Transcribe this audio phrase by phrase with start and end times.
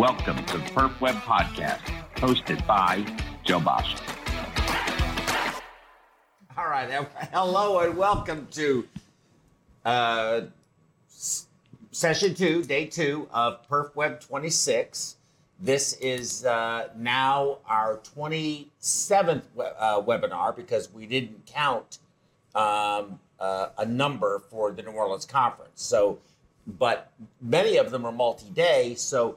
[0.00, 1.82] Welcome to the Perf Web Podcast,
[2.14, 3.04] hosted by
[3.44, 3.98] Joe Basha.
[6.56, 6.88] All right.
[7.30, 8.88] Hello and welcome to
[9.84, 10.40] uh,
[11.90, 15.16] session two, day two of Perf Web 26.
[15.60, 21.98] This is uh, now our 27th we- uh, webinar because we didn't count
[22.54, 25.82] um, uh, a number for the New Orleans conference.
[25.82, 26.20] So,
[26.66, 27.12] but
[27.42, 28.94] many of them are multi-day.
[28.94, 29.36] So,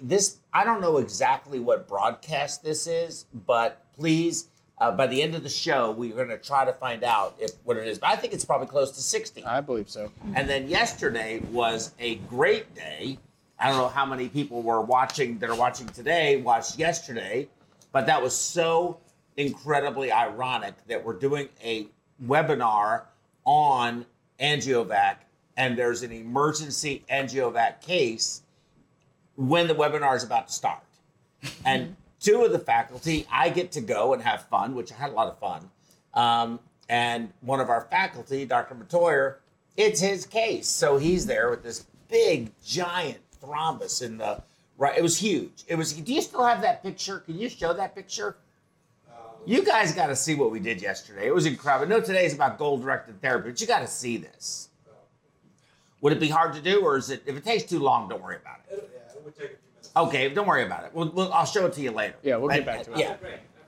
[0.00, 5.34] this I don't know exactly what broadcast this is, but please, uh, by the end
[5.34, 7.98] of the show, we're going to try to find out if what it is.
[7.98, 9.44] But I think it's probably close to 60.
[9.44, 10.10] I believe so.
[10.34, 13.18] And then yesterday was a great day.
[13.58, 17.48] I don't know how many people were watching that are watching today, watched yesterday,
[17.92, 18.98] but that was so
[19.36, 21.86] incredibly ironic that we're doing a
[22.26, 23.02] webinar
[23.44, 24.04] on
[24.40, 25.16] angiovac
[25.56, 28.41] and there's an emergency angiovac case
[29.36, 30.82] when the webinar is about to start.
[31.64, 35.10] And two of the faculty, I get to go and have fun, which I had
[35.10, 35.70] a lot of fun.
[36.14, 38.74] Um, and one of our faculty, Dr.
[38.74, 39.36] Matoyer,
[39.76, 40.68] it's his case.
[40.68, 44.42] So he's there with this big, giant thrombus in the
[44.78, 44.96] right.
[44.96, 45.64] It was huge.
[45.66, 45.94] It was.
[45.94, 47.20] Do you still have that picture?
[47.20, 48.36] Can you show that picture?
[49.44, 51.26] You guys got to see what we did yesterday.
[51.26, 51.88] It was incredible.
[51.88, 54.68] No, today is about goal directed therapy, but you got to see this.
[56.00, 57.22] Would it be hard to do, or is it?
[57.26, 59.01] If it takes too long, don't worry about it.
[59.22, 59.90] Yeah, it would take a few minutes.
[59.96, 60.90] Okay, don't worry about it.
[60.94, 62.14] We'll, we'll, I'll show it to you later.
[62.22, 62.98] Yeah, we'll get back to it.
[62.98, 63.16] Yeah,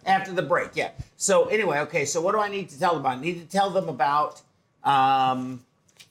[0.06, 0.70] after the break.
[0.74, 0.90] Yeah.
[1.16, 2.04] So anyway, okay.
[2.04, 3.18] So what do I need to tell them about?
[3.18, 4.42] I need to tell them about
[4.82, 5.64] um,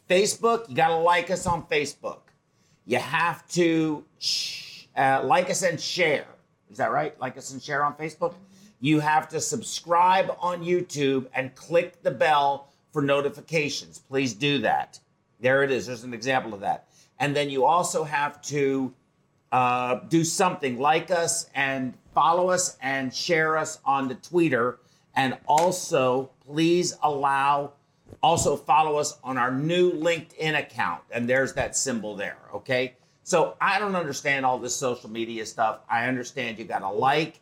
[0.10, 0.70] Facebook.
[0.70, 2.20] You got to like us on Facebook.
[2.86, 6.26] You have to sh- uh, like us and share.
[6.72, 7.20] Is that right?
[7.20, 8.34] Like us and share on Facebook.
[8.80, 14.00] You have to subscribe on YouTube and click the bell for notifications.
[14.00, 15.00] Please do that.
[15.40, 15.88] There it is.
[15.88, 16.88] There's an example of that.
[17.20, 18.94] And then you also have to
[19.54, 24.80] uh, do something like us and follow us and share us on the Twitter.
[25.16, 27.74] And also, please allow,
[28.24, 31.04] also follow us on our new LinkedIn account.
[31.12, 32.96] And there's that symbol there, okay?
[33.24, 35.82] So I don't understand all this social media stuff.
[35.88, 37.40] I understand you got to like,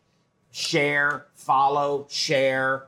[0.52, 2.88] share, follow, share,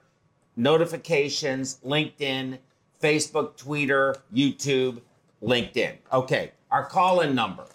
[0.58, 2.58] notifications, LinkedIn,
[3.02, 5.00] Facebook, Twitter, YouTube,
[5.42, 5.94] LinkedIn.
[6.12, 7.66] Okay, our call in number.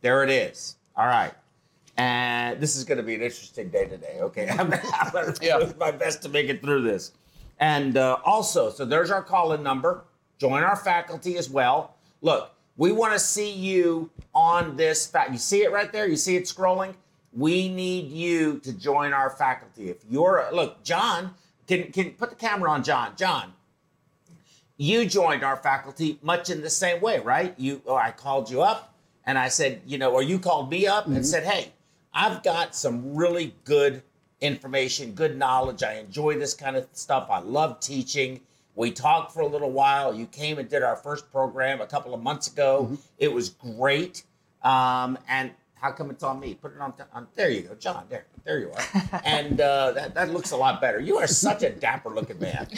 [0.00, 0.76] There it is.
[0.96, 1.32] All right.
[1.96, 4.18] And this is going to be an interesting day today.
[4.20, 4.48] Okay.
[4.58, 4.70] I'm
[5.12, 7.12] going to do my best to make it through this.
[7.58, 10.04] And uh, also, so there's our call in number.
[10.38, 11.96] Join our faculty as well.
[12.22, 15.06] Look, we want to see you on this.
[15.06, 16.08] Fa- you see it right there?
[16.08, 16.94] You see it scrolling?
[17.34, 19.90] We need you to join our faculty.
[19.90, 21.34] If you're, look, John,
[21.68, 23.12] can, can put the camera on John.
[23.16, 23.52] John,
[24.78, 27.54] you joined our faculty much in the same way, right?
[27.58, 28.89] You, or I called you up
[29.26, 31.72] and I said, you know, or you called me up and said, hey,
[32.12, 34.02] I've got some really good
[34.40, 35.82] information, good knowledge.
[35.82, 37.28] I enjoy this kind of stuff.
[37.30, 38.40] I love teaching.
[38.74, 40.14] We talked for a little while.
[40.14, 42.96] You came and did our first program a couple of months ago.
[43.18, 44.24] It was great.
[44.62, 46.54] Um, and how come it's on me?
[46.54, 48.04] Put it on, on there you go, John.
[48.08, 49.20] There, there you are.
[49.24, 51.00] and uh, that, that looks a lot better.
[51.00, 52.68] You are such a dapper looking man.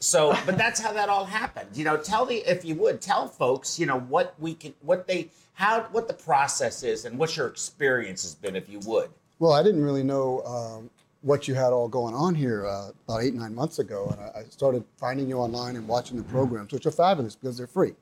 [0.00, 1.70] So, but that's how that all happened.
[1.74, 5.06] You know, tell the if you would tell folks, you know, what we can, what
[5.06, 9.08] they, how, what the process is, and what your experience has been, if you would.
[9.38, 10.90] Well, I didn't really know um,
[11.22, 14.40] what you had all going on here uh, about eight, nine months ago, and I,
[14.40, 17.94] I started finding you online and watching the programs, which are fabulous because they're free.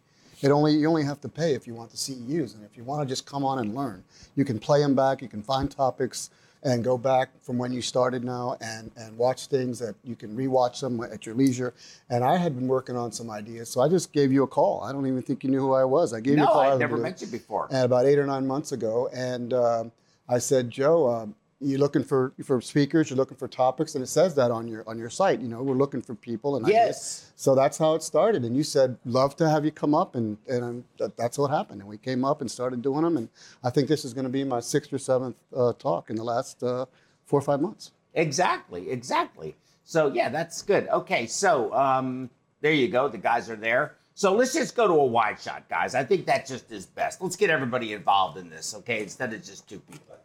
[0.43, 2.83] It only you only have to pay if you want the CEUs, and if you
[2.83, 4.03] want to just come on and learn,
[4.35, 5.23] you can play them back.
[5.23, 6.31] You can find topics
[6.65, 10.37] and go back from when you started now and and watch things that you can
[10.37, 11.75] rewatch them at your leisure.
[12.09, 14.83] And I had been working on some ideas, so I just gave you a call.
[14.85, 16.13] I don't even think you knew who I was.
[16.13, 16.61] I gave you a No, call.
[16.63, 17.69] out I've never met you before.
[17.71, 19.93] and about eight or nine months ago, and um
[20.29, 23.09] I said, Joe, um, you looking for for speakers?
[23.09, 25.41] You're looking for topics, and it says that on your on your site.
[25.41, 26.77] You know, we're looking for people and ideas.
[26.77, 27.33] Yes.
[27.37, 28.45] So that's how it started.
[28.45, 31.81] And you said, love to have you come up, and and that, that's what happened.
[31.81, 33.17] And we came up and started doing them.
[33.17, 33.29] And
[33.65, 36.25] I think this is going to be my sixth or seventh uh, talk in the
[36.25, 36.87] last uh,
[37.25, 37.93] four or five months.
[38.15, 39.57] Exactly, exactly.
[39.85, 40.89] So yeah, that's good.
[40.89, 42.31] Okay, so um,
[42.61, 43.09] there you go.
[43.09, 43.97] The guys are there.
[44.15, 45.95] So let's just go to a wide shot, guys.
[45.95, 47.23] I think that just is best.
[47.23, 49.03] Let's get everybody involved in this, okay?
[49.03, 50.17] Instead of just two people.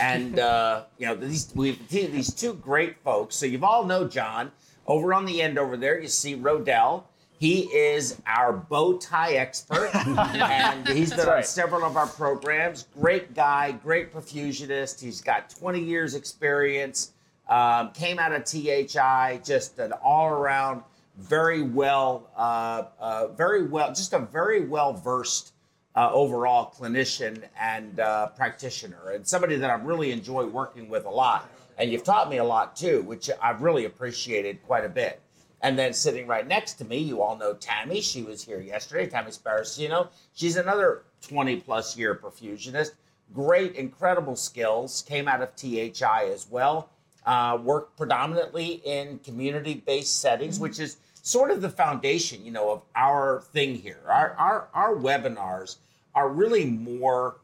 [0.00, 3.36] And uh, you know, these we've these two great folks.
[3.36, 4.52] So you've all know John.
[4.86, 7.04] Over on the end over there, you see Rodell.
[7.38, 12.86] He is our bow tie expert, and he's been on several of our programs.
[12.98, 15.02] Great guy, great perfusionist.
[15.02, 17.12] He's got 20 years experience.
[17.48, 20.82] Um, came out of THI, just an all-around,
[21.18, 25.52] very well, uh, uh, very well, just a very well versed
[25.96, 31.10] uh, overall clinician and uh, practitioner, and somebody that I really enjoy working with a
[31.10, 31.50] lot.
[31.78, 35.20] And you've taught me a lot too, which I've really appreciated quite a bit.
[35.62, 38.00] And then sitting right next to me, you all know Tammy.
[38.00, 39.06] She was here yesterday.
[39.06, 40.08] Tammy Sparacino.
[40.34, 42.92] She's another 20 plus year perfusionist.
[43.34, 45.02] Great, incredible skills.
[45.08, 46.90] Came out of THI as well.
[47.24, 52.70] Uh, worked predominantly in community based settings, which is sort of the foundation, you know,
[52.70, 54.00] of our thing here.
[54.06, 55.78] Our, our, our webinars
[56.16, 57.36] are really more,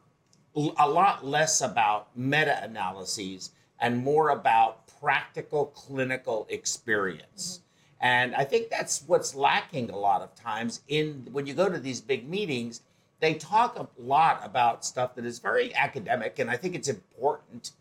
[0.55, 7.59] a lot less about meta analyses and more about practical clinical experience.
[7.59, 8.05] Mm-hmm.
[8.05, 11.79] And I think that's what's lacking a lot of times in when you go to
[11.79, 12.81] these big meetings,
[13.19, 17.71] they talk a lot about stuff that is very academic and I think it's important.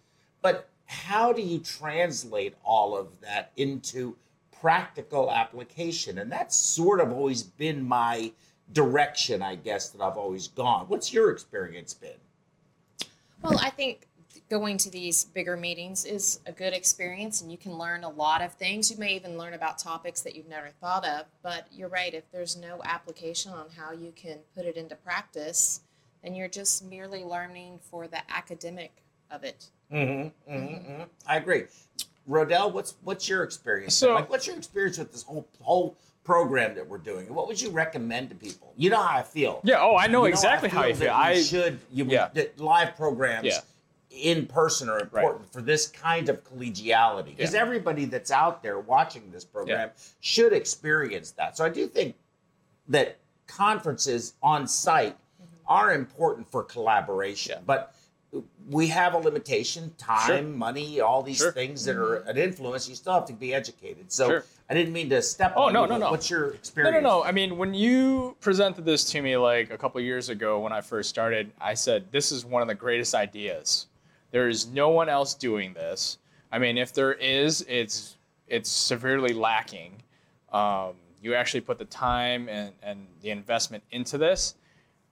[0.43, 4.17] But how do you translate all of that into
[4.61, 6.19] practical application?
[6.19, 8.33] And that's sort of always been my
[8.73, 10.87] direction, I guess, that I've always gone.
[10.89, 12.11] What's your experience been?
[13.43, 14.07] Well, I think
[14.49, 18.43] going to these bigger meetings is a good experience and you can learn a lot
[18.43, 18.91] of things.
[18.91, 22.31] You may even learn about topics that you've never thought of, but you're right, if
[22.33, 25.81] there's no application on how you can put it into practice,
[26.23, 28.93] then you're just merely learning for the academic
[29.31, 29.67] of it.
[29.93, 31.03] Mm-hmm, mm-hmm, mm-hmm.
[31.27, 31.65] I agree.
[32.29, 33.95] Rodell, what's what's your experience?
[33.95, 37.33] So- like, what's your experience with this whole whole program that we're doing?
[37.35, 38.73] What would you recommend to people?
[38.77, 39.61] You know how I feel.
[39.65, 39.81] Yeah.
[39.81, 41.09] Oh, I know You exactly how you that feel.
[41.09, 42.29] you I should you Yeah.
[42.35, 43.61] that live programs Yeah.
[44.11, 47.61] in person are important for this kind of collegiality because Yeah.
[47.61, 49.91] everybody that's out there watching this program
[50.21, 51.57] should experience that.
[51.57, 52.17] So I do think
[52.89, 55.55] that conferences on site mm-hmm.
[55.67, 57.65] are important for collaboration, Yeah.
[57.67, 57.95] but
[58.70, 60.43] we have a limitation time Sure.
[60.43, 61.52] money all these Sure.
[61.52, 64.44] things that are an influence you still have to be educated so Sure.
[64.70, 66.11] i didn't mean to step Oh, on no, you, no, no.
[66.11, 67.19] what's your experience no, no.
[67.20, 67.25] No.
[67.25, 70.81] I mean, when you presented this to me like a couple years ago when I
[70.81, 73.87] first started, I said, this is one of the greatest ideas.
[74.31, 76.19] There is no one else doing this.
[76.50, 78.17] I mean, if there is, it's
[78.49, 80.02] it's severely lacking.
[80.52, 84.55] Um, you actually put the time and, and the investment into this.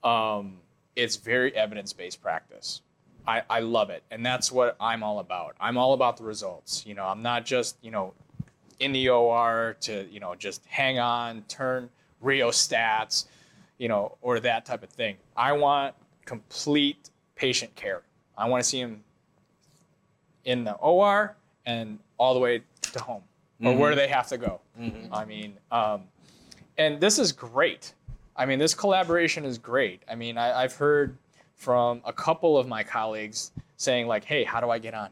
[0.03, 0.57] Um,
[0.95, 2.81] it's very evidence based practice.
[3.27, 4.03] I, I love it.
[4.11, 5.55] And that's what I'm all about.
[5.59, 6.85] I'm all about the results.
[6.85, 8.13] You know, I'm not just, you know,
[8.81, 11.89] in the OR to you know just hang on, turn
[12.21, 13.25] rheostats,
[13.77, 15.15] you know, or that type of thing.
[15.37, 15.95] I want
[16.25, 18.01] complete patient care.
[18.37, 19.03] I want to see him
[20.45, 21.35] in the OR
[21.65, 23.23] and all the way to home
[23.63, 24.59] or where they have to go.
[25.11, 26.01] I mean, um,
[26.77, 27.93] and this is great.
[28.35, 30.01] I mean, this collaboration is great.
[30.09, 31.17] I mean, I, I've heard
[31.61, 35.09] from a couple of my colleagues saying like, "Hey, how do I get on?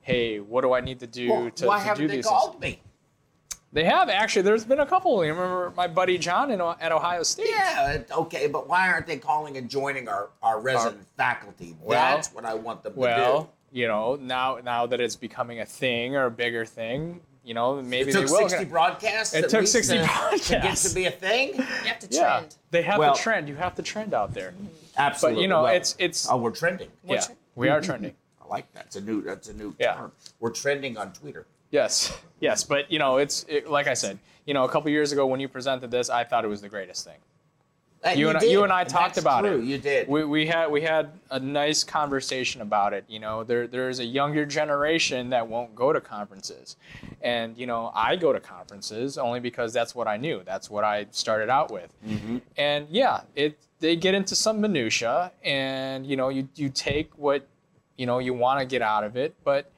[0.00, 2.24] Hey, what do I need to do Well, to, why to haven't do they these
[2.26, 2.80] things?" called me
[3.72, 4.42] They have actually.
[4.42, 5.24] There's been a couple.
[5.24, 7.46] You remember my buddy John in, at Ohio State?
[7.50, 12.34] yeah okay but why aren't they calling and joining our our resident faculty Well- that's
[12.34, 15.64] what i want them to do Well, you know, now now that it's becoming a
[15.66, 18.48] thing or a bigger thing, you know, maybe it took they will.
[18.48, 22.08] 60 broadcasts It took 60 to, to get to be a thing You have to
[22.08, 22.12] trend.
[22.12, 22.56] yeah, trend.
[22.72, 23.48] they have Well- the trend.
[23.48, 24.50] You have the trend out there.
[24.50, 24.66] Mm-hmm.
[24.96, 27.24] Absolutely But you know, Well, it's it's oh we're trending yeah,
[27.54, 28.14] we are trending.
[28.42, 29.94] i like that it's a new that's a new Yeah.
[29.94, 34.18] term we're trending on twitter Yes, yes, but you know, it's it, like I said.
[34.44, 36.68] You know, a couple years ago when you presented this, I thought it was the
[36.68, 37.16] greatest thing.
[38.04, 39.64] Uh, and You and I- did, you and I talked that's about true, it.
[39.64, 43.04] you did We, we had we had a nice conversation about it.
[43.08, 46.76] You know, there there's a younger generation that won't go to conferences,
[47.20, 50.42] and you know, I go to conferences only because that's what I knew.
[50.44, 51.94] That's what I started out with.
[52.06, 52.38] Mm-hmm.
[52.56, 57.46] And yeah, it they get into some minutia, and you know, you you take what
[57.96, 59.70] you know you want to get out of it, but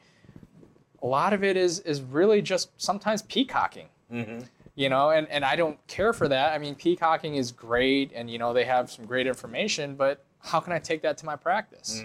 [1.02, 4.40] a lot of it is is really just sometimes peacocking mm-hmm.
[4.74, 8.30] You know and, and i don't care for that i mean peacocking is great and
[8.30, 11.36] you know they have some great information but how can i take that to my
[11.36, 12.02] practice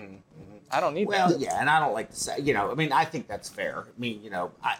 [0.71, 2.75] i don't need Well, that yeah, and I don't like to say, you know, I
[2.75, 3.85] mean, I think that's fair.
[3.87, 4.77] I mean, you know, I,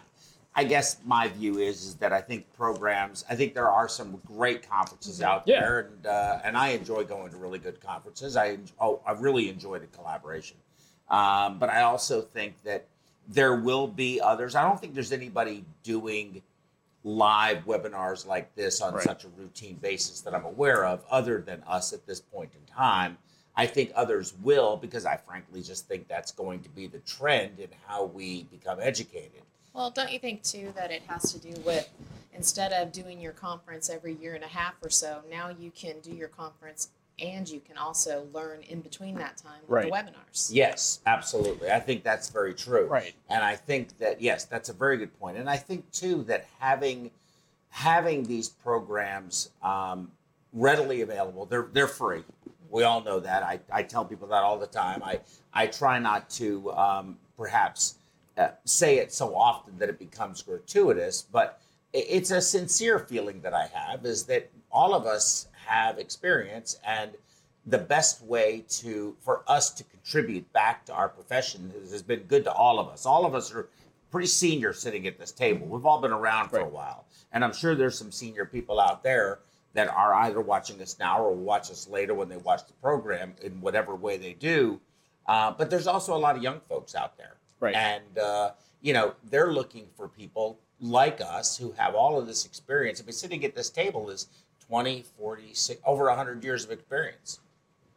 [0.54, 4.20] I guess my view is is that I think programs, I think there are some
[4.24, 5.60] great conferences out Yeah.
[5.60, 8.36] there, and uh, and I enjoy going to really good conferences.
[8.36, 10.56] I en- oh, I really enjoy the collaboration,
[11.08, 12.86] um, but I also think that
[13.26, 14.54] there will be others.
[14.54, 16.40] I don't think there's anybody doing
[17.04, 19.02] live webinars like this on Right.
[19.02, 22.64] such a routine basis that I'm aware of, other than us at this point in
[22.66, 23.18] time.
[23.56, 27.58] I think others will because I frankly just think that's going to be the trend
[27.58, 29.42] in how we become educated.
[29.72, 31.88] Well, don't you think too that it has to do with
[32.32, 36.00] instead of doing your conference every year and a half or so, now you can
[36.00, 36.88] do your conference
[37.20, 40.50] and you can also learn in between that time with the webinars.
[40.52, 41.70] Yes, absolutely.
[41.70, 42.86] I think that's very true.
[42.86, 43.14] Right.
[43.28, 45.36] And I think that yes, that's a very good point.
[45.36, 47.10] And I think too that having
[47.70, 50.10] having these programs um,
[50.52, 52.24] readily available, they're they're free.
[52.70, 53.42] We all know that.
[53.42, 55.02] I, I tell people that all the time.
[55.02, 55.20] I,
[55.52, 57.96] I try not to um, perhaps
[58.38, 61.60] uh, say it so often that it becomes gratuitous, but
[61.92, 67.12] it's a sincere feeling that I have is that all of us have experience and
[67.66, 72.44] the best way to for us to contribute back to our profession has, been good
[72.44, 73.06] to all of us.
[73.06, 73.68] All of us are
[74.10, 75.66] pretty senior sitting at this table.
[75.66, 79.02] We've all been around for a while, and I'm sure there's some senior people out
[79.02, 79.40] there
[79.74, 82.72] that are either watching us now or will watch us later when they watch the
[82.74, 84.80] program in whatever way they do.
[85.26, 87.74] Uh, but there's also a lot of young folks out there, Right.
[87.74, 92.46] And uh, you know they're looking for people like us who have all of this
[92.46, 93.00] experience.
[93.00, 94.28] I mean, sitting at this table is
[94.70, 97.40] 20, 40, six, over 100 years of experience.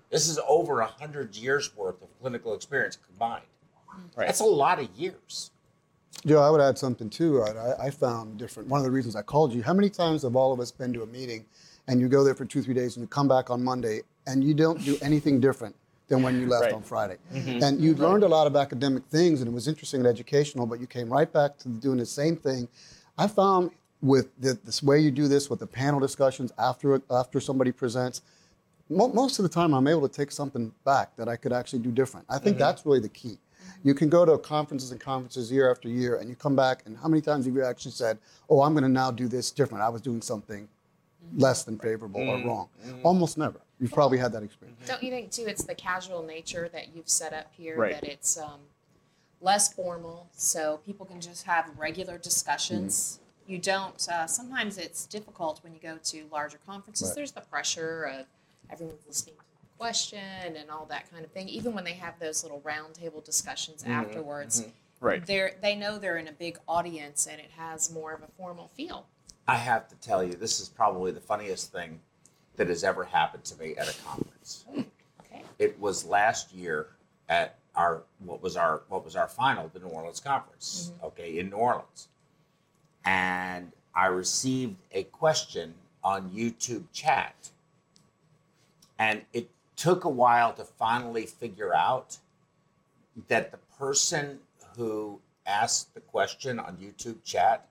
[0.10, 3.44] This is over 100 years worth of clinical experience combined.
[4.16, 4.26] Right.
[4.26, 5.52] That's a lot of years.
[6.26, 7.44] Joe, I would add something too.
[7.44, 8.70] I, I found different.
[8.70, 9.62] One of the reasons I called you.
[9.62, 11.46] How many times have all of us been to a meeting,
[11.88, 14.44] and you go there for two, three days, and you come back on Monday, and
[14.44, 15.76] you don't do anything different
[16.08, 16.74] than when you left Right.
[16.74, 17.62] on Friday, mm-hmm.
[17.64, 20.80] and you learned a lot of academic things, and it was interesting and educational, but
[20.80, 22.68] you came right back to doing the same thing.
[23.18, 23.72] I found
[24.04, 28.22] with the, this way you do this with the panel discussions after after somebody presents,
[28.90, 31.80] mo- most of the time I'm able to take something back that I could actually
[31.80, 32.28] do different.
[32.30, 32.66] I think mm-hmm.
[32.66, 33.38] that's really the key.
[33.82, 36.98] You can go to conferences and conferences year after year, and you come back, and
[36.98, 38.20] how many times have you actually said,
[38.50, 39.82] "Oh, I'm going to now do this different.
[39.82, 40.68] I was doing something
[41.38, 42.48] less than favorable or mm-hmm.
[42.48, 43.08] wrong." Mm-hmm.
[43.08, 43.62] Almost never.
[43.80, 44.86] You've probably had that experience.
[44.86, 45.46] Don't you think too?
[45.48, 47.78] It's the casual nature that you've set up here.
[47.78, 47.94] Right.
[47.94, 48.60] That it's um,
[49.40, 53.20] less formal, so people can just have regular discussions.
[53.44, 53.52] Mm-hmm.
[53.52, 54.08] You don't.
[54.10, 57.10] Uh, sometimes it's difficult when you go to larger conferences.
[57.10, 57.16] Right.
[57.16, 58.26] There's the pressure of
[58.72, 60.20] everyone's listening to the question
[60.56, 61.50] and all that kind of thing.
[61.50, 63.92] Even when they have those little roundtable discussions Mm-hmm.
[63.92, 64.66] afterwards,
[65.00, 65.26] Right.
[65.26, 68.70] they're they know they're in a big audience and it has more of a formal
[68.76, 69.06] feel.
[69.48, 72.00] I have to tell you, this is probably the funniest thing
[72.56, 74.64] that has ever happened to me at a conference.
[75.20, 75.44] Okay.
[75.60, 76.88] It was last year
[77.28, 80.94] at our what was our what was our final, the New Orleans conference.
[81.04, 82.08] Okay, in New Orleans,
[83.06, 87.50] and I received a question on YouTube chat,
[89.00, 92.18] and it took a while to finally figure out
[93.28, 94.40] that the person
[94.78, 97.68] who asked the question on YouTube chat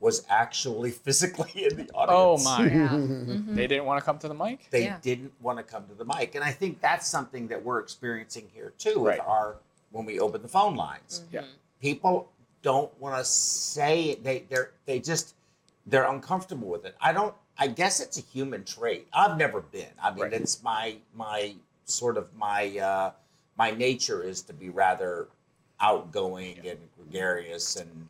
[0.00, 2.10] was actually physically in the audience.
[2.10, 2.64] Oh my.
[2.66, 2.88] Yeah.
[2.88, 3.54] Mm-hmm.
[3.54, 4.68] They didn't want to come to the mic?
[4.70, 4.96] They Yeah.
[5.02, 8.48] didn't want to come to the mic, and I think that's something that we're experiencing
[8.54, 9.56] here too with our
[9.90, 11.24] when we open the phone lines.
[11.32, 11.42] Yeah.
[11.80, 12.30] People
[12.62, 14.24] don't want to say it.
[14.24, 15.34] They they're they just
[15.86, 16.94] they're uncomfortable with it.
[17.00, 17.34] I don't.
[17.58, 19.06] I guess it's a human trait.
[19.12, 19.86] I've never been.
[20.02, 20.32] I mean, Right.
[20.32, 23.12] it's my my sort of my uh,
[23.58, 25.28] my nature is to be rather
[25.80, 28.08] outgoing and gregarious and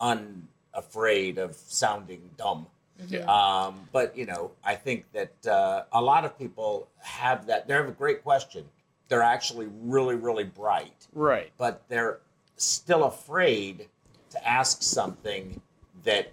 [0.00, 2.66] unafraid of sounding dumb.
[3.08, 3.24] Yeah.
[3.26, 7.66] Um, but you know, I think that uh, a lot of people have that.
[7.66, 8.64] They have a great question.
[9.08, 11.50] They're actually really, really bright, Right.
[11.58, 12.20] but they're
[12.56, 13.88] still afraid
[14.30, 15.60] to ask something
[16.04, 16.30] that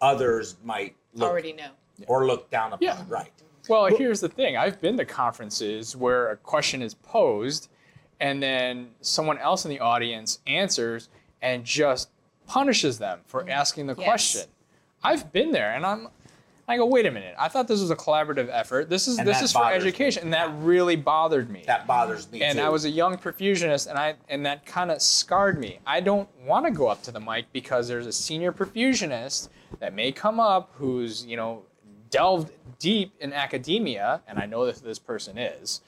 [0.00, 1.70] others might look Already know.
[2.06, 2.82] or look down upon.
[2.82, 3.02] Yeah.
[3.08, 3.32] Right.
[3.68, 4.56] Well, here's the thing.
[4.56, 7.68] I've been to conferences where a question is posed
[8.20, 11.08] and then someone else in the audience answers
[11.42, 12.10] and just
[12.46, 13.50] punishes them for mm.
[13.50, 14.04] asking the Yes.
[14.04, 14.42] question.
[15.02, 16.08] I've been there and I'm
[16.68, 17.34] I go, wait a minute.
[17.38, 18.88] I thought this was a collaborative effort.
[18.88, 19.88] This is And this that is for bothers me.
[19.88, 20.22] education.
[20.22, 21.64] And that really bothered me.
[21.66, 22.64] That bothers me and too.
[22.64, 25.80] I was a young perfusionist, and I and that kind of scarred me.
[25.86, 29.48] I don't want to go up to the mic because there's a senior perfusionist
[29.80, 31.62] that may come up who's you know
[32.10, 35.80] delved deep in academia, and I know that this person is.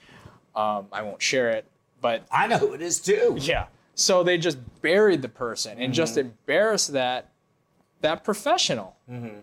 [0.57, 1.67] Um, I won't share it,
[2.01, 3.37] but I know who it is too.
[3.41, 3.67] yeah.
[3.97, 6.29] So they just buried the person and just Mm-hmm.
[6.29, 7.31] embarrassed that
[8.05, 8.95] that professional,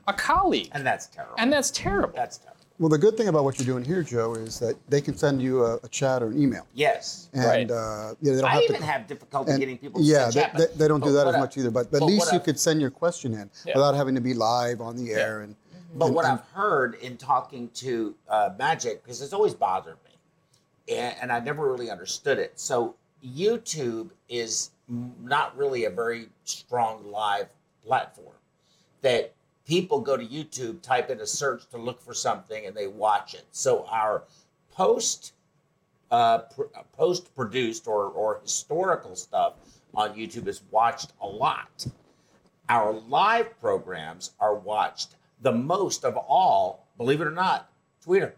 [0.08, 1.36] a colleague, And that's terrible.
[1.38, 2.14] and that's terrible.
[2.16, 2.58] that's terrible.
[2.80, 5.40] Well, the good thing about what you're doing here, Joe, is that they can send
[5.42, 7.30] you a, a chat or an email, Yes.
[7.34, 7.70] and Right.
[7.72, 8.86] uh, yeah, they don't I have even to.
[8.86, 11.26] have difficulty and- getting people to yeah, send they, chat, they, they don't do that
[11.26, 11.70] what as I- much either.
[11.72, 13.74] But, but at least you I- could send your question in Yeah.
[13.76, 15.42] without having to be live on the air.
[15.42, 15.56] And
[15.96, 19.98] But and- what and- I've heard in talking to uh, Magic, because it's always bothered
[20.06, 22.60] me, and, and I never really understood it.
[22.60, 27.48] So YouTube is not really a very strong live
[27.86, 28.36] platform.
[29.02, 29.34] That
[29.66, 33.34] people go to YouTube, type in a search to look for something, and they watch
[33.34, 33.46] it.
[33.52, 34.24] So our
[34.74, 35.34] post
[36.12, 36.64] uh, pr-
[36.98, 39.54] post produced or, or historical stuff
[39.96, 41.86] on YouTube is watched a lot.
[42.68, 47.70] Our live programs are watched the most of all, believe it or not,
[48.04, 48.36] Twitter.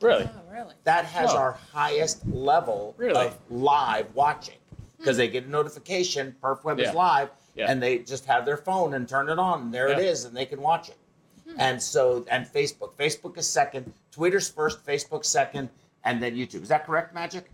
[0.00, 0.28] really.
[0.32, 0.74] Oh, really?
[0.84, 1.36] That has Oh.
[1.36, 3.26] our highest level Really?
[3.26, 4.56] of live watching
[4.96, 6.88] because they get a notification, PerfWeb Yeah.
[6.88, 7.70] is live, Yeah.
[7.70, 10.04] and they just have their phone and turn it on, and there it Yeah.
[10.10, 10.96] is, and they can watch it.
[11.56, 12.92] And so, and Facebook.
[12.92, 15.70] Facebook is second, Twitter's first, Facebook second,
[16.04, 16.62] and then YouTube.
[16.62, 17.50] Is that correct, Magic?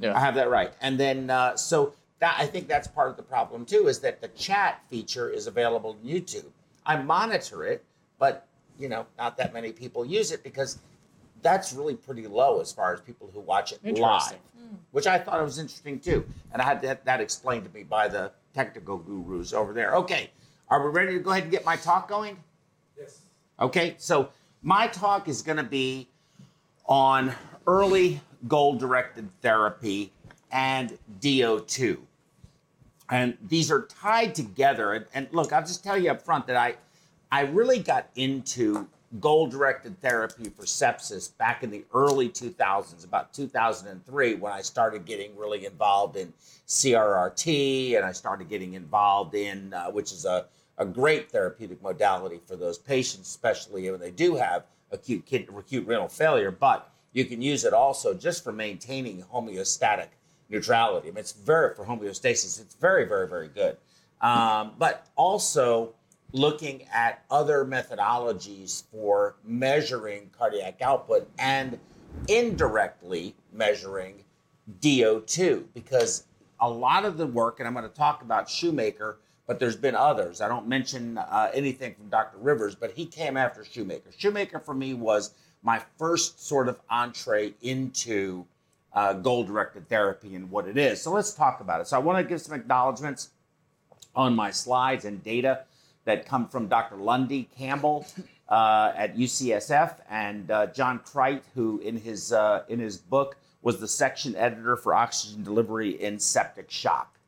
[0.00, 0.16] Yeah.
[0.16, 0.72] I have that right.
[0.80, 4.20] And then, uh, so that I think that's part of the problem too, is that
[4.20, 6.46] the chat feature is available on YouTube.
[6.84, 7.84] I monitor it,
[8.18, 8.46] but
[8.78, 10.78] you know, not that many people use it because
[11.42, 14.38] that's really pretty low as far as people who watch it live, Interesting.
[14.92, 16.26] which I thought was interesting too.
[16.52, 19.94] And I had that, that explained to me by the technical gurus over there.
[19.94, 20.30] Okay,
[20.68, 22.36] are we ready to go ahead and get my talk going?
[22.98, 23.20] Yes.
[23.60, 24.30] Okay, so
[24.62, 26.08] my talk is going to be
[26.86, 27.32] on
[27.68, 30.12] early goal directed therapy
[30.50, 31.98] and DO2.
[33.10, 34.94] And these are tied together.
[34.94, 36.74] And, and look, I'll just tell you up front that I,
[37.30, 38.88] I really got into
[39.20, 45.04] goal directed therapy for sepsis back in the early 2000s, about 2003, when I started
[45.06, 46.32] getting really involved in
[46.66, 50.46] CRRT and I started getting involved in, uh, which is a,
[50.76, 55.86] a great therapeutic modality for those patients, especially when they do have acute, kid, acute
[55.86, 56.50] renal failure.
[56.50, 60.08] But you can use it also just for maintaining homeostatic
[60.50, 61.08] neutrality.
[61.08, 63.78] I mean, it's very, for homeostasis, it's very, very, very good.
[64.20, 65.94] Um, but also,
[66.32, 71.78] looking at other methodologies for measuring cardiac output and
[72.28, 74.24] indirectly measuring
[74.80, 76.24] DO2 because
[76.60, 79.94] a lot of the work, and I'm going to talk about Shoemaker, but there's been
[79.94, 80.40] others.
[80.40, 82.36] I don't mention uh, anything from Dr.
[82.38, 84.10] Rivers, but he came after Shoemaker.
[84.16, 85.32] Shoemaker for me was
[85.62, 88.44] my first sort of entree into
[88.92, 91.00] uh, goal directed therapy and what it is.
[91.00, 91.86] So let's talk about it.
[91.86, 93.30] So I want to give some acknowledgments
[94.14, 95.64] on my slides and data
[96.08, 96.96] that come from Dr.
[96.96, 98.06] Lundy Campbell
[98.48, 103.78] uh, at UCSF and uh, John Crite, who in his uh, in his book was
[103.78, 107.18] the section editor for oxygen delivery in septic shock.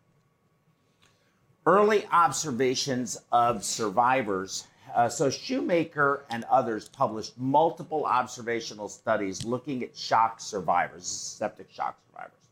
[1.67, 4.67] Early observations of survivors.
[4.95, 11.99] Uh, so Shoemaker and others published multiple observational studies looking at shock survivors, septic shock
[12.07, 12.49] survivors.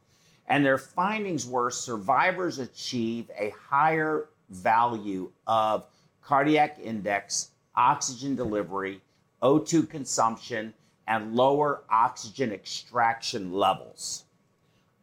[0.47, 5.87] And their findings were survivors achieve a higher value of
[6.29, 9.01] cardiac index, oxygen delivery,
[9.43, 10.75] O2 consumption,
[11.07, 14.25] and lower oxygen extraction levels.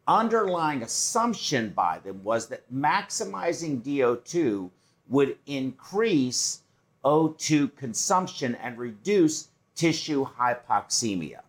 [0.08, 4.70] Underlying assumption by them was that maximizing DO2
[5.08, 6.62] would increase
[7.04, 11.40] O2 consumption and reduce tissue hypoxemia.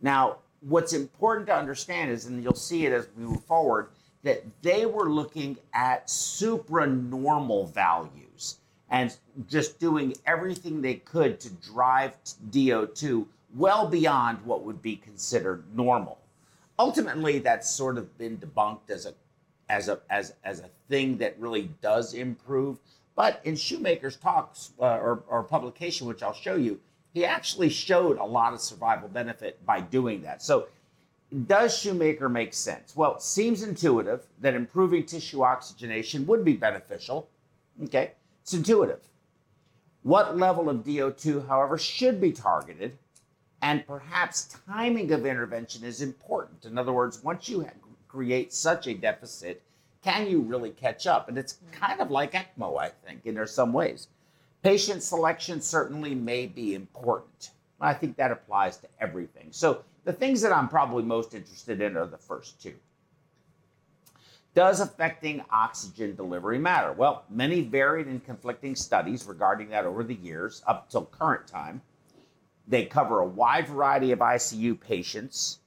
[0.00, 3.88] Now, what's important to understand is, and you'll see it as we move forward,
[4.22, 8.27] that they were looking at supranormal values
[8.90, 9.14] and
[9.48, 12.12] just doing everything they could to drive
[12.50, 16.18] DO2 well beyond what would be considered normal.
[16.78, 19.14] Ultimately, that's sort of been debunked as a
[19.68, 22.78] as a as as a thing that really does improve.
[23.16, 26.80] But in Shoemaker's talks uh, or, or publication, which I'll show you,
[27.12, 30.40] he actually showed a lot of survival benefit by doing that.
[30.40, 30.68] So,
[31.46, 32.94] does Shoemaker make sense?
[32.94, 37.28] Well, it seems intuitive that improving tissue oxygenation would be beneficial.
[37.84, 38.12] Okay,
[38.48, 39.06] it's intuitive.
[40.04, 42.96] What level of DO2, however, should be targeted,
[43.60, 46.64] and perhaps timing of intervention is important.
[46.64, 47.68] In other words, once you
[48.08, 49.60] create such a deficit,
[50.02, 51.28] can you really catch up?
[51.28, 54.08] And it's kind of like ECMO, I think, in some ways.
[54.62, 57.50] Patient selection certainly may be important.
[57.82, 59.48] I think that applies to everything.
[59.50, 62.76] So the things that I'm probably most interested in are the first two.
[64.54, 66.92] Does affecting oxygen delivery matter?
[66.92, 71.82] Well, many varied and conflicting studies regarding that over the years, up till current time.
[72.66, 75.60] They cover a wide variety of ICU patients.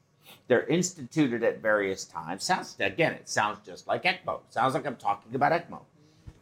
[0.47, 2.43] They're instituted at various times.
[2.43, 4.41] Sounds again, it sounds just like ECMO.
[4.49, 5.81] Sounds like I'm talking about ECMO.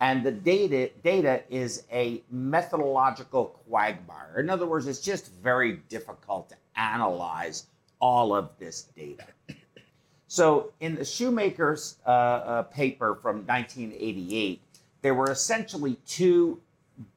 [0.02, 4.40] And the data data is a methodological quagmire.
[4.40, 7.68] In other words, it's just very difficult to analyze
[8.00, 9.26] all of this data.
[10.32, 14.62] So, in the Shoemaker's uh, uh, paper from 1988,
[15.02, 16.62] there were essentially two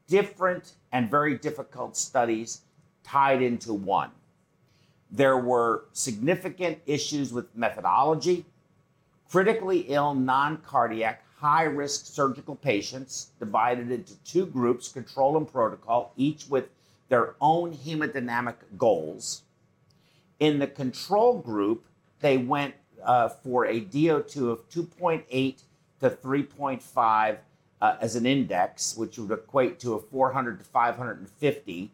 [0.07, 2.61] different and very difficult studies
[3.03, 4.09] tied into one.
[5.11, 8.45] There were significant issues with methodology,
[9.29, 16.13] critically ill non cardiac high risk surgical patients divided into two groups, control and protocol,
[16.17, 16.65] each with
[17.09, 19.43] their own hemodynamic goals.
[20.39, 21.85] In the control group,
[22.19, 22.73] they went
[23.05, 25.61] uh, for a DO2 of 2.8
[25.99, 27.37] to 3.5
[27.81, 31.91] uh, as an index, which would equate to a 400 to 550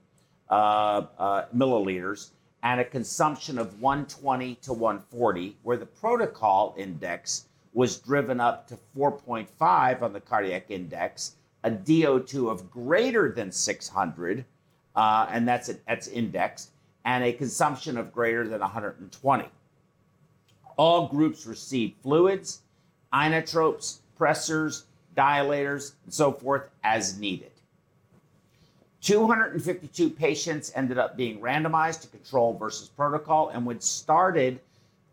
[0.49, 2.29] uh, uh, milliliters,
[2.61, 8.77] and a consumption of 120 to 140, where the protocol index was driven up to
[8.97, 14.45] 4.5 on the cardiac index, a DO2 of greater than 600,
[14.95, 16.71] uh, and that's that's indexed,
[17.05, 19.49] and a consumption of greater than 120.
[20.79, 22.61] All groups received fluids,
[23.11, 27.51] inotropes, pressors, dilators, and so forth as needed.
[29.01, 34.61] 252 patients ended up being randomized to control versus protocol, and when started,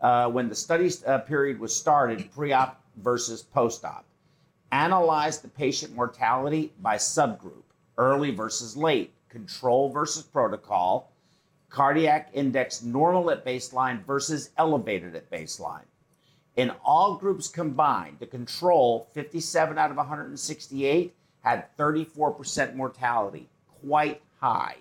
[0.03, 4.05] uh, when the study uh, period was started, pre-op versus post-op,
[4.71, 7.65] analyzed the patient mortality by subgroup,
[7.99, 11.11] early versus late, control versus protocol,
[11.77, 15.85] cardiac index normal at baseline versus elevated at baseline.
[16.57, 23.47] In all groups combined, the control, 57 out of 168, had 34% mortality,
[23.83, 24.77] quite high.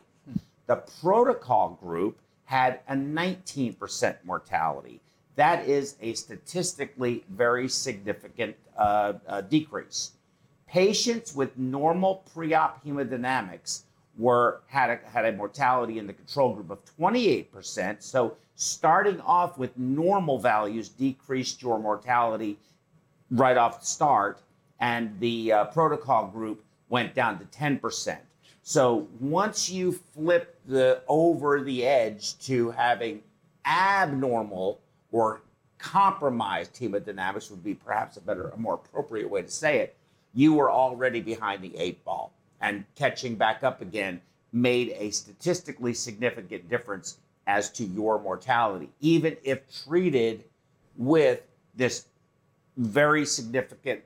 [0.68, 5.02] The protocol group had a 19% mortality.
[5.36, 10.12] That is a statistically very significant uh, uh, decrease.
[10.66, 13.82] Patients with normal pre-op hemodynamics
[14.18, 18.02] were had a, had a mortality in the control group of 28%.
[18.02, 22.58] So starting off with normal values decreased your mortality
[23.32, 24.42] right off the start,
[24.80, 28.18] and the uh, protocol group went down to 10%.
[28.62, 33.22] So once you flip the over the edge to having
[33.66, 34.80] abnormal
[35.12, 35.42] or
[35.78, 39.96] compromised hemodynamics would be perhaps a better, a more appropriate way to say it.
[40.34, 42.34] You were already behind the eight ball,
[42.66, 44.20] and catching back up again
[44.52, 50.44] made a statistically significant difference as to your mortality, even if treated
[50.98, 51.44] with
[51.76, 52.08] this
[52.78, 54.02] very significant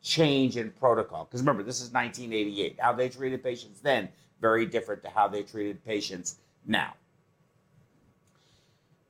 [0.00, 1.26] change in protocol.
[1.26, 2.76] Because remember, this is 1988.
[2.80, 4.08] How they treated patients then,
[4.40, 6.94] very different to how they treated patients now.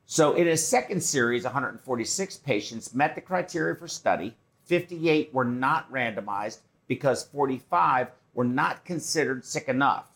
[0.06, 4.34] So, in a second series, 146 patients met the criteria for study.
[4.64, 6.58] 58 were not randomized
[6.88, 8.08] because 45
[8.38, 10.07] were not considered sick enough.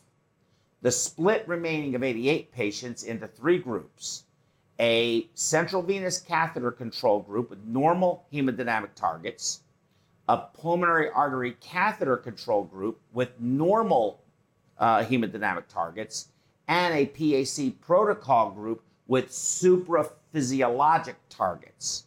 [0.80, 4.22] The split remaining of 88 patients into three groups
[4.78, 9.62] a central venous catheter control group with normal hemodynamic targets,
[10.28, 14.22] a pulmonary artery catheter control group with normal
[14.78, 16.28] uh, hemodynamic targets,
[16.68, 22.04] and a PAC protocol group with supraphysiologic targets.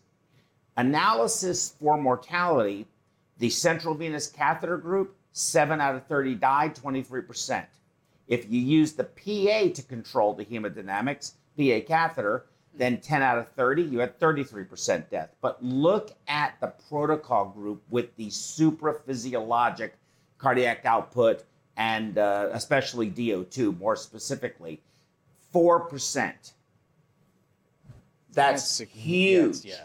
[0.77, 2.87] Analysis for mortality
[3.37, 7.65] the central venous catheter group, 7 out of 30 died, 23%.
[8.29, 13.49] If you use the PA to control the hemodynamics, PA catheter, then 10 out of
[13.49, 15.35] 30, you had 33% death.
[15.41, 19.91] But look at the protocol group with the supraphysiologic
[20.37, 21.43] cardiac output
[21.75, 24.81] and uh, especially DO2 more specifically,
[25.53, 26.31] 4%.
[28.31, 29.65] That's, That's huge.
[29.65, 29.75] yeah.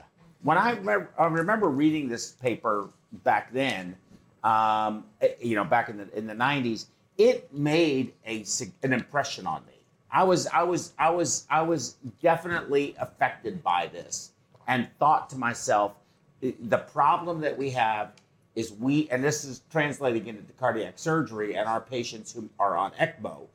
[0.42, 0.78] When I,
[1.18, 2.88] I remember reading this paper
[3.24, 3.96] back then,
[4.44, 6.86] um, eh, you know, back in the in the 90s,
[7.18, 8.44] it made a
[8.82, 9.72] an impression on me.
[10.10, 14.32] I was I was I was I was definitely affected by this
[14.66, 15.92] and thought to myself,
[16.40, 18.12] the the problem that we have
[18.54, 22.92] is we and this is translating into cardiac surgery and our patients who are on
[22.92, 23.46] ECMO.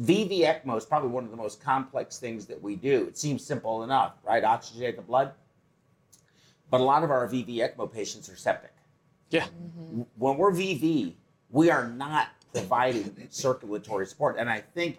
[0.00, 3.04] VV ECMO is probably one of the most complex things that we do.
[3.04, 4.42] It seems simple enough, right?
[4.42, 5.32] Oxygenate the blood.
[6.68, 8.73] But a lot of our VV ECMO patients are septic
[9.34, 9.46] Yeah.
[10.16, 11.14] when we're VV,
[11.50, 14.36] we are not providing circulatory support.
[14.38, 14.98] And I think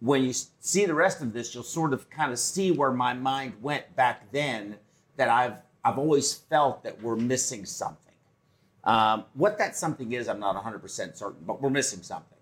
[0.00, 3.14] when you see the rest of this, you'll sort of kind of see where my
[3.14, 4.76] mind went back then.
[5.16, 8.14] That I've I've always felt that we're missing something.
[8.84, 12.38] Um, what that something is, I'm not 100% certain, but we're missing something.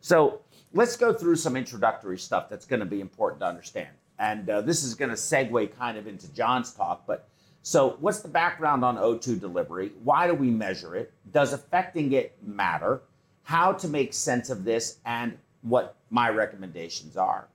[0.00, 0.40] So
[0.72, 3.88] let's go through some introductory stuff that's going to be important to understand.
[4.18, 7.06] And uh, this is going to segue kind of into John's talk.
[7.06, 7.28] But
[7.68, 9.90] so, what's the background on O2 delivery?
[10.04, 11.12] Why do we measure it?
[11.32, 13.02] Does affecting it matter?
[13.42, 17.48] How to make sense of this, and what my recommendations are.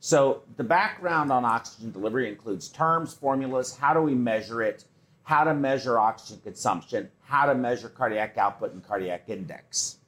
[0.00, 4.86] So, the background on oxygen delivery includes terms, formulas, how do we measure it,
[5.22, 9.98] how to measure oxygen consumption, how to measure cardiac output and cardiac index.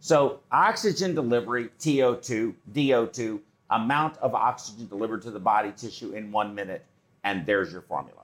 [0.00, 6.56] So, oxygen delivery, TO2, DO2, amount of oxygen delivered to the body tissue in one
[6.56, 6.84] minute,
[7.24, 8.22] and there's your formula.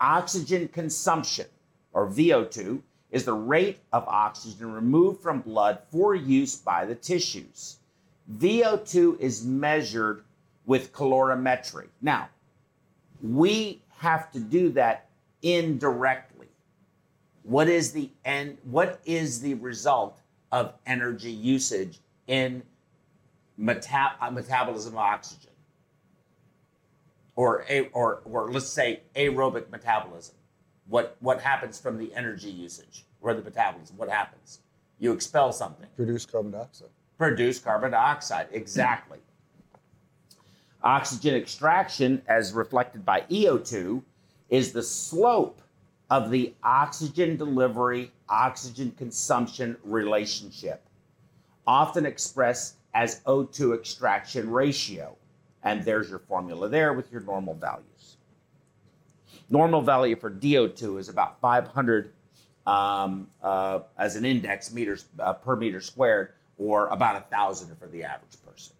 [0.00, 1.46] Oxygen consumption,
[1.92, 2.80] or VO2,
[3.10, 7.78] is the rate of oxygen removed from blood for use by the tissues.
[8.38, 10.24] VO2 is measured
[10.66, 11.86] with calorimetry.
[12.02, 12.28] Now,
[13.22, 15.08] we have to do that
[15.42, 16.48] indirectly.
[17.42, 18.58] What is the end?
[18.64, 22.62] What is the result of energy usage in
[23.56, 25.53] meta- uh, metabolism of oxygen?
[27.36, 30.36] Or, a, or, or let's say aerobic metabolism.
[30.86, 33.96] What, what happens from the energy usage or the metabolism?
[33.96, 34.60] What happens?
[34.98, 36.90] You expel something Produce carbon dioxide.
[37.18, 38.48] produce carbon dioxide.
[38.52, 39.18] Exactly.
[40.82, 44.02] Oxygen extraction, as reflected by EO2,
[44.50, 45.62] is the slope
[46.10, 50.86] of the oxygen delivery oxygen consumption relationship,
[51.66, 55.16] often expressed as O2 extraction ratio.
[55.64, 58.16] And there's your formula there with your normal values.
[59.50, 62.12] Normal value for DO2 is about 500
[62.66, 67.86] um, uh, as an index meters uh, per meter squared, or about a thousand for
[67.88, 68.74] the average person.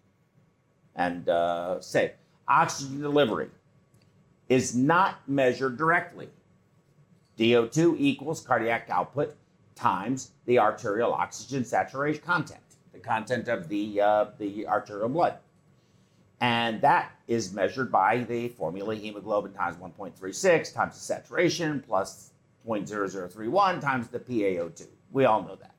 [0.95, 2.13] And uh, say
[2.47, 3.49] oxygen delivery
[4.49, 6.29] is not measured directly.
[7.37, 9.35] DO2 equals cardiac output
[9.75, 12.61] times the arterial oxygen saturation content,
[12.93, 15.37] the content of the, uh, the arterial blood.
[16.45, 22.33] And that is measured by the formula hemoglobin times 1.36 times the saturation plus
[22.67, 24.85] 0.0031 times the PaO2.
[25.11, 25.73] We all know that.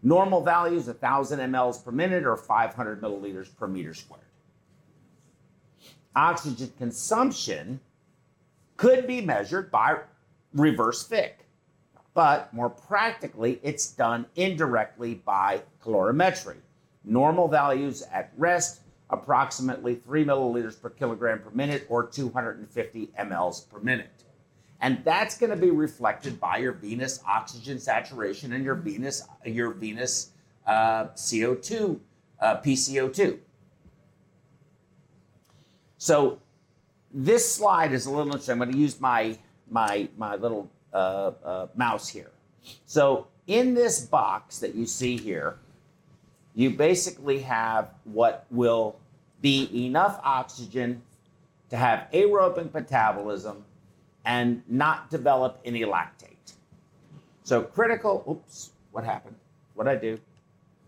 [0.00, 4.22] Normal values 1,000 mLs per minute or 500 milliliters per meter squared.
[6.14, 7.80] Oxygen consumption
[8.76, 9.98] could be measured by
[10.52, 11.46] reverse Fick,
[12.14, 16.58] but more practically, it's done indirectly by calorimetry.
[17.02, 18.82] Normal values at rest
[19.14, 24.24] approximately 3 milliliters per kilogram per minute or 250 mLs per minute.
[24.80, 29.70] And that's going to be reflected by your venous oxygen saturation and your venous, your
[29.70, 30.32] venous
[30.66, 31.98] uh, CO2,
[32.40, 33.38] uh, PCO2.
[35.96, 36.38] So
[37.12, 38.52] this slide is a little interesting.
[38.52, 39.38] I'm going to use my,
[39.70, 42.30] my, my little uh, uh mouse here.
[42.84, 45.58] So in this box that you see here,
[46.54, 48.96] you basically have what will
[49.44, 51.02] be enough oxygen
[51.68, 53.62] to have aerobic metabolism
[54.24, 56.54] and not develop any lactate.
[57.42, 59.36] So critical, oops, what happened?
[59.74, 60.18] What I do?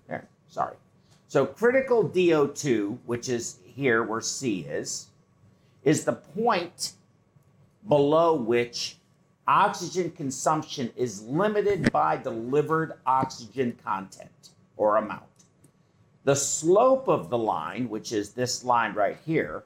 [0.08, 0.76] There, sorry.
[1.28, 5.08] So critical DO2, which is here where C is,
[5.84, 6.94] is the point
[7.86, 8.96] below which
[9.46, 15.24] oxygen consumption is limited by delivered oxygen content or amount.
[16.26, 19.62] The slope of the line, which is this line right here,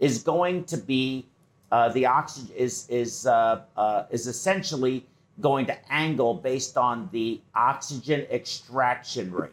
[0.00, 1.24] is going to be
[1.70, 5.06] uh, the oxygen is is uh, uh, is essentially
[5.40, 9.52] going to angle based on the oxygen extraction rate.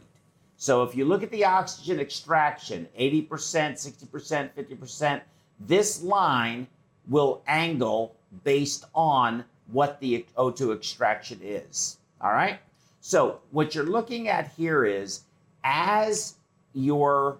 [0.57, 5.21] So if you look at the oxygen extraction, 80%, 60%, 50%,
[5.59, 6.65] this line
[7.07, 11.99] will angle based on what the O2 extraction is.
[12.19, 12.59] All right?
[12.99, 15.21] So what you're looking at here is
[15.63, 16.35] as
[16.73, 17.37] your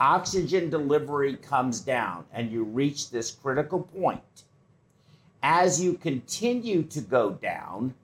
[0.00, 4.44] oxygen delivery comes down and you reach this critical point,
[5.42, 7.94] as you continue to go down,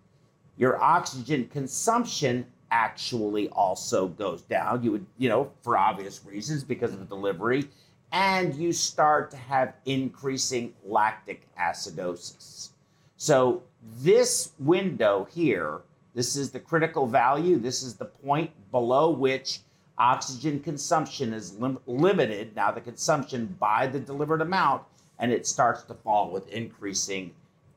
[0.56, 4.82] your oxygen consumption actually also goes down.
[4.82, 7.68] You would, you know, for obvious reasons because of the delivery,
[8.12, 12.70] and you start to have increasing lactic acidosis.
[13.16, 13.62] So,
[14.00, 15.80] this window here
[16.18, 17.59] this is the critical value.
[17.61, 19.61] This is the point below which
[19.98, 22.57] oxygen consumption is lim- limited.
[22.57, 24.83] Now, the consumption by the delivered amount,
[25.20, 27.31] and it starts to fall with increasing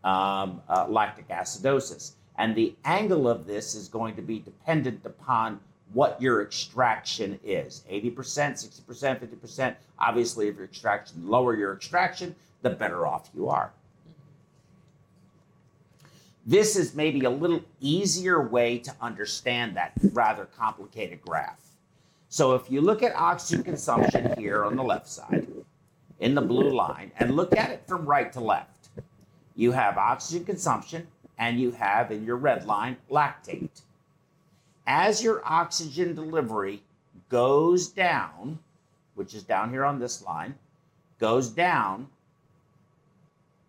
[0.04, 2.14] um, uh, lactic acidosis.
[2.36, 5.60] And the angle of this is going to be dependent upon
[5.94, 9.76] what your extraction is 80%, 60%, 50%.
[10.00, 13.72] Obviously, if your extraction, lower your extraction, the better off you are.
[16.46, 21.62] This is maybe a little easier way to understand that rather complicated graph.
[22.30, 25.48] So if you look at oxygen consumption here on the left side,
[26.20, 28.90] in the blue line, and look at it from right to left,
[29.56, 33.82] you have oxygen consumption and you have in your red line lactate.
[34.88, 36.82] As your oxygen delivery
[37.30, 38.60] goes down,
[39.16, 40.56] which is down here on this line,
[41.20, 42.08] goes down,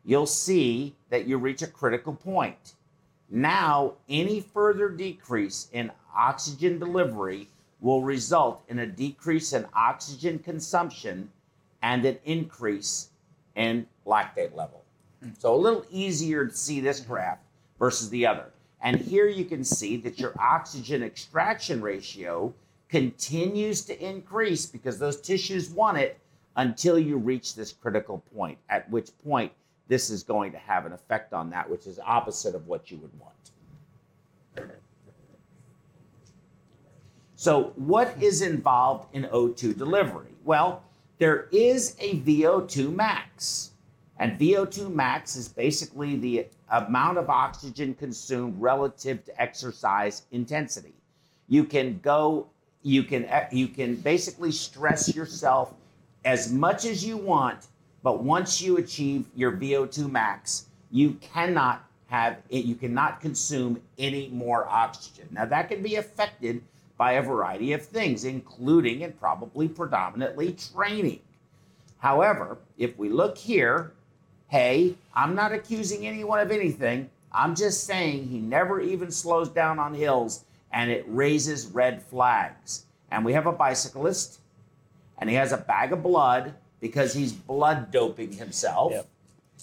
[0.04, 2.72] you'll see that you reach a critical point.
[3.29, 7.48] Now, any further decrease in oxygen delivery
[7.83, 11.29] will result in a decrease in oxygen consumption
[11.83, 13.11] and an increase
[13.57, 14.85] in lactate level.
[15.38, 17.40] So, a little easier to see this graph
[17.79, 18.46] versus the other.
[18.81, 22.55] And here you can see that your oxygen extraction ratio
[22.88, 26.18] continues to increase because those tissues want it
[26.57, 29.53] until you reach this critical point, at which point
[29.92, 32.96] this is going to have an effect on that, which is opposite of what you
[32.96, 34.72] would want.
[37.37, 40.31] So, what is involved in O2 delivery?
[40.44, 40.83] Well,
[41.18, 43.72] there is a VO2 max.
[44.18, 50.94] And VO2 max is basically the amount of oxygen consumed relative to exercise intensity.
[51.48, 52.46] You can go,
[52.81, 55.74] you can, you can basically stress yourself
[56.24, 57.66] as much as you want,
[58.02, 64.28] but once you achieve your VO2 max, you cannot have it, you cannot consume any
[64.28, 65.28] more oxygen.
[65.30, 66.62] Now that can be affected
[66.98, 71.20] by a variety of things, including and probably predominantly training.
[71.98, 73.92] However, if we look here,
[74.48, 77.08] hey, I'm not accusing anyone of anything.
[77.32, 82.84] I'm just saying he never even slows down on hills and it raises red flags.
[83.10, 84.40] And we have a bicyclist
[85.18, 88.92] and he has a bag of blood because he's blood doping himself.
[88.92, 89.08] Yep.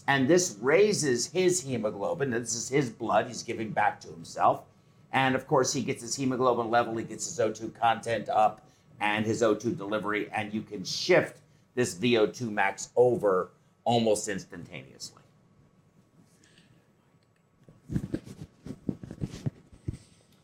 [0.08, 2.32] And this raises his hemoglobin.
[2.32, 4.64] This is his blood he's giving back to himself.
[5.12, 8.62] And of course, he gets his hemoglobin level, he gets his O2 content up
[9.02, 11.38] and his O2 delivery, and you can shift
[11.76, 13.50] this VO2 max over
[13.84, 15.22] almost instantaneously.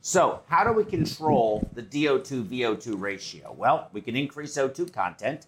[0.01, 3.53] So, how do we control the DO2 VO2 ratio?
[3.57, 5.47] Well, we can increase O2 content,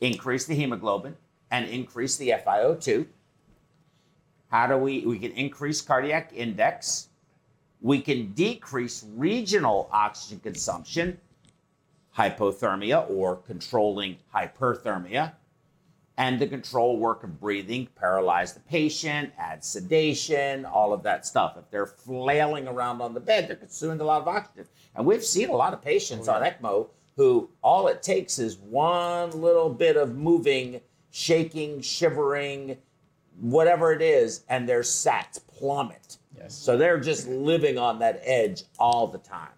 [0.00, 1.16] increase the hemoglobin,
[1.50, 3.06] and increase the FiO2.
[4.50, 7.08] How do we we can increase cardiac index?
[7.80, 11.18] We can decrease regional oxygen consumption,
[12.16, 15.32] hypothermia or controlling hyperthermia,
[16.18, 21.56] and the control work of breathing, paralyze the patient, add sedation, all of that stuff.
[21.56, 24.66] If they're flailing around on the bed, they're consuming a lot of oxygen.
[24.94, 26.88] And we've seen a lot of patients oh, on ECMO
[27.20, 30.80] who all it takes is one little bit of moving,
[31.10, 32.78] shaking, shivering,
[33.38, 36.16] whatever it is, and their sats plummet.
[36.34, 36.54] Yes.
[36.54, 39.50] So they're just living on that edge all the time.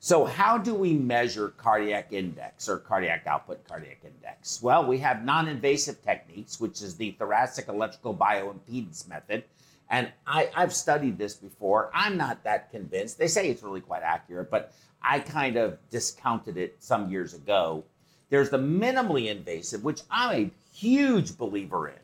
[0.00, 4.62] So, how do we measure cardiac index or cardiac output cardiac index?
[4.62, 9.44] Well, we have non invasive techniques, which is the thoracic electrical bioimpedance method.
[9.90, 11.90] And I, I've studied this before.
[11.94, 13.18] I'm not that convinced.
[13.18, 17.84] They say it's really quite accurate, but I kind of discounted it some years ago.
[18.30, 21.98] There's the minimally invasive, which I'm a huge believer in.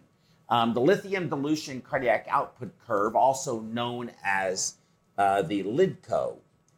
[0.51, 4.75] Um, the lithium dilution cardiac output curve, also known as
[5.17, 6.37] uh, the LIDCO,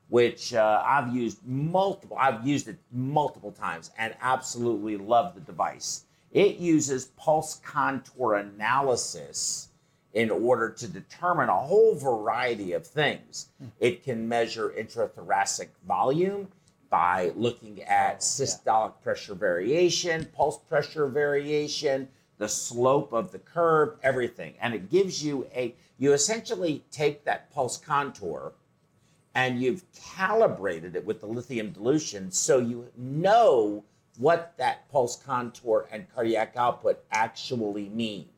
[0.08, 2.16] which uh, I've used multiple.
[2.18, 6.04] I've used it multiple times and absolutely love the device.
[6.32, 9.68] It uses pulse contour analysis
[10.14, 13.48] in order to determine a whole variety of things.
[13.58, 13.68] Hmm.
[13.80, 16.48] It can measure intrathoracic volume
[16.90, 23.96] by looking at oh, systolic pressure variation, pulse pressure variation, the slope of the curve,
[24.02, 24.54] everything.
[24.60, 28.52] And it gives you a, you essentially take that pulse contour
[29.34, 33.82] and you've calibrated it with the lithium dilution so you know
[34.18, 38.28] what that pulse contour and cardiac output actually mean.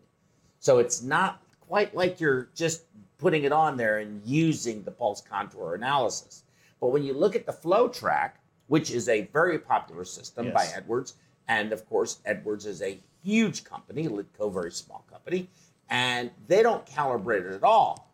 [0.61, 2.85] So it's not quite like you're just
[3.19, 6.43] putting it on there and using the pulse contour analysis.
[6.81, 8.33] But when you look at the FloTrac,
[8.67, 11.15] which is a very popular system by Edwards,
[11.49, 15.49] and of course, Edwards is a huge company, Lidco, very small company,
[15.91, 18.11] and they don't calibrate it at all.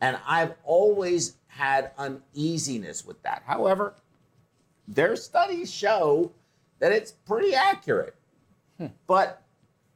[0.00, 3.42] And I've always had uneasiness with that.
[3.46, 3.94] However,
[4.86, 6.32] their studies show
[6.78, 8.14] that it's pretty accurate.
[8.78, 8.86] Hmm.
[9.06, 9.42] But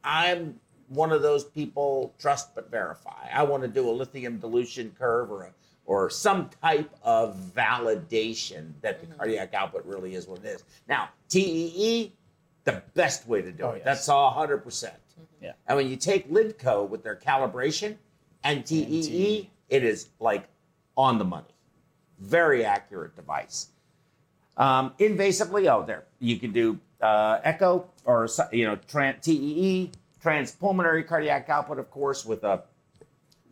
[0.03, 0.59] I'm
[0.91, 3.29] one of those people trust but verify.
[3.33, 5.49] I want to do a lithium dilution curve or a,
[5.85, 10.63] or some type of validation that the cardiac output really is what it is.
[10.87, 12.13] Now, TEE,
[12.65, 13.77] the best way to do Oh, it.
[13.77, 13.85] yes.
[13.85, 14.91] That's all 100%.
[15.41, 15.53] Yeah.
[15.67, 17.95] And when you take Lidco with their calibration
[18.43, 19.49] and TEE, TEE.
[19.69, 20.47] it is like
[20.97, 21.47] on the money.
[22.19, 23.69] Very accurate device.
[24.57, 29.91] Um, invasively, oh, there you can do uh, echo or you know tran- TEE,
[30.23, 32.63] transpulmonary cardiac output, of course, with a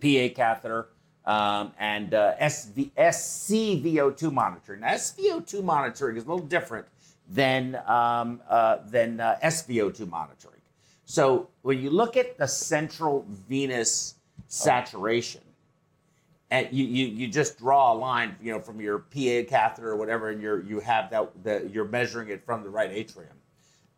[0.01, 0.89] PA catheter
[1.25, 4.81] um, and uh, SV, SCVO2 monitoring.
[4.81, 6.87] Now, SVO2 monitoring is a little different
[7.29, 10.61] than um, uh, than uh, SVO2 monitoring.
[11.05, 14.15] So when you look at the central venous
[14.47, 15.41] saturation,
[16.51, 19.95] and you, you you just draw a line, you know, from your PA catheter or
[19.95, 23.33] whatever, and you're you have that the, you're measuring it from the right atrium.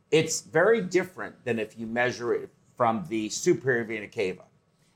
[0.10, 4.44] It's very different than if you measure it from the superior vena cava,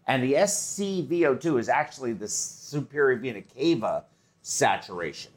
[0.07, 4.05] and the SCVO2 is actually the superior vena cava
[4.41, 5.31] saturation.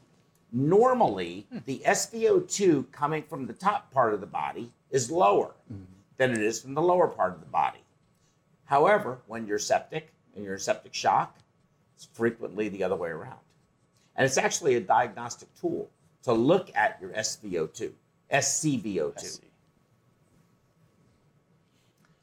[0.51, 1.59] Normally, hmm.
[1.65, 5.83] the SVO2 coming from the top part of the body is lower mm-hmm.
[6.17, 7.79] than it is from the lower part of the body.
[8.65, 11.37] However, when you're septic and you're in septic shock,
[11.95, 13.39] it's frequently the other way around.
[14.15, 15.89] And it's actually a diagnostic tool
[16.23, 17.91] to look at your SVO2,
[18.31, 19.39] SCVO2.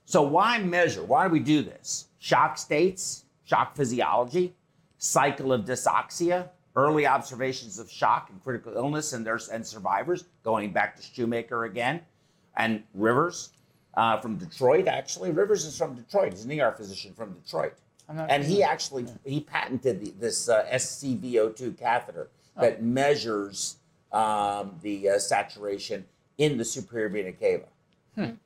[0.06, 1.02] So why measure?
[1.02, 2.06] Why do we do this?
[2.20, 4.54] Shock states, shock physiology,
[4.98, 10.72] cycle of dysoxia, early observations of shock and critical illness and their and survivors, going
[10.72, 12.00] back to Shoemaker again.
[12.56, 13.50] And Rivers
[13.94, 16.32] uh, from Detroit, actually, Rivers is from Detroit.
[16.32, 17.74] He's an ER physician from Detroit.
[18.08, 18.64] And he sure.
[18.64, 23.78] actually he patented the, this uh, SCVO2 catheter that measures
[24.12, 26.06] um, the uh, saturation
[26.38, 27.64] in the superior vena cava.
[28.16, 28.36] Mhm.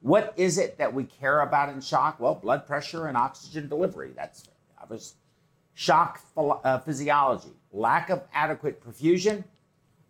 [0.00, 2.20] What is it that we care about in shock?
[2.20, 4.12] Well, blood pressure and oxygen delivery.
[4.14, 4.48] That's
[4.80, 5.14] obvious.
[5.74, 7.50] Shock uh, physiology.
[7.72, 9.44] Lack of adequate perfusion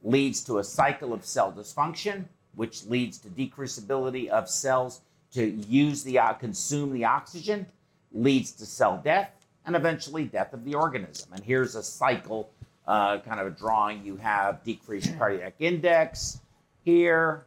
[0.02, 2.24] leads to a cycle of cell dysfunction,
[2.54, 5.00] which leads to decreased ability of cells
[5.32, 7.66] to use the uh, consume the oxygen,
[8.12, 9.30] leads to cell death,
[9.66, 11.32] and eventually death of the organism.
[11.32, 12.50] And here's a cycle,
[12.86, 14.04] uh, kind of a drawing.
[14.04, 16.40] You have decreased cardiac index
[16.84, 17.44] here,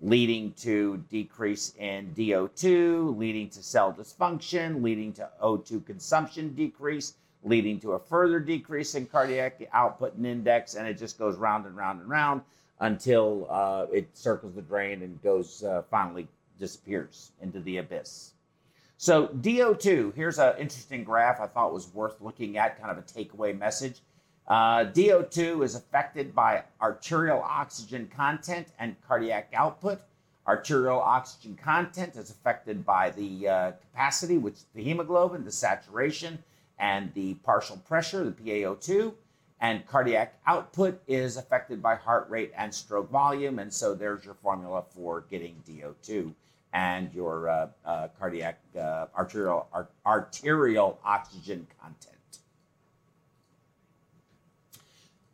[0.00, 7.80] leading to decrease in DO2, leading to cell dysfunction, leading to O2 consumption decrease, leading
[7.80, 11.76] to a further decrease in cardiac output and index, and it just goes round and
[11.76, 12.42] round and round
[12.80, 16.28] until uh, it circles the drain and goes uh, finally
[16.58, 18.32] disappears into the abyss.
[18.98, 23.02] So DO2, here's an interesting graph I thought was worth looking at, kind of a
[23.02, 24.00] takeaway message.
[24.48, 30.00] Uh, DO2 is affected by arterial oxygen content and cardiac output.
[30.46, 36.38] Arterial oxygen content is affected by the uh, capacity, which is the hemoglobin, the saturation,
[36.78, 39.12] and the partial pressure, the PaO2.
[39.60, 43.58] And cardiac output is affected by heart rate and stroke volume.
[43.58, 46.32] And so there's your formula for getting DO2
[46.72, 52.15] and your uh, uh, cardiac uh, arterial ar- arterial oxygen content.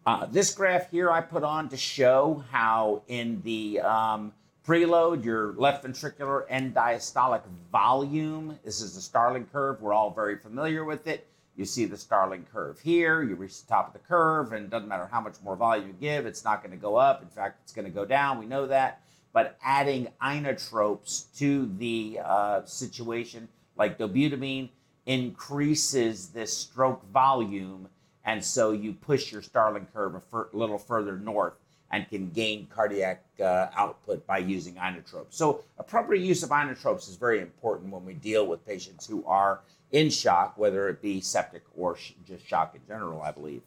[0.04, 4.32] Uh, this graph here I put on to show how in the um,
[4.66, 9.80] preload, your left ventricular end diastolic volume, this is the Starling curve.
[9.80, 11.28] We're all very familiar with it.
[11.56, 13.22] You see the Starling curve here.
[13.22, 15.86] You reach the top of the curve, and it doesn't matter how much more volume
[15.86, 17.22] you give, it's not going to go up.
[17.22, 18.40] In fact, it's going to go down.
[18.40, 19.02] We know that.
[19.32, 24.70] But adding inotropes to the uh, situation, like dobutamine,
[25.06, 27.88] increases this stroke volume
[28.24, 31.54] and so you push your Starling curve a little further north
[31.90, 35.30] and can gain cardiac uh, output by using inotropes.
[35.30, 39.60] So appropriate use of inotropes is very important when we deal with patients who are
[39.92, 43.62] in shock, whether it be septic or sh- just shock in general, I believe.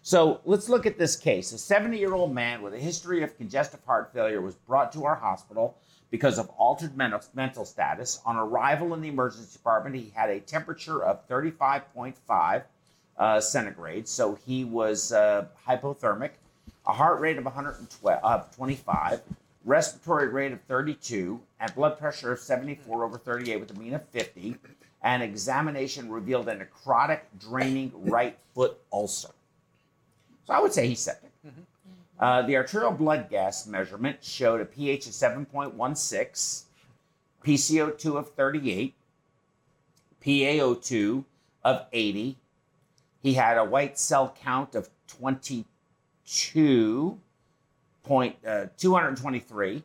[0.00, 1.52] So let's look at this case.
[1.52, 5.04] A 70 year old man with a history of congestive heart failure was brought to
[5.04, 5.76] our hospital
[6.10, 8.20] because of altered mental, mental status.
[8.24, 12.62] On arrival in the emergency department, he had a temperature of 35.5
[13.18, 16.30] uh, centigrade, so he was uh, hypothermic,
[16.86, 19.22] a heart rate of 112, uh, 25,
[19.64, 24.06] respiratory rate of 32, and blood pressure of 74 over 38 with a mean of
[24.08, 24.56] 50.
[25.02, 29.30] And examination revealed a necrotic, draining right foot ulcer.
[30.46, 31.30] So I would say he's septic.
[32.18, 36.62] Uh, the arterial blood gas measurement showed a pH of 7.16,
[37.44, 38.94] PCO2 of 38,
[40.24, 41.24] PaO2
[41.62, 42.36] of 80.
[43.26, 47.18] He had a white cell count of 22
[48.04, 49.82] point, uh, 223.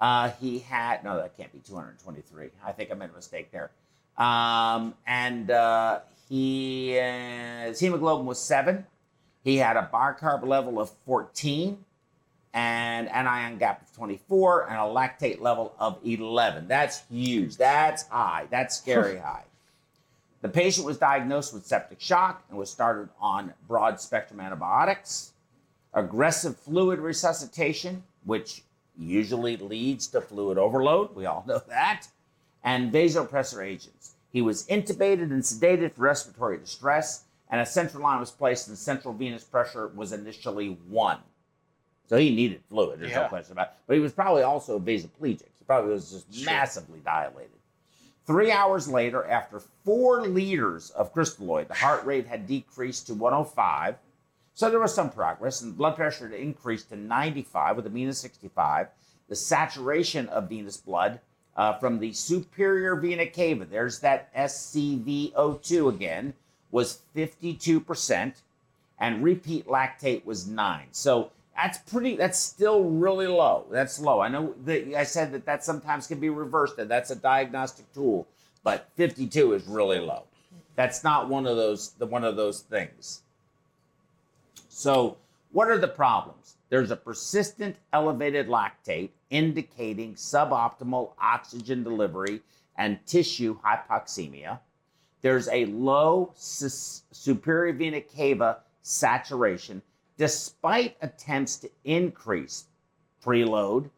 [0.00, 2.48] Uh, he had, no, that can't be 223.
[2.66, 3.70] I think I made a mistake there.
[4.18, 8.84] Um, and uh, he, uh, his hemoglobin was seven.
[9.44, 11.78] He had a bicarb level of 14
[12.52, 16.66] and anion gap of 24 and a lactate level of 11.
[16.66, 17.56] That's huge.
[17.56, 18.48] That's high.
[18.50, 19.44] That's scary high.
[20.42, 25.32] The patient was diagnosed with septic shock and was started on broad spectrum antibiotics,
[25.92, 28.62] aggressive fluid resuscitation, which
[28.98, 31.14] usually leads to fluid overload.
[31.14, 32.08] We all know that,
[32.64, 34.14] and vasopressor agents.
[34.32, 38.76] He was intubated and sedated for respiratory distress, and a central line was placed, and
[38.76, 41.18] the central venous pressure was initially one.
[42.06, 43.72] So he needed fluid, there's no question about it.
[43.86, 45.42] But he was probably also vasoplegic.
[45.58, 46.46] He probably was just Sure.
[46.46, 47.50] massively dilated.
[48.26, 53.96] Three hours later, after four liters of crystalloid, the heart rate had decreased to 105.
[54.54, 58.08] So there was some progress, and blood pressure had increased to 95 with a mean
[58.08, 58.88] of 65.
[59.28, 61.20] The saturation of venous blood
[61.56, 66.34] uh, from the superior vena cava, there's that SCVO2 again,
[66.70, 68.34] was 52%,
[68.98, 70.86] and repeat lactate was 9.
[70.92, 73.66] So that's pretty, that's still really low.
[73.70, 74.20] That's low.
[74.20, 77.92] I know that I said that that sometimes can be reversed, and that's a diagnostic
[77.92, 78.26] tool,
[78.64, 80.24] but 52 is really low.
[80.74, 83.22] That's not one of those, the, one of those things.
[84.70, 85.18] So,
[85.52, 86.56] what are the problems?
[86.70, 92.40] There's a persistent elevated lactate indicating suboptimal oxygen delivery
[92.78, 94.60] and tissue hypoxemia.
[95.20, 99.82] There's a low superior vena cava saturation
[100.20, 102.66] despite attempts to increase
[103.24, 103.88] preload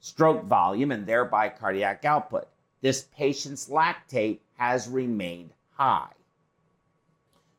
[0.00, 2.48] stroke volume, and thereby cardiac output.
[2.80, 6.10] This patient's lactate has remained high.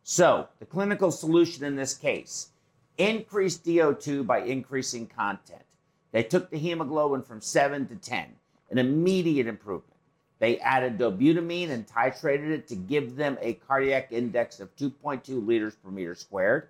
[0.04, 2.50] So, the clinical solution in this case
[2.98, 5.64] increased DO2 by increasing content.
[6.12, 8.26] They took the hemoglobin from 7 to 10,
[8.70, 10.00] an immediate improvement.
[10.40, 15.76] They added dobutamine and titrated it to give them a cardiac index of 2.2 liters
[15.76, 16.68] per meter squared.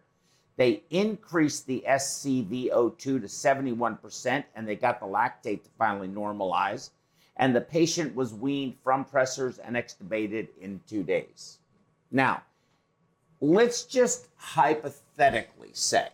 [0.57, 6.89] They increased the SCVO2 to 71%, and they got the lactate to finally normalize.
[7.37, 11.59] And the patient was weaned from pressors and extubated in two days.
[12.11, 12.41] Now,
[13.39, 16.09] let's just hypothetically say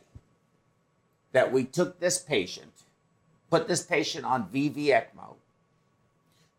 [1.31, 2.73] that we took this patient,
[3.49, 5.35] put this patient on VV ECMO.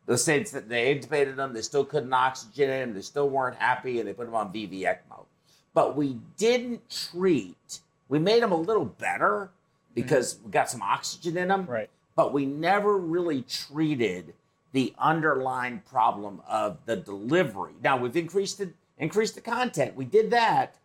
[0.06, 3.98] The states that they intubated them, they still couldn't oxygenate him, they still weren't happy,
[3.98, 5.26] and they put him on VV ECMO.
[5.74, 9.50] But we didn't treat, we made them a little better
[9.94, 10.46] because mm-hmm.
[10.46, 11.66] we got some oxygen in them.
[11.66, 11.90] Right.
[12.16, 14.34] but we never really treated
[14.72, 17.72] the underlying problem of the delivery.
[17.82, 19.96] Now we've increased the increased the content.
[19.96, 20.76] We did that,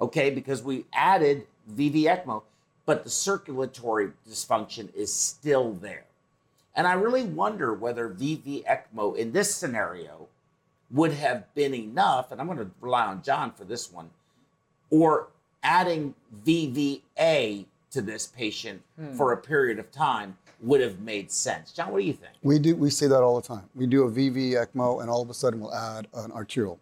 [0.00, 2.42] okay, because we added VV ECMO,
[2.86, 6.04] but the circulatory dysfunction is still there.
[6.76, 10.28] And I really wonder whether VV ECMO in this scenario
[10.90, 14.10] would have been enough, and I'm going to rely on John for this one,
[14.94, 15.28] or
[15.64, 16.14] adding
[16.46, 18.80] VVA to this patient
[19.16, 21.72] for a period of time would have made sense.
[21.72, 22.32] John, what do you think?
[22.42, 22.76] We do.
[22.76, 23.64] We see that all the time.
[23.74, 26.78] We do a VV ECMO, and all of a sudden we'll add an arterial.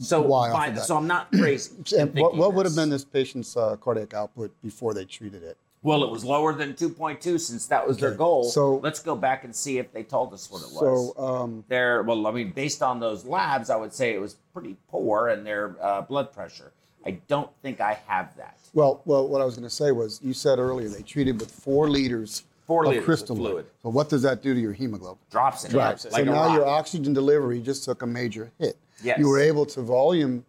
[0.00, 0.84] So, Why off fine, of that?
[0.84, 1.72] so I'm not crazy.
[1.96, 5.56] And what, what would have been this patient's uh, cardiac output before they treated it?
[5.84, 8.44] Well, it was lower than 2.2 since that was their goal.
[8.44, 11.14] so- let's go back and see if they told us what it was.
[11.14, 14.36] So um, their well, I mean, based on those labs, I would say it was
[14.52, 16.72] pretty poor in their uh, blood pressure.
[17.06, 18.58] I don't think I have that.
[18.72, 21.50] Well, well, what I was going to say was, you said earlier they treated with
[21.50, 23.36] four liters Four of liters of crystalloid.
[23.36, 23.66] fluid.
[23.82, 25.18] So what does that do to your hemoglobin?
[25.30, 25.70] Drops it.
[25.70, 26.12] Drops it.
[26.12, 26.56] Like so now rock.
[26.56, 28.78] your oxygen delivery just took a major hit.
[29.02, 29.18] Yes.
[29.18, 30.44] You were able to volume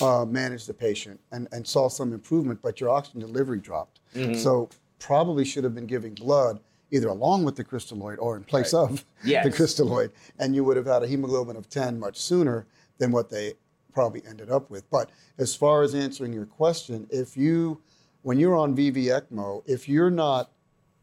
[0.00, 4.00] uh, manage the patient and, and saw some improvement, but your oxygen delivery dropped.
[4.14, 4.34] Mm-hmm.
[4.34, 8.74] So probably should have been giving blood either along with the crystalloid or in place
[8.74, 9.44] of Yes.
[9.44, 12.66] the crystalloid, and you would have had a hemoglobin of 10 much sooner
[12.98, 13.54] than what they
[13.94, 14.88] probably ended up with.
[14.90, 17.80] But as far as answering your question, if you,
[18.22, 20.50] when you're on VV ECMO, if you're not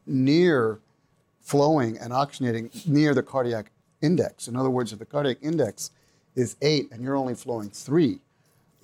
[0.06, 0.80] near
[1.40, 3.72] flowing and oxygenating near the cardiac
[4.02, 4.48] index.
[4.48, 5.92] In other words, if the cardiac index
[6.36, 8.20] is eight and you're only flowing three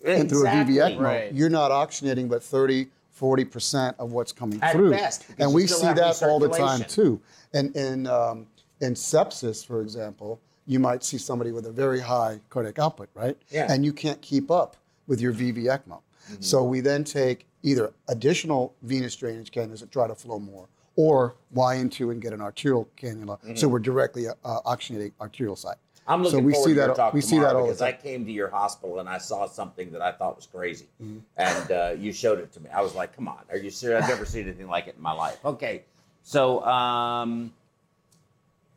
[0.05, 1.33] and through a VV ECMO, Right.
[1.33, 2.87] you're not oxygenating but 30,
[3.19, 4.91] 40% of what's coming At through.
[4.91, 7.19] best, and we see that all the time too.
[7.53, 8.47] And in, um,
[8.79, 13.37] in sepsis, for example, you might see somebody with a very high cardiac output, right?
[13.49, 13.71] Yeah.
[13.71, 14.75] And you can't keep up
[15.07, 16.01] with your VV ECMO.
[16.41, 21.35] So we then take either additional venous drainage cannulas that try to flow more, or
[21.53, 25.77] Y into and get an arterial cannula, so we're directly uh, oxygenating arterial site.
[26.05, 26.95] I'm looking so we forward see to your that.
[26.95, 29.91] talk we see that all because I came to your hospital and I saw something
[29.91, 31.19] that I thought was crazy, Mm-hmm.
[31.37, 32.69] and uh, you showed it to me.
[32.73, 34.03] I was like, "Come on, are you serious?
[34.03, 35.83] I've never seen anything like it in my life." Okay,
[36.23, 37.53] so um,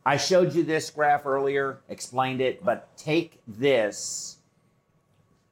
[0.05, 4.37] I showed you this graph earlier, explained it, but take this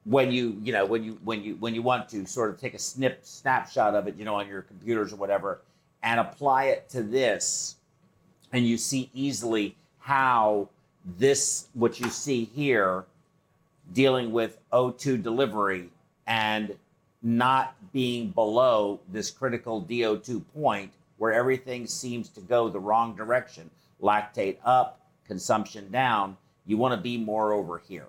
[0.04, 2.74] when you you know when you when you when you want to sort of take
[2.74, 5.60] a snip snapshot of it, you know, on your computers or whatever,
[6.02, 7.76] and apply it to this
[8.52, 10.68] and you see easily how
[11.04, 13.04] this what you see here
[13.92, 15.90] dealing with O2 delivery
[16.26, 16.76] and
[17.22, 23.70] not being below this critical DO2 point where everything seems to go the wrong direction
[24.02, 26.36] lactate up consumption down
[26.66, 28.06] you want to be more over here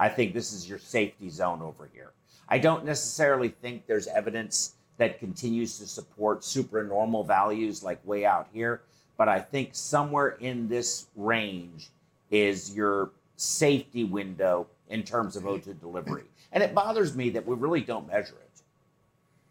[0.00, 2.12] I think this is your safety zone over here.
[2.48, 8.48] I don't necessarily think there's evidence that continues to support supranormal values like way out
[8.50, 8.80] here,
[9.18, 11.90] but I think somewhere in this range
[12.30, 16.24] is your safety window in terms of O2 delivery.
[16.50, 18.62] And it bothers me that we really don't measure it.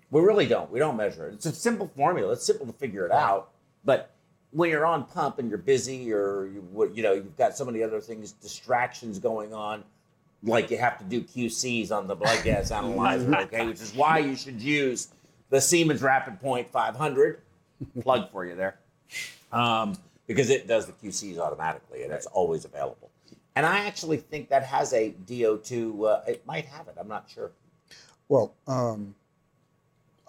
[0.10, 0.72] We really don't.
[0.72, 1.36] We don't measure it.
[1.36, 2.34] It's a simple formula.
[2.34, 3.52] It's simple to figure it out,
[3.86, 4.10] but
[4.52, 7.84] when you're on pump and you're busy or you, you know you've got so many
[7.84, 9.84] other things distractions going on
[10.44, 14.20] like you have to do QCs on the blood gas analyzer, okay, which is why
[14.20, 15.10] you should use
[15.50, 17.42] the Siemens Rapid Point 500.
[18.02, 18.78] Plug for you there,
[19.54, 19.96] um,
[20.28, 23.10] because it does the QCs automatically and it's always available.
[23.56, 26.06] And I actually think that has a DO2.
[26.06, 26.96] Uh, it might have it.
[27.00, 27.52] I'm not sure.
[28.28, 29.16] Well, um,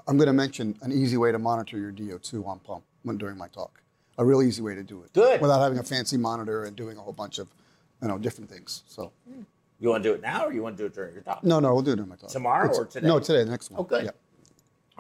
[0.07, 3.37] I'm going to mention an easy way to monitor your DO2 on pump when during
[3.37, 3.80] my talk.
[4.21, 5.15] A real easy way to do it.
[5.15, 5.41] Good.
[5.41, 7.49] Without having a fancy monitor and doing a whole bunch of,
[8.03, 8.83] you know, different things.
[8.87, 9.13] So
[9.81, 11.43] You want to do it now, or you want to do it during your talk?
[11.43, 12.29] no, no, we'll do it during my talk.
[12.29, 13.09] Tomorrow It's- or today?
[13.09, 13.45] No, today.
[13.45, 13.81] The next one.
[13.81, 14.05] Oh, good.
[14.05, 14.11] Yeah.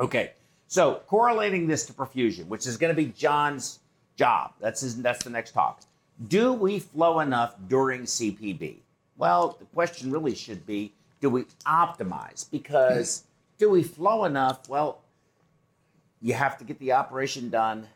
[0.03, 0.33] Okay,
[0.69, 3.81] so correlating this to perfusion, which is going to be John's
[4.17, 4.53] job.
[4.59, 5.83] That's his, that's the next talk.
[6.29, 8.77] Do we flow enough during CPB?
[9.19, 12.51] Well, the question really should be, do we optimize?
[12.51, 13.25] Because
[13.59, 14.67] do we flow enough?
[14.67, 15.03] Well,
[16.23, 17.87] you have to get the operation done.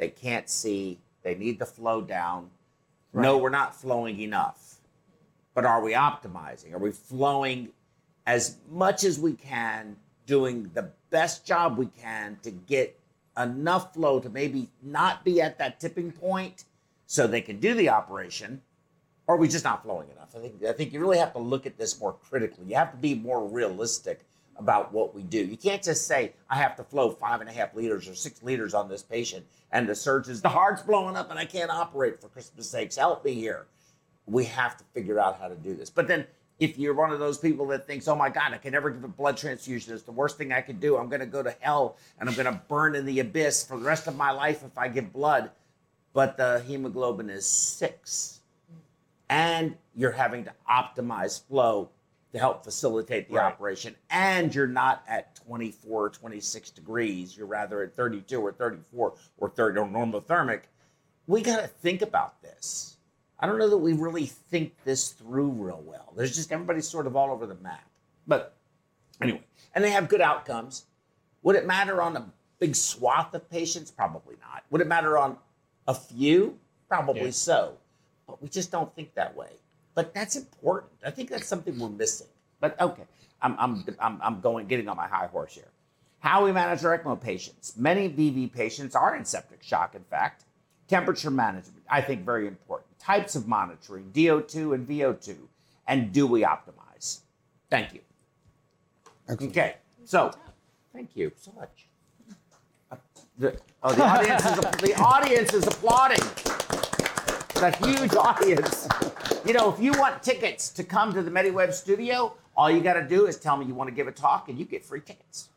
[0.00, 0.98] They can't see.
[1.22, 2.48] They need the flow down.
[3.12, 4.76] No, we're not flowing enough.
[5.54, 6.72] But are we optimizing?
[6.72, 7.68] Are we flowing
[8.26, 12.98] as much as we can, doing the best job we can to get
[13.36, 16.64] enough flow to maybe not be at that tipping point
[17.06, 18.62] so they can do the operation?
[19.26, 20.34] Or are we just not flowing enough?
[20.34, 22.64] I think I think you really have to look at this more critically.
[22.68, 24.20] You have to be more realistic
[24.60, 25.38] about what we do.
[25.38, 28.42] You can't just say, I have to flow five and a half liters or six
[28.42, 32.20] liters on this patient, and the surgeon's the heart's blowing up and I can't operate
[32.20, 32.96] for Christmas sakes.
[32.96, 33.66] Help me here.
[34.26, 35.90] We have to figure out how to do this.
[35.90, 36.26] But then
[36.60, 39.02] if you're one of those people that thinks, oh my God, I can never give
[39.02, 40.96] a blood transfusion, it's the worst thing I could do.
[40.98, 44.06] I'm gonna go to hell and I'm gonna burn in the abyss for the rest
[44.06, 45.50] of my life if I give blood.
[46.12, 48.40] But the hemoglobin is six.
[49.28, 51.90] And you're having to optimize flow
[52.32, 53.46] to help facilitate the Right.
[53.52, 53.96] operation.
[54.08, 57.36] And you're not at 24 or 26 degrees.
[57.36, 60.62] You're rather at 32 or 34 or 30 or normothermic.
[61.26, 62.96] We got to think about this.
[63.38, 66.12] I don't know that we really think this through real well.
[66.14, 67.88] There's just everybody's sort of all over the map.
[68.26, 68.54] But
[69.20, 69.42] anyway,
[69.74, 70.86] and they have good outcomes.
[71.42, 73.90] Would it matter on a big swath of patients?
[73.90, 74.64] Probably not.
[74.70, 75.38] Would it matter on
[75.88, 76.58] a few?
[76.88, 77.30] Probably Yeah.
[77.30, 77.78] so.
[78.26, 79.56] But we just don't think that way.
[79.94, 80.92] But that's important.
[81.04, 82.28] I think that's something we're missing.
[82.60, 83.02] But okay,
[83.42, 85.68] I'm, I'm, I'm, I'm going, getting on my high horse here.
[86.20, 87.74] How we manage our ECMO patients.
[87.76, 90.44] Many VV patients are in septic shock, in fact.
[90.86, 92.98] Temperature management, I think very important.
[92.98, 95.36] Types of monitoring, DO2 and VO2.
[95.86, 97.20] And do we optimize?
[97.70, 98.00] Thank you.
[99.28, 99.52] Excellent.
[99.52, 100.30] Okay, so
[100.92, 101.86] thank you so much.
[102.90, 102.96] Uh,
[103.38, 106.24] The, oh, the audience is the audience is applauding.
[107.50, 108.88] It's a huge audience.
[109.44, 112.94] You know, if you want tickets to come to the MediWeb studio, all you got
[112.94, 115.00] to do is tell me you want to give a talk, and you get free
[115.00, 115.48] tickets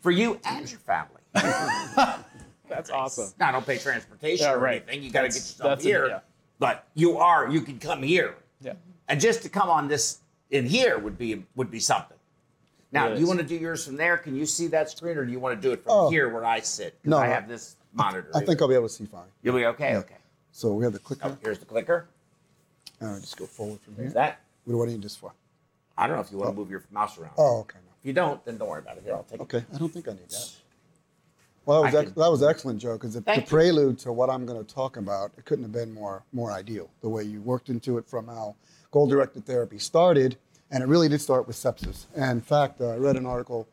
[0.00, 1.20] for you and your family.
[2.68, 3.32] That's awesome.
[3.38, 4.82] Now, I don't pay transportation Yeah, or right.
[4.88, 5.02] anything.
[5.04, 6.06] You got to get That's- yourself that's a- here.
[6.08, 6.20] yeah.
[6.58, 7.50] But you are.
[7.50, 8.36] You can come here.
[8.62, 8.74] Yeah.
[9.08, 10.20] And just to come on this
[10.50, 12.16] in here would be would be something.
[12.92, 14.16] Now, It do you want to do yours from there?
[14.16, 16.10] Can you see that screen, or do you want to do it from Oh.
[16.10, 16.94] here where I sit?
[17.02, 18.30] 'Cause No, I have this monitor.
[18.34, 19.24] I think I'll be able to see fine.
[19.42, 19.96] you'll be okay.
[19.96, 20.14] Okay.
[20.52, 21.28] So we have the clicker.
[21.28, 22.06] Oh, here's the clicker.
[23.02, 24.10] All right, just go forward from here.
[24.10, 24.40] that.
[24.64, 25.32] What do I need this for?
[25.98, 27.32] I don't know if you want to move your mouse around.
[27.36, 27.78] Oh, okay.
[27.84, 27.92] no.
[28.00, 29.02] If you don't, then don't worry about it.
[29.04, 29.42] Here, I'll take it.
[29.42, 30.50] Okay, I don't think I need that.
[31.64, 34.46] Well, that was, ex- that was excellent, Joe, because the, the prelude to what I'm
[34.46, 36.90] going to talk about, it couldn't have been more more ideal.
[37.02, 38.56] The way you worked into it from how
[38.90, 40.36] goal-directed therapy started,
[40.70, 42.06] and it really did start with sepsis.
[42.16, 43.68] And in fact, uh, I read an article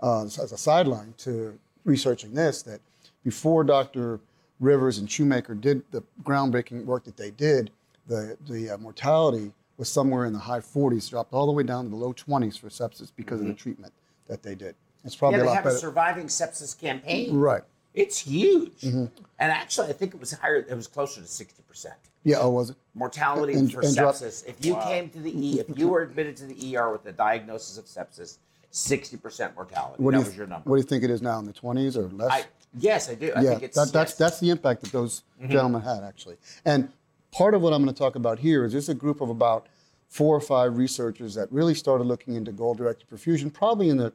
[0.00, 2.80] uh, as a sideline to researching this that
[3.24, 4.20] before Dr.
[4.60, 7.70] Rivers and Shoemaker did the groundbreaking work that they did,
[8.06, 11.84] the the uh, mortality was somewhere in the high 40s, dropped all the way down
[11.84, 13.92] to the low 20s for sepsis because of the treatment
[14.28, 14.74] that they did.
[15.04, 15.46] It's probably Mm-hmm.
[15.46, 17.34] Yeah, a they lot have a surviving sepsis campaign.
[17.36, 17.62] Right.
[17.92, 18.80] It's huge.
[18.82, 19.06] Mm-hmm.
[19.38, 20.56] And actually, I think it was higher.
[20.56, 21.94] It was closer to sixty percent.
[22.24, 22.76] Yeah, oh, was it?
[22.94, 24.46] mortality And- for and drop- sepsis.
[24.46, 27.12] If you came to the E, if you were admitted to the ER with a
[27.12, 28.38] diagnosis of sepsis,
[28.70, 30.02] sixty percent mortality.
[30.02, 30.68] What that do you, was your number.
[30.70, 32.30] What do you think it is now in the 20s or less?
[32.32, 32.44] I,
[32.78, 33.32] yes, I do.
[33.36, 34.14] I yeah, think it's that, that's yes.
[34.14, 34.22] Mm-hmm.
[34.24, 36.36] that's the impact that those gentlemen had actually.
[36.64, 36.88] And
[37.34, 39.66] part of what I'm going to talk about here is there's a group of about
[40.08, 44.12] four or five researchers that really started looking into goal-directed perfusion, probably in the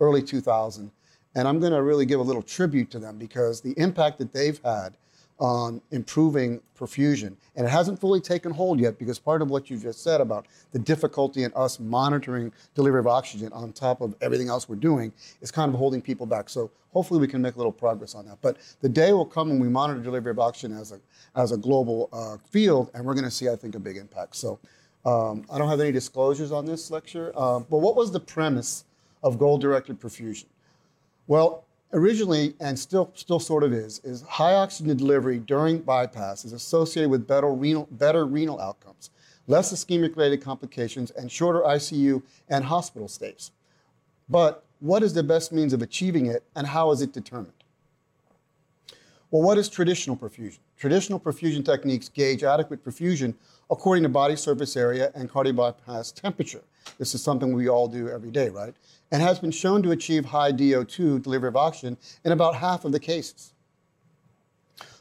[0.00, 0.90] early 2000s.
[1.36, 4.32] And I'm going to really give a little tribute to them because the impact that
[4.32, 4.96] they've had
[5.38, 9.78] on improving perfusion, and it hasn't fully taken hold yet because part of what you
[9.78, 14.48] just said about the difficulty in us monitoring delivery of oxygen on top of everything
[14.48, 16.48] else we're doing is kind of holding people back.
[16.48, 18.38] So hopefully we can make a little progress on that.
[18.40, 21.00] But the day will come when we monitor delivery of oxygen as a
[21.34, 24.36] as a global uh, field, and we're going to see, I think, a big impact.
[24.36, 24.58] So
[25.04, 28.84] um, I don't have any disclosures on this lecture, um, but what was the premise
[29.22, 30.46] of goal-directed perfusion?
[31.26, 31.65] Well,
[31.96, 37.10] originally, and still, still sort of is, is high oxygen delivery during bypass is associated
[37.10, 39.10] with better renal, better renal outcomes,
[39.46, 43.50] less ischemic-related complications, and shorter ICU and hospital stays.
[44.28, 47.52] But what is the best means of achieving it, and how is it determined?
[49.30, 50.58] Well, what is traditional perfusion?
[50.76, 53.34] Traditional perfusion techniques gauge adequate perfusion
[53.70, 56.62] according to body surface area and cardiac bypass temperature.
[56.98, 58.74] This is something we all do every day, right?
[59.10, 62.92] And has been shown to achieve high DO2 delivery of oxygen in about half of
[62.92, 63.52] the cases.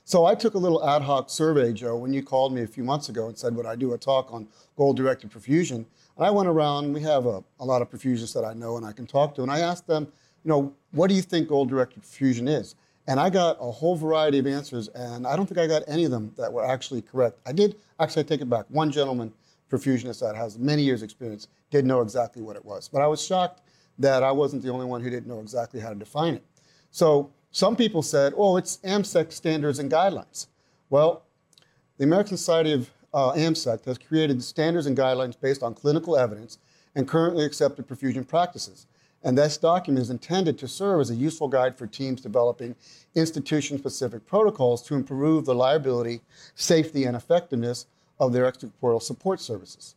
[0.03, 2.83] So I took a little ad hoc survey, Joe, when you called me a few
[2.83, 4.47] months ago and said, would I do a talk on
[4.77, 5.85] goal-directed perfusion?
[6.17, 8.85] And I went around, we have a, a lot of perfusionists that I know and
[8.85, 10.07] I can talk to, and I asked them,
[10.43, 12.75] you know, what do you think goal-directed perfusion is?
[13.07, 16.05] And I got a whole variety of answers, and I don't think I got any
[16.05, 17.39] of them that were actually correct.
[17.45, 18.65] I did, actually, take it back.
[18.69, 19.31] One gentleman,
[19.69, 22.87] perfusionist that has many years' experience, did know exactly what it was.
[22.87, 23.61] But I was shocked
[23.99, 26.43] that I wasn't the only one who didn't know exactly how to define it.
[26.89, 30.47] So some people said, oh, it's AmSECT standards and guidelines.
[30.89, 31.23] Well,
[31.97, 36.57] the American Society of uh, AmSECT has created standards and guidelines based on clinical evidence
[36.95, 38.87] and currently accepted perfusion practices.
[39.25, 42.75] And this document is intended to serve as a useful guide for teams developing
[43.15, 46.21] institution specific protocols to improve the liability,
[46.53, 47.87] safety, and effectiveness
[48.19, 49.95] of their extracorporeal support services.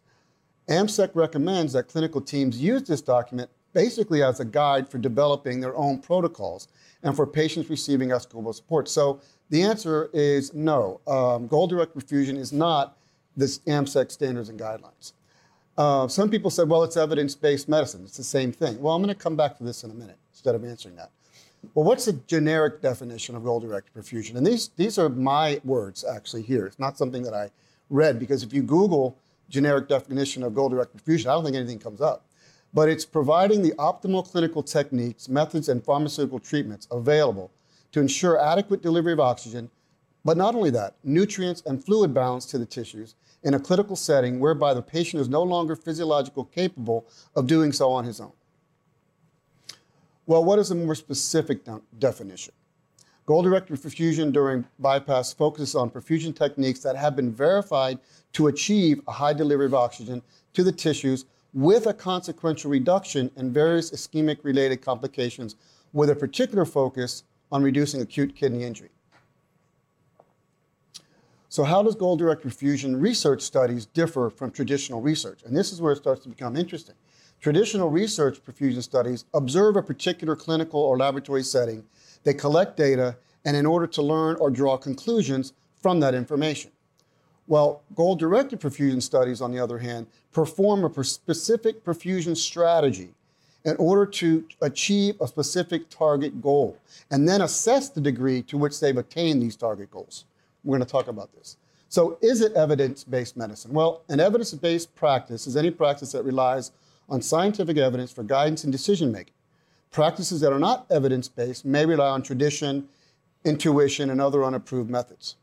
[0.71, 5.77] AmSECT recommends that clinical teams use this document basically as a guide for developing their
[5.77, 6.69] own protocols
[7.03, 8.89] and for patients receiving extracorporeal support.
[8.89, 9.21] So
[9.51, 11.03] the answer is no.
[11.07, 12.97] Um, goal direct perfusion is not
[13.37, 15.13] this AmSECT standards and guidelines.
[15.79, 18.03] Uh, some people said, well, it's evidence based medicine.
[18.03, 18.81] It's the same thing.
[18.81, 21.13] Well, I'm going to come back to this in a minute instead of answering that.
[21.75, 24.35] Well, what's the generic definition of goal directed perfusion?
[24.35, 26.67] And these, these are my words actually here.
[26.67, 27.51] It's not something that I
[27.91, 29.17] read because if you Google
[29.49, 32.25] generic definition of goal directed perfusion, I don't think anything comes up.
[32.75, 37.53] But it's providing the optimal clinical techniques, methods, and pharmaceutical treatments available
[37.93, 39.71] to ensure adequate delivery of oxygen,
[40.25, 44.41] but not only that, nutrients and fluid balance to the tissues in a clinical setting
[44.41, 48.33] whereby the patient is no longer physiologically capable of doing so on his own.
[50.27, 52.53] Well, what is a more specific de- definition?
[53.27, 57.99] Goal-directed perfusion during bypass focuses on perfusion techniques that have been verified
[58.33, 60.23] to achieve a high delivery of oxygen
[60.55, 65.57] to the tissues with a consequential reduction in various ischemic-related complications
[65.93, 68.91] with a particular focus on reducing acute kidney injury.
[71.51, 75.41] So how does goal-directed perfusion research studies differ from traditional research?
[75.47, 76.95] And this is where it starts to become interesting.
[77.41, 81.85] Traditional research perfusion studies observe a particular clinical or laboratory setting,
[82.25, 86.71] they collect data, and in order to learn or draw conclusions from that information.
[87.47, 93.15] Well, goal-directed perfusion studies, on the other hand, perform a specific perfusion strategy
[93.65, 96.77] in order to achieve a specific target goal,
[97.11, 100.27] and then assess the degree to which they've attained these target goals.
[100.69, 101.57] We're going to talk about this.
[101.89, 103.73] So, is it evidence based medicine?
[103.73, 106.73] Well, an evidence based practice is any practice that relies
[107.09, 109.33] on scientific evidence for guidance and decision making.
[109.93, 112.87] Practices that are not evidence based may rely on tradition,
[113.47, 115.37] intuition, and other unapproved methods.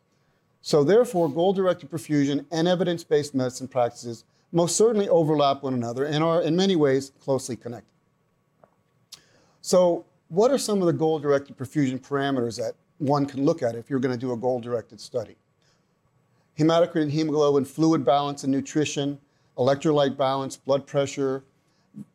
[0.62, 6.06] So, therefore, goal directed perfusion and evidence based medicine practices most certainly overlap one another
[6.06, 7.90] and are, in many ways, closely connected.
[9.62, 13.76] So, what are some of the goal directed perfusion parameters that one can look at
[13.76, 15.36] if you're going to do a goal-directed study.
[16.58, 19.20] Hematocrit and hemoglobin, fluid balance and nutrition,
[19.58, 21.44] electrolyte balance, blood pressure,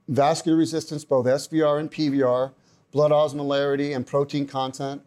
[0.09, 2.53] vascular resistance, both SVR and PVR,
[2.93, 5.03] blood osmolarity and protein content,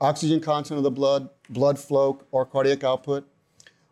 [0.00, 3.26] oxygen content of the blood, blood flow or cardiac output,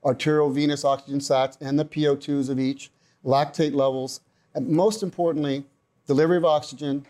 [0.04, 2.90] arterial venous oxygen sats and the PO2s of each,
[3.24, 4.20] lactate levels,
[4.54, 5.64] and most importantly,
[6.06, 7.06] delivery of oxygen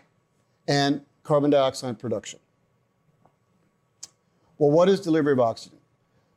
[0.67, 2.39] and carbon dioxide production.
[4.61, 5.79] Well, what is delivery of oxygen?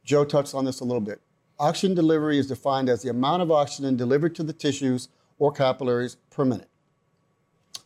[0.02, 1.20] Joe touched on this a little bit.
[1.58, 6.16] Oxygen delivery is defined as the amount of oxygen delivered to the tissues or capillaries
[6.30, 6.70] per minute.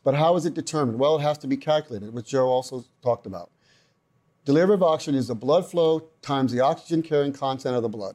[0.05, 1.01] But how is it determined?
[1.01, 3.51] Well, it has to be calculated, which Joe also talked about.
[4.45, 8.15] Delivery of oxygen is the blood flow times the oxygen carrying content of the blood.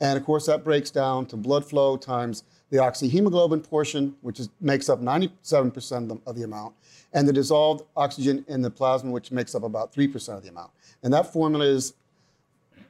[0.00, 4.50] And of course, that breaks down to blood flow times the oxyhemoglobin portion, which is,
[4.60, 6.74] makes up 97% of the, of the amount,
[7.12, 10.70] and the dissolved oxygen in the plasma, which makes up about 3% of the amount.
[11.02, 11.94] And that formula is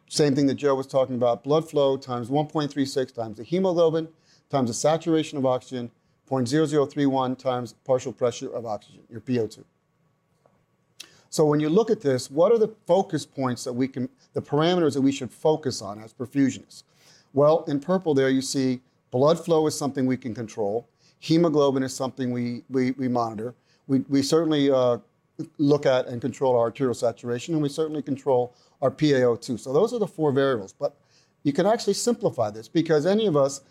[0.09, 4.09] same thing that Joe was talking about, blood flow times 1.36 times the hemoglobin
[4.51, 5.91] times the saturation of oxygen,
[6.29, 9.65] 0.0031 times partial pressure of oxygen, your PO2.
[11.31, 14.41] So when you look at this, what are the focus points that we can, the
[14.41, 16.85] parameters that we should focus on as perfusionists?
[17.35, 18.81] Well, in purple there you see
[19.11, 20.89] blood flow is something we can control.
[21.21, 23.55] Hemoglobin is something we, we, we monitor.
[23.87, 24.99] We, we certainly uh,
[25.59, 29.59] look at and control our arterial saturation, and we certainly control our PaO2.
[29.59, 30.73] So those are the four variables.
[30.73, 30.97] But
[31.43, 33.63] you can actually simplify this because any of us,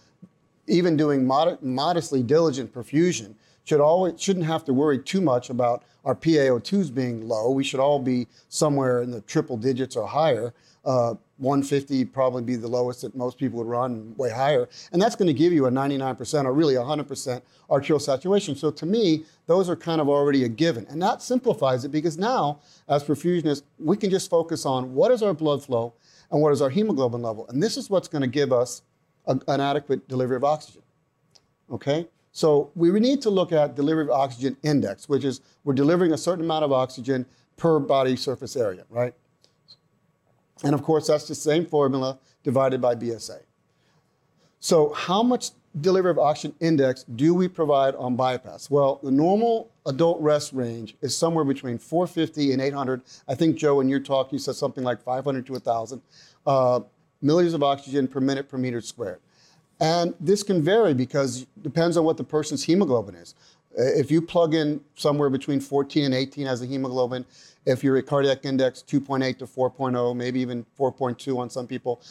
[0.68, 5.84] even doing mod- modestly diligent perfusion, should always shouldn't have to worry too much about
[6.06, 7.52] our PaO2s being low.
[7.52, 10.54] We should all be somewhere in the triple digits or higher.
[10.86, 14.68] Uh, 150 probably be the lowest that most people would run, way higher.
[14.92, 18.56] And that's going to give you a 99% or really 100% arterial saturation.
[18.56, 20.88] So to me, those are kind of already a given.
[20.90, 25.22] And that simplifies it because now, as perfusionists, we can just focus on what is
[25.22, 25.94] our blood flow
[26.32, 27.48] and what is our hemoglobin level.
[27.50, 28.82] And this is what's going to give us
[29.28, 30.82] a, an adequate delivery of oxygen.
[31.72, 32.08] Okay?
[32.32, 36.18] So we need to look at delivery of oxygen index, which is we're delivering a
[36.18, 37.26] certain amount of oxygen
[37.58, 39.14] per body surface area, right?
[40.64, 43.40] And of course, that's the same formula divided by BSA.
[44.60, 48.70] So, how much delivery of oxygen index do we provide on bypass?
[48.70, 53.02] Well, the normal adult rest range is somewhere between 450 and 800.
[53.28, 56.02] I think, Joe, in your talk, you said something like 500 to 1,000
[56.46, 56.80] uh,
[57.24, 59.20] milliliters of oxygen per minute per meter squared.
[59.80, 63.36] And this can vary because it depends on what the person's hemoglobin is.
[63.78, 67.26] Uh, If you plug in somewhere between 14 and 18 as a hemoglobin,
[67.68, 72.02] if your cardiac index 2.8 to 4.0, maybe even 4.2 on some people,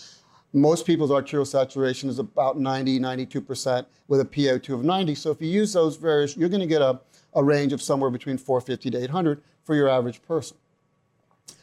[0.52, 5.14] most people's arterial saturation is about 90, 92% with a PO2 of 90.
[5.14, 7.00] So if you use those various, you're going to get a,
[7.34, 10.58] a range of somewhere between 450 to 800 for your average person.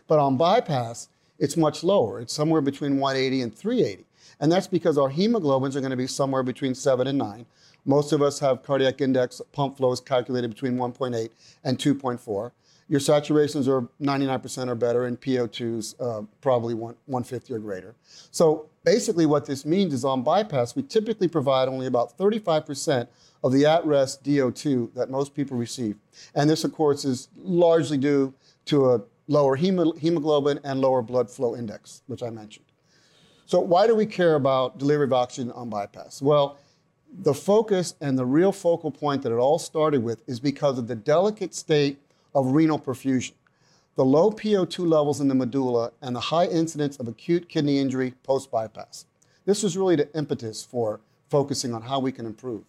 [0.08, 2.20] But on bypass, it's much lower.
[2.20, 4.06] It's somewhere between 180 and 380.
[4.40, 7.46] And that's because our hemoglobins are going to be somewhere between 7 and 9.
[7.86, 11.30] Most of us have cardiac index pump flows calculated between 1.8
[11.64, 12.52] and 2.4.
[12.94, 17.96] Your saturations are 99% or better, and PO2s uh, probably one, 150 or greater.
[18.30, 23.08] So basically, what this means is on bypass, we typically provide only about 35%
[23.44, 25.96] of the at rest DO2 that most people receive.
[26.36, 28.32] And this, of course, is largely due
[28.66, 32.68] to a lower hemoglobin and lower blood flow index, which I mentioned.
[33.48, 36.22] So, why do we care about delivery of oxygen on bypass?
[36.22, 36.60] Well,
[37.12, 40.88] the focus and the real focal point that it all started with is because of
[40.88, 42.00] the delicate state
[42.36, 43.34] of renal perfusion,
[43.96, 48.16] the low PO2 levels in the medulla, and the high incidence of acute kidney injury
[48.24, 49.06] post bypass.
[49.46, 52.64] This was really the impetus for focusing on how we can improve.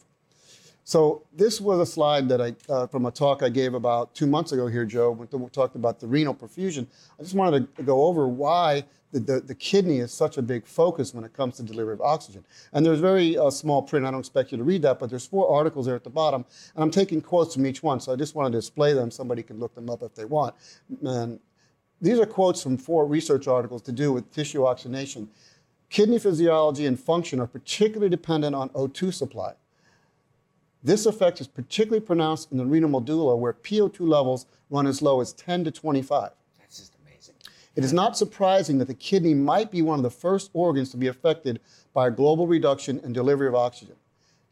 [0.87, 4.27] So this was a slide that I, uh, from a talk I gave about two
[4.27, 6.87] months ago here, Joe, when we talked about the renal perfusion.
[7.19, 10.67] I just wanted to go over why the, the, the kidney is such a big
[10.67, 12.45] focus when it comes to delivery of oxygen.
[12.75, 14.05] And there's very uh, small print.
[14.05, 16.45] I don't expect you to read that, but there's four articles there at the bottom,
[16.75, 17.99] and I'm taking quotes from each one.
[17.99, 19.11] So I just wanted to display them.
[19.11, 20.55] Somebody can look them up if they want.
[21.03, 21.41] And
[21.99, 25.31] these are quotes from four research articles to do with tissue oxygenation.
[25.89, 29.55] Kidney physiology and function are particularly dependent on O2 supply.
[30.85, 35.23] This effect is particularly pronounced in the renal medulla, where PO2 levels run as low
[35.23, 36.31] as 10 to 25.
[36.59, 37.35] That's just amazing.
[37.75, 40.99] It is not surprising that the kidney might be one of the first organs to
[40.99, 41.61] be affected
[41.95, 43.97] by a global reduction in delivery of oxygen.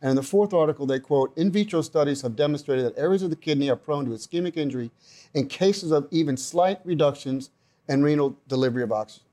[0.00, 3.30] And in the fourth article, they quote In vitro studies have demonstrated that areas of
[3.30, 4.90] the kidney are prone to ischemic injury
[5.34, 7.50] in cases of even slight reductions
[7.88, 9.26] in renal delivery of oxygen.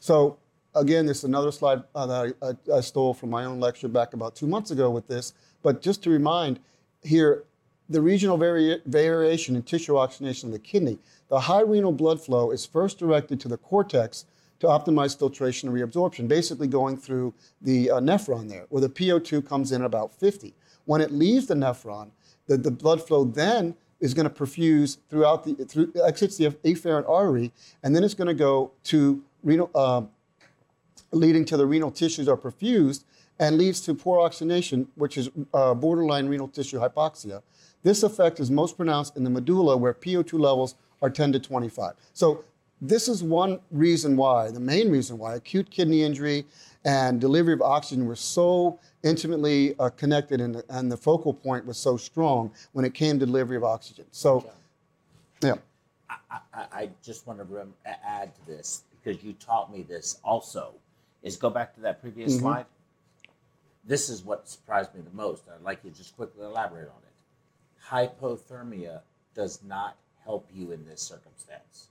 [0.00, 0.38] So,
[0.74, 3.88] again, this is another slide uh, that I, I, I stole from my own lecture
[3.88, 5.34] back about two months ago with this.
[5.64, 6.60] But just to remind
[7.02, 7.44] here,
[7.88, 10.98] the regional vari- variation in tissue oxygenation of the kidney,
[11.28, 14.26] the high renal blood flow is first directed to the cortex
[14.60, 19.46] to optimize filtration and reabsorption, basically going through the uh, nephron there, where the PO2
[19.46, 20.54] comes in at about 50.
[20.84, 22.10] When it leaves the nephron,
[22.46, 27.08] the, the blood flow then is going to perfuse throughout the, through, exits the afferent
[27.08, 27.52] artery,
[27.82, 30.02] and then it's going to go to renal, uh,
[31.10, 33.04] leading to the renal tissues are perfused
[33.38, 37.42] and leads to poor oxygenation, which is uh, borderline renal tissue hypoxia.
[37.82, 41.94] This effect is most pronounced in the medulla, where PO2 levels are 10 to 25.
[42.12, 42.44] So
[42.80, 46.46] this is one reason why, the main reason why, acute kidney injury
[46.84, 51.64] and delivery of oxygen were so intimately uh, connected, and the, and the focal point
[51.66, 54.04] was so strong when it came to delivery of oxygen.
[54.10, 54.44] So,
[55.42, 55.54] yeah.
[56.10, 56.16] I,
[56.52, 60.74] I, I just want to rem- add to this because you taught me this also.
[61.22, 62.66] Is go back to that previous slide.
[63.86, 65.44] This is what surprised me the most.
[65.48, 67.12] I'd like you to just quickly elaborate on it.
[67.90, 69.00] Hypothermia
[69.34, 71.88] does not help you in this circumstance.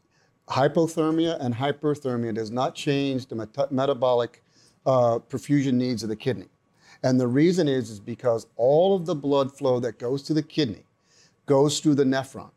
[0.49, 4.41] hypothermia and hyperthermia does not change the meta- metabolic
[4.85, 6.49] uh, perfusion needs of the kidney.
[7.03, 10.41] And the reason is, is because all of the blood flow that goes to the
[10.41, 10.83] kidney
[11.45, 12.49] goes through the nephron.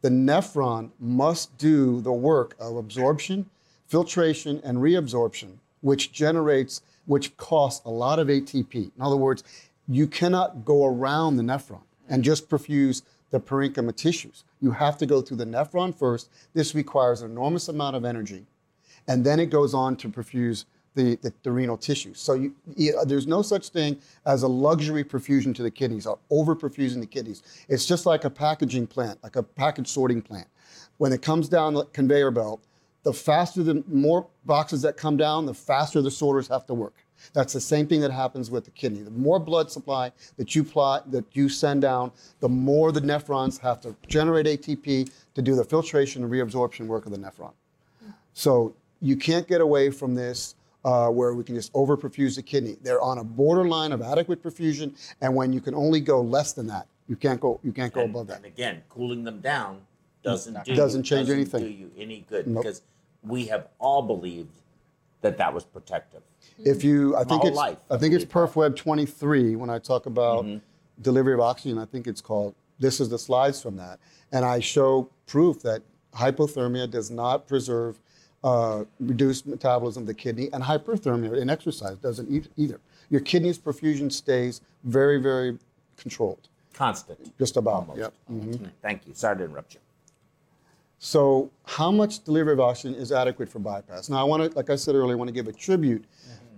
[0.00, 3.50] The nephron must do the work of absorption,
[3.86, 8.74] filtration, and reabsorption, which generates, which costs a lot of ATP.
[8.74, 9.42] In other words,
[9.88, 14.44] you cannot go around the nephron and just perfuse the parenchyma tissues.
[14.60, 16.30] You have to go through the nephron first.
[16.52, 18.46] This requires an enormous amount of energy,
[19.08, 22.20] and then it goes on to perfuse the, the, the renal tissues.
[22.20, 26.18] So you, you- there's no such thing as a luxury perfusion to the kidneys or
[26.28, 27.42] over perfusing the kidneys.
[27.68, 30.46] It's just like a packaging plant, like a package sorting plant.
[30.98, 32.62] When it comes down the conveyor belt,
[33.08, 36.92] the faster the more boxes that come down, the faster the sorters have to work.
[37.32, 39.00] That's the same thing that happens with the kidney.
[39.00, 43.58] The more blood supply that you ply, that you send down, the more the nephrons
[43.60, 47.52] have to generate ATP to do the filtration and reabsorption work of the nephron.
[48.34, 50.54] So you can't get away from this
[50.84, 52.76] uh, where we can just overperfuse the kidney.
[52.82, 56.66] They're on a borderline of adequate perfusion, and when you can only go less than
[56.66, 58.36] that, you can't go you can't go and, above that.
[58.36, 59.80] and again, cooling them down
[60.22, 61.62] doesn't do Doesn't change doesn't anything.
[61.62, 62.46] Do you any good?
[62.46, 62.64] Nope.
[62.64, 62.82] Because
[63.22, 64.60] we have all believed
[65.20, 66.22] that that was protective.
[66.58, 70.06] If you, I think it's, life, I think it's believe PerfWeb 23 when I talk
[70.06, 70.58] about Mm-hmm.
[71.02, 71.78] delivery of oxygen.
[71.78, 72.54] I think it's called.
[72.80, 73.98] This is the slides from that,
[74.32, 75.82] and I show proof that
[76.14, 77.98] hypothermia does not preserve,
[78.44, 82.80] uh, reduce metabolism of the kidney, and hyperthermia in exercise doesn't either.
[83.10, 85.58] Your kidney's perfusion stays very, very
[85.96, 87.36] controlled, Constant.
[87.38, 87.88] just about.
[87.88, 87.98] Almost.
[87.98, 88.12] Yep.
[88.30, 88.70] Mhm.
[88.80, 89.14] Thank you.
[89.14, 89.80] Sorry to interrupt you.
[91.00, 94.08] So, how much delivery of oxygen is adequate for bypass?
[94.08, 96.04] Now, I want to, like I said earlier, I want to give a tribute,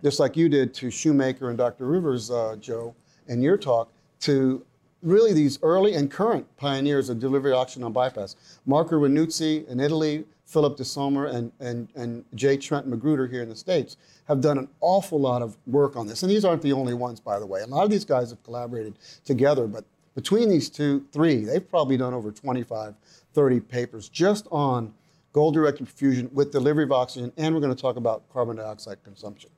[0.02, 1.86] just like you did to Shoemaker and Dr.
[1.86, 2.94] Rivers, uh, Joe,
[3.28, 4.64] in your talk, to
[5.02, 8.36] really these early and current pioneers of delivery of oxygen on bypass.
[8.64, 12.56] Marco Ranucci in Italy, Filip De Somer, and, and, and J.
[12.56, 16.22] Trent Magruder here in the States have done an awful lot of work on this.
[16.22, 17.60] And these aren't the only ones, by the way.
[17.60, 19.84] A lot of these guys have collaborated together, but
[20.14, 22.94] between these two, three, they've probably done over 25,
[23.34, 24.94] 30 papers just on
[25.32, 29.50] goal-directed perfusion with delivery of oxygen, and we're going to talk about carbon dioxide consumption.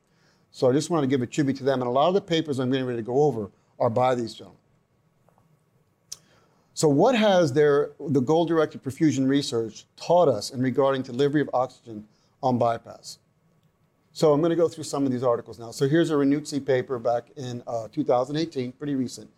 [0.51, 2.21] So I just wanted to give a tribute to them, and a lot of the
[2.21, 3.49] papers I'm getting ready to go over
[3.79, 4.59] are by these gentlemen.
[6.75, 12.05] So what has their, the goal-directed perfusion research taught us in regarding delivery of oxygen
[12.41, 13.19] on bypass?
[14.11, 15.71] So I'm going to go through some of these articles now.
[15.71, 19.29] So here's a Ranucci paper back in uh, 2018, pretty recent.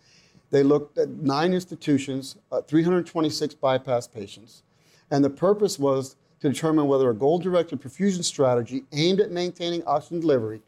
[0.51, 4.63] They looked at nine institutions, uh, 326 bypass patients,
[5.11, 10.19] and the purpose was to determine whether a goal-directed perfusion strategy aimed at maintaining oxygen
[10.19, 10.61] delivery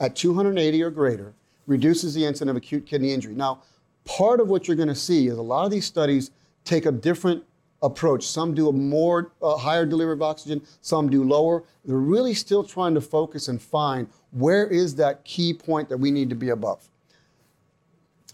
[0.00, 1.34] at 280 or greater
[1.66, 3.34] reduces the incidence of acute kidney injury.
[3.34, 3.62] Now,
[4.04, 6.30] part of what you're going to see is a lot of these studies
[6.64, 7.42] take a different
[7.82, 8.26] approach.
[8.26, 11.64] Some do a more uh, higher delivery of oxygen, some do lower.
[11.84, 16.10] They're really still trying to focus and find where is that key point that we
[16.10, 16.88] need to be above.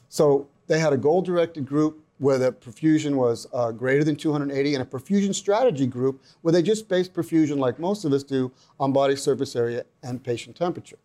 [0.09, 4.83] So they had a goal-directed group where the perfusion was uh, greater than 280, and
[4.85, 8.93] a perfusion strategy group where they just based perfusion, like most of us do, on
[8.93, 10.99] body surface area and patient temperature.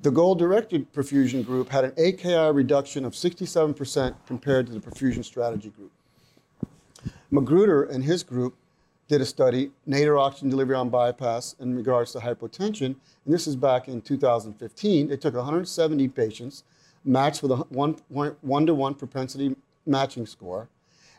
[0.00, 5.70] The goal-directed perfusion group had an AKI reduction of 67% compared to the perfusion strategy
[5.70, 5.92] group.
[7.30, 8.56] Magruder and his group
[9.06, 13.54] did a study, nadir oxygen delivery on bypass in regards to hypotension, and this is
[13.54, 15.06] back in 2015.
[15.06, 16.64] They took 170 patients,
[17.06, 20.68] matched with a 1 to 1 propensity matching score,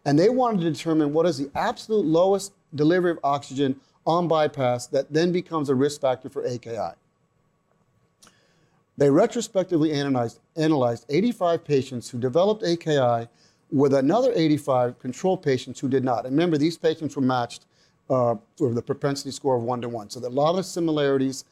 [0.06, 4.88] and they wanted to determine what is the absolute lowest delivery of oxygen on bypass
[4.88, 6.94] that then becomes a risk factor for AKI.
[8.98, 13.28] They retrospectively analyzed, analyzed 85 patients who developed AKI
[13.72, 16.26] with another 85 control patients who did not.
[16.26, 17.66] And remember, these patients were matched
[18.10, 20.10] uh, with a propensity score of one to one.
[20.10, 21.46] So there are a lot of similarities,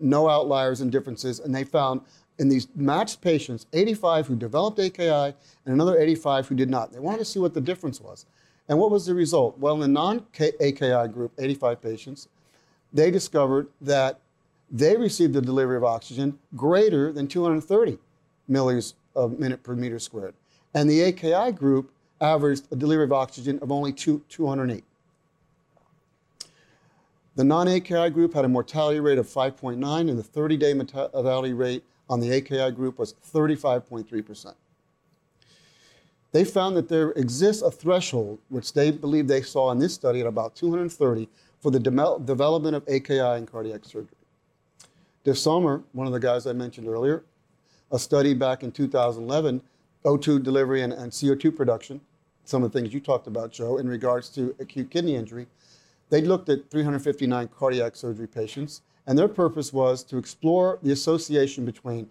[0.00, 1.38] no outliers and differences.
[1.40, 2.00] And they found
[2.40, 5.34] in these matched patients, 85 who developed AKI
[5.66, 6.90] and another 85 who did not.
[6.90, 8.24] They wanted to see what the difference was.
[8.68, 9.58] And what was the result?
[9.58, 12.28] Well, in the non AKI group, 85 patients,
[12.92, 14.20] they discovered that
[14.70, 17.98] they received a delivery of oxygen greater than 230
[18.50, 20.34] milliliters a minute per meter squared.
[20.72, 24.84] And the AKI group averaged a delivery of oxygen of only two, 208.
[27.36, 29.74] The non-AKI group had a mortality rate of 5.9,
[30.08, 34.54] and the 30-day mortality rate on the AKI group was 35.3%.
[36.32, 40.20] They found that there exists a threshold, which they believe they saw in this study
[40.20, 41.28] at about 230,
[41.60, 44.16] for the de- development of AKI in cardiac surgery.
[45.24, 47.24] De Somer, one of the guys I mentioned earlier,
[47.92, 49.62] a study back in 2011,
[50.04, 52.00] O2 delivery and, and CO2 production,
[52.44, 55.46] some of the things you talked about, Joe, in regards to acute kidney injury.
[56.08, 61.64] They looked at 359 cardiac surgery patients, and their purpose was to explore the association
[61.64, 62.08] between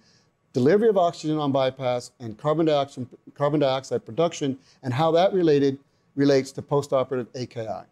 [0.54, 5.78] delivery of oxygen on bypass and carbon dioxide, carbon dioxide production and how that related
[6.16, 7.86] relates to postoperative AKI.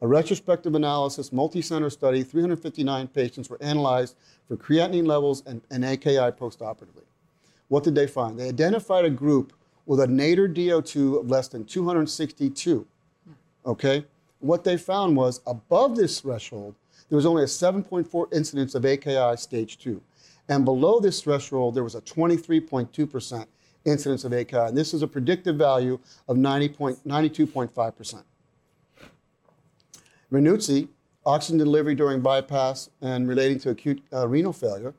[0.00, 6.30] A retrospective analysis, multi-center study, 359 patients were analyzed for creatinine levels and, and AKI
[6.32, 7.04] postoperatively.
[7.68, 8.38] What did they find?
[8.38, 9.52] They identified a group
[9.86, 12.86] with a nadir DO2 of less than 262.
[13.66, 14.04] Okay?
[14.40, 16.74] What they found was above this threshold,
[17.08, 20.00] there was only a 7.4 incidence of AKI stage 2.
[20.48, 23.46] And below this threshold, there was a 23.2%
[23.84, 24.56] incidence of AKI.
[24.56, 25.98] And this is a predictive value
[26.28, 28.22] of 90.92.5%.
[30.32, 30.88] Ranucci,
[31.26, 34.94] oxygen delivery during bypass and relating to acute uh, renal failure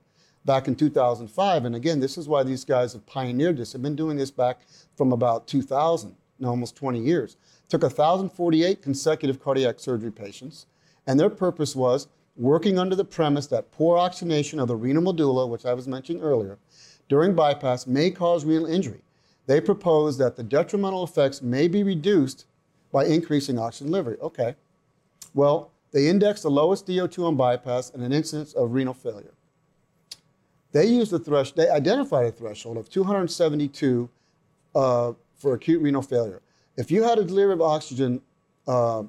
[0.46, 1.66] back in 2005.
[1.66, 3.74] And again, this is why these guys have pioneered this.
[3.74, 4.62] They've been doing this back
[4.96, 7.38] from about 2000, almost 20 years.
[7.68, 10.68] Took 1,048 consecutive cardiac surgery patients,
[11.08, 15.48] and their purpose was working under the premise that poor oxygenation of the renal medulla,
[15.48, 16.58] which I was mentioning earlier,
[17.08, 19.02] during bypass may cause renal injury.
[19.48, 22.46] They proposed that the detrimental effects may be reduced
[22.92, 24.18] by increasing oxygen delivery.
[24.22, 24.56] Okay.
[25.34, 29.34] Well, they indexed the lowest DO2 on bypass and an incidence of renal failure.
[30.72, 34.10] They used the threshold, they identified a threshold of 272
[34.74, 36.42] uh, for acute renal failure.
[36.76, 38.22] If you had a delivery of oxygen
[38.68, 39.04] uh,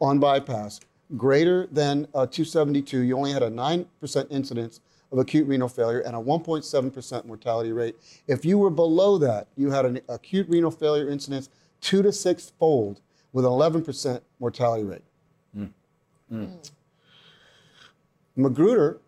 [0.00, 0.80] on bypass
[1.16, 6.16] greater than uh, 272, you only had a 9% incidence of acute renal failure and
[6.16, 7.96] a 1.7% mortality rate.
[8.26, 11.50] If you were below that, you had an acute renal failure incidence
[11.80, 13.00] two to six fold
[13.32, 15.02] with an 11% mortality rate.
[18.36, 19.00] Magruder,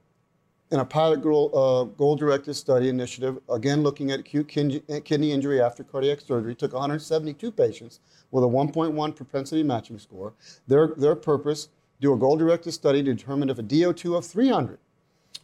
[0.71, 5.85] in a pilot goal, uh, goal-directed study initiative, again looking at acute kidney injury after
[5.85, 8.01] cardiac surgery, took 172 patients
[8.31, 10.35] with a 1.1 propensity matching score.
[10.67, 11.69] Their, their purpose,
[12.05, 14.79] do a goal-directed study to determine if a DO2 of 300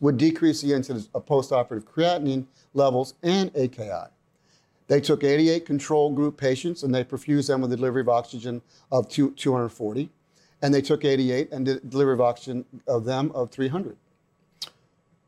[0.01, 4.11] would decrease the incidence of postoperative creatinine levels and AKI.
[4.87, 8.61] They took 88 control group patients and they perfused them with the delivery of oxygen
[8.93, 10.11] of two, 240
[10.63, 13.97] and they took 88 and did delivery of oxygen of them of 300.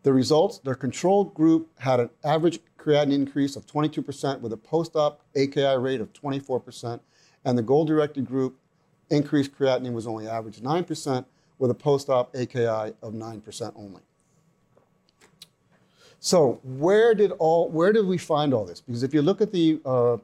[0.03, 5.23] The results, their control group had an average creatinine increase of 22% with a post-op
[5.37, 7.01] AKI rate of 24%,
[7.45, 8.59] and the goal-directed group
[9.13, 11.25] increased creatinine was only average 9%
[11.59, 14.01] with a post-op AKI of 9% only.
[16.19, 18.81] So where did all where did we find all this?
[18.81, 20.19] Because if you look at the uh,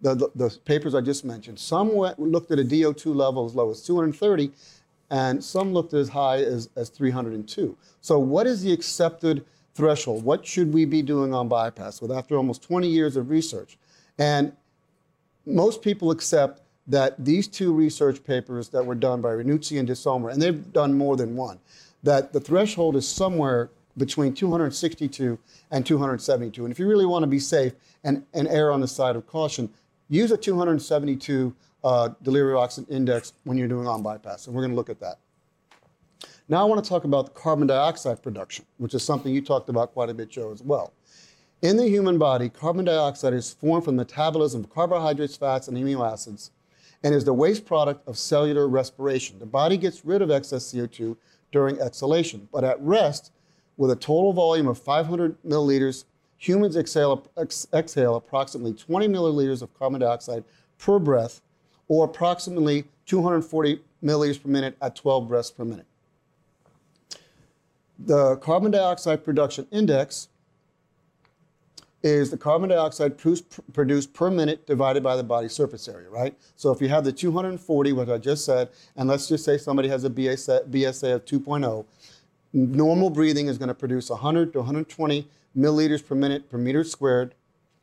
[0.00, 3.70] the, the, papers I just mentioned, some went, looked at a DO2 level as low
[3.70, 4.50] as 230,
[5.10, 7.76] and some looked as high as, as 302.
[8.00, 10.24] So what is the accepted threshold?
[10.24, 12.02] What should we be doing on bypass?
[12.02, 13.78] With after almost 20 years of research,
[14.18, 14.52] and
[15.46, 20.32] most people accept that these two research papers that were done by Ranucci and DeSomer,
[20.32, 21.58] and they've done more than one,
[22.02, 25.38] that the threshold is somewhere between 262
[25.70, 26.64] and 272.
[26.64, 27.74] And if you really want to be safe
[28.04, 29.70] and, and err on the side of caution,
[30.08, 31.54] use a 272
[31.84, 34.46] uh, delivery oxygen index when you're doing on bypass.
[34.46, 35.18] And we're going to look at that.
[36.48, 39.92] Now I want to talk about carbon dioxide production, which is something you talked about
[39.92, 40.92] quite a bit, Joe, as well.
[41.62, 45.76] In the human body, carbon dioxide is formed from the metabolism of carbohydrates, fats, and
[45.76, 46.50] amino acids,
[47.04, 49.38] and is the waste product of cellular respiration.
[49.38, 51.16] The body gets rid of excess CO2
[51.50, 53.32] during exhalation, but at rest,
[53.76, 56.04] with a total volume of 500 milliliters,
[56.36, 60.44] humans exhale, ex- exhale approximately 20 milliliters of carbon dioxide
[60.78, 61.40] per breath,
[61.88, 65.86] or approximately 240 milliliters per minute at 12 breaths per minute.
[67.98, 70.28] The carbon dioxide production index
[72.02, 76.36] is the carbon dioxide produced per minute divided by the body surface area, right?
[76.56, 79.88] So if you have the 240, what I just said, and let's just say somebody
[79.88, 81.84] has a BSA, BSA of 2.0,
[82.52, 87.34] normal breathing is going to produce 100 to 120 milliliters per minute per meter squared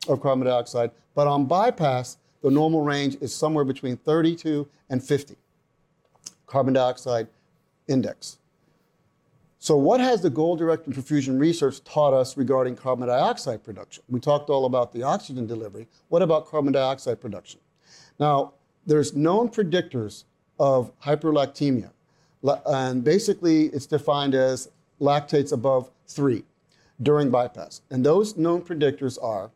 [0.08, 0.90] of carbon dioxide.
[1.14, 5.36] But on bypass, the normal range is somewhere between 32 and 50
[6.46, 7.28] carbon dioxide
[7.88, 8.38] index.
[9.62, 14.02] So, what has the goal directed perfusion research taught us regarding carbon dioxide production?
[14.08, 15.86] We talked all about the oxygen delivery.
[16.08, 17.60] What about carbon dioxide production?
[18.18, 18.54] Now,
[18.86, 20.24] there's known predictors
[20.58, 21.90] of hyperlactemia.
[22.64, 26.44] And basically, it's defined as lactates above three
[27.02, 27.82] during bypass.
[27.90, 29.50] And those known predictors are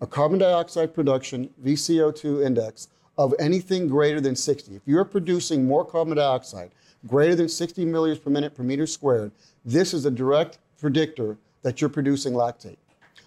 [0.00, 4.74] a carbon dioxide production, VCO2 index, of anything greater than 60.
[4.74, 6.70] If you're producing more carbon dioxide
[7.06, 9.32] greater than 60 milliliters per minute per meter squared,
[9.64, 12.76] this is a direct predictor that you're producing lactate.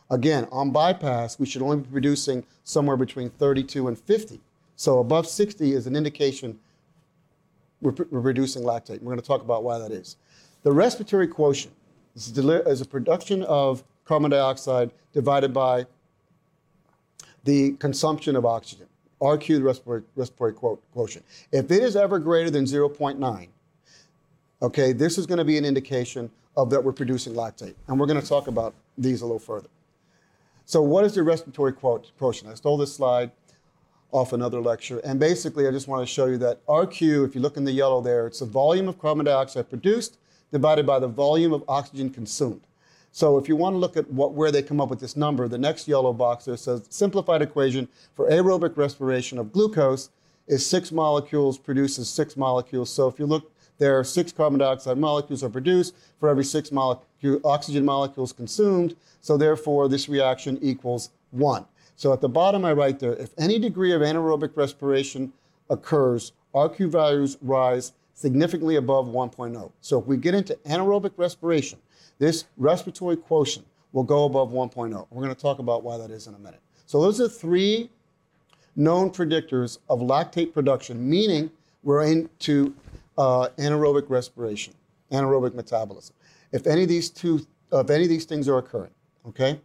[0.09, 4.39] Again, on bypass, we should only be producing somewhere between 32 and 50.
[4.75, 6.59] So above 60 is an indication
[7.81, 9.01] we're, we're reducing lactate.
[9.01, 10.17] We're going to talk about why that is.
[10.63, 11.75] The respiratory quotient
[12.15, 15.85] is, deli- is a production of carbon dioxide divided by
[17.43, 18.87] the consumption of oxygen.
[19.21, 21.25] RQ, the respiratory, respiratory quotient.
[21.51, 23.47] If it is ever greater than 0.9,
[24.61, 27.75] okay, this is going to be an indication of that we're producing lactate.
[27.87, 29.69] And we're going to talk about these a little further.
[30.65, 32.51] So what is the respiratory quotient?
[32.51, 33.31] I stole this slide
[34.11, 34.99] off another lecture.
[34.99, 37.71] And basically, I just want to show you that RQ, if you look in the
[37.71, 40.17] yellow there, it's the volume of carbon dioxide produced
[40.51, 42.61] divided by the volume of oxygen consumed.
[43.11, 45.47] So if you want to look at what, where they come up with this number,
[45.47, 50.09] the next yellow box there says simplified equation for aerobic respiration of glucose
[50.47, 52.89] is six molecules produces six molecules.
[52.89, 56.71] So if you look there, are six carbon dioxide molecules are produced for every six
[56.71, 58.95] molecule, oxygen molecules consumed.
[59.21, 61.65] So therefore, this reaction equals one.
[61.95, 65.33] So at the bottom, I write there, if any degree of anaerobic respiration
[65.69, 69.71] occurs, RQ values rise significantly above 1.0.
[69.81, 71.79] So if we get into anaerobic respiration,
[72.19, 75.07] this respiratory quotient will go above 1.0.
[75.09, 76.61] We're going to talk about why that is in a minute.
[76.85, 77.89] So those are three
[78.75, 81.51] known predictors of lactate production, meaning
[81.83, 82.73] we're into
[83.17, 84.73] uh, anaerobic respiration,
[85.11, 86.15] anaerobic metabolism.
[86.51, 88.91] If any of these two, if any of these things are occurring,
[89.27, 89.59] okay?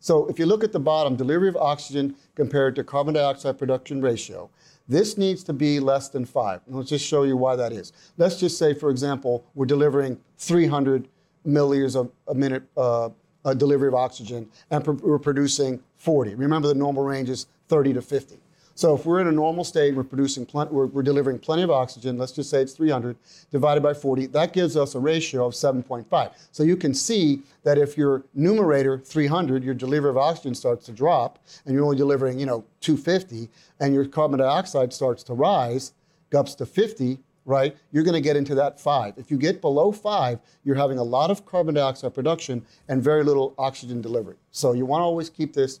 [0.00, 4.02] So if you look at the bottom, delivery of oxygen compared to carbon dioxide production
[4.02, 4.50] ratio,
[4.86, 6.60] this needs to be less than five.
[6.66, 7.92] And let's just show you why that is.
[8.18, 11.08] Let's just say, for example, we're delivering 300
[11.46, 13.10] milliliters of a minute uh,
[13.44, 16.34] uh, delivery of oxygen, and pr- we're producing 40.
[16.34, 18.38] Remember, the normal range is 30 to 50.
[18.76, 21.70] So if we're in a normal state, we're producing, plen- we're, we're delivering plenty of
[21.70, 22.18] oxygen.
[22.18, 23.16] Let's just say it's 300
[23.50, 24.26] divided by 40.
[24.26, 26.32] That gives us a ratio of 7.5.
[26.50, 30.92] So you can see that if your numerator 300, your delivery of oxygen starts to
[30.92, 33.48] drop, and you're only delivering, you know, 250,
[33.78, 35.92] and your carbon dioxide starts to rise,
[36.34, 37.76] ups to 50, right?
[37.92, 39.14] You're going to get into that five.
[39.16, 43.22] If you get below five, you're having a lot of carbon dioxide production and very
[43.22, 44.36] little oxygen delivery.
[44.50, 45.80] So you want to always keep this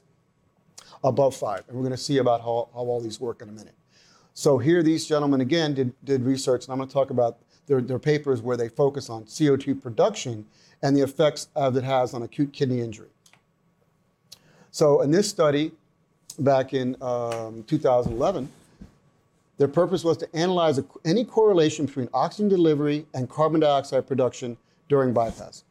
[1.04, 1.62] above five.
[1.68, 3.74] And we're going to see about how, how all these work in a minute.
[4.32, 7.80] So here, these gentlemen again did, did research, and I'm going to talk about their,
[7.80, 10.44] their papers where they focus on CO2 production
[10.82, 13.08] and the effects that it has on acute kidney injury.
[14.70, 15.70] So in this study,
[16.40, 18.50] back in um, 2011,
[19.56, 24.56] their purpose was to analyze any correlation between oxygen delivery and carbon dioxide production
[24.88, 25.62] during bypass.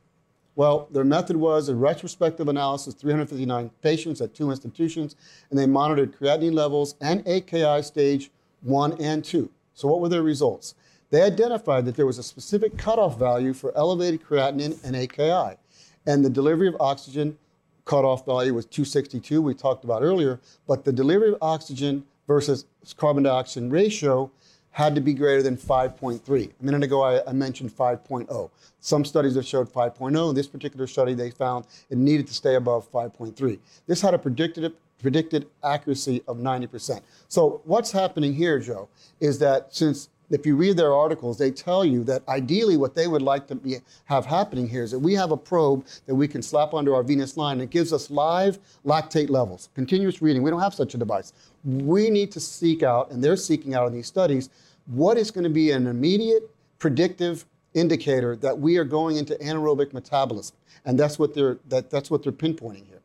[0.55, 5.15] Well, their method was a retrospective analysis, 359 patients at two institutions,
[5.49, 8.29] and they monitored creatinine levels and AKI stage
[8.61, 9.49] one and two.
[9.73, 10.75] So, what were their results?
[11.09, 15.57] They identified that there was a specific cutoff value for elevated creatinine and AKI,
[16.05, 17.37] and the delivery of oxygen
[17.85, 22.65] cutoff value was 262, we talked about earlier, but the delivery of oxygen versus
[22.97, 24.31] carbon dioxide ratio
[24.73, 26.19] had to be greater than 5.3.
[26.27, 28.49] A minute ago, I, I, mentioned 5.0.
[28.79, 30.29] Some studies have showed 5.0.
[30.29, 33.59] In this particular study, they found it needed to stay above 5.3.
[33.85, 37.01] This had a predicted, predicted accuracy of 90%.
[37.27, 38.89] So what's happening here, Joe,
[39.19, 43.07] is that since if you read their articles, they tell you that ideally what they
[43.07, 46.27] would like to be, have happening here is that we have a probe that we
[46.27, 50.41] can slap under our venous line it gives us live lactate levels, continuous reading.
[50.41, 51.33] We don't have such a device.
[51.63, 54.49] We need to seek out, and they're seeking out in these studies,
[54.87, 56.49] what is going to be an immediate
[56.79, 57.45] predictive
[57.75, 60.55] indicator that we are going into anaerobic metabolism.
[60.85, 63.01] And that's what they're, that, that's what they're pinpointing here.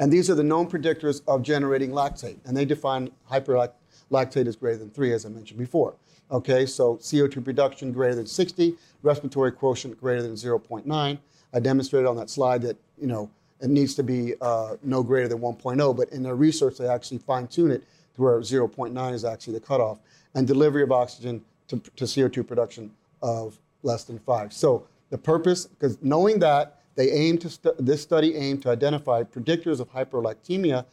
[0.00, 2.38] And these are the known predictors of generating lactate.
[2.44, 3.72] And they define hyperlactate
[4.14, 5.94] lactate is greater than 3, as I mentioned before.
[6.30, 11.18] Okay, so CO2 production greater than 60, respiratory quotient greater than 0.9.
[11.52, 13.30] I demonstrated on that slide that, you know,
[13.60, 17.18] it needs to be uh, no greater than 1.0, but in their research, they actually
[17.18, 17.84] fine tune it
[18.14, 19.98] to where 0.9 is actually the cutoff,
[20.34, 22.90] and delivery of oxygen to, to CO2 production
[23.22, 24.52] of less than 5.
[24.52, 29.80] So the purpose, because knowing that, they aim to this study aimed to identify predictors
[29.80, 30.84] of hyperlactemia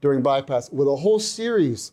[0.00, 1.92] during bypass with a whole series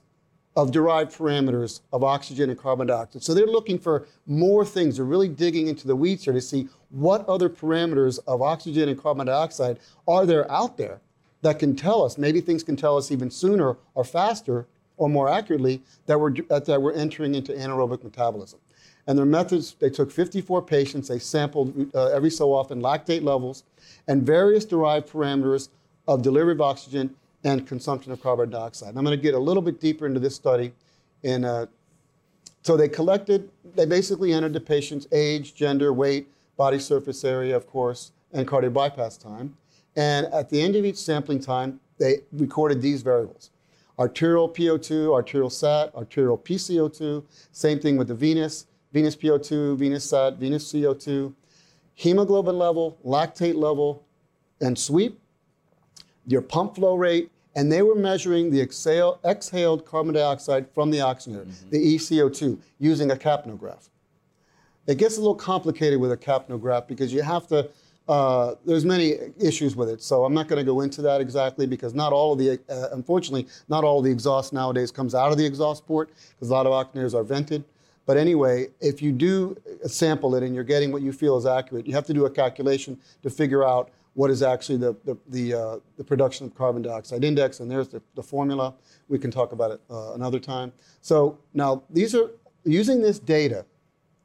[0.58, 3.22] of derived parameters of oxygen and carbon dioxide.
[3.22, 4.98] So they're looking for more things.
[4.98, 9.00] They're really digging into the weeds here to see what other parameters of oxygen and
[9.00, 9.78] carbon dioxide
[10.08, 11.00] are there out there
[11.44, 14.66] that can tell us, maybe things can tell us even sooner or faster
[14.98, 18.60] or more accurately that we're, that we're entering into anaerobic metabolism.
[19.06, 23.64] And their methods, they took 54 patients, they sampled uh, every so often lactate levels
[24.08, 25.70] and various derived parameters
[26.08, 27.16] of delivery of oxygen
[27.48, 28.90] and consumption of carbon dioxide.
[28.90, 30.74] And I'm going to get a little bit deeper into this study.
[31.24, 31.68] In, uh,
[32.61, 37.65] so they collected, they basically entered the patient's age, gender, weight, body surface area, of
[37.65, 39.56] course, and cardiac bypass time.
[39.95, 43.52] And at the end of each sampling time, they recorded these variables.
[43.98, 50.36] Arterial PO2, arterial SAT, arterial PCO2, same thing with the venous, venous PO2, venous SAT,
[50.36, 51.34] venous CO2,
[51.95, 54.03] hemoglobin level, lactate level,
[54.60, 55.19] and sweep,
[56.28, 61.00] your pump flow rate, and they were measuring the exhale, exhaled carbon dioxide from the
[61.00, 61.70] oxygenator, mm-hmm.
[61.72, 63.90] the ECO2, using a capnograph.
[64.86, 67.68] It gets a little complicated with a capnograph because you have to,
[68.08, 70.04] uh, there's many issues with it.
[70.04, 72.90] So I'm not going to go into that exactly because not all of the, uh,
[72.92, 76.54] unfortunately, not all of the exhaust nowadays comes out of the exhaust port because a
[76.54, 77.64] lot of oxygenators are vented.
[78.06, 79.58] But anyway, if you do
[79.88, 82.30] sample it and you're getting what you feel is accurate, you have to do a
[82.30, 86.81] calculation to figure out what is actually the, the, the, uh, the, production of carbon
[86.81, 88.73] dioxide index, and there's the, the formula.
[89.10, 90.73] We can talk about it uh, another time.
[91.02, 92.31] So now these are,
[92.64, 93.64] using this data,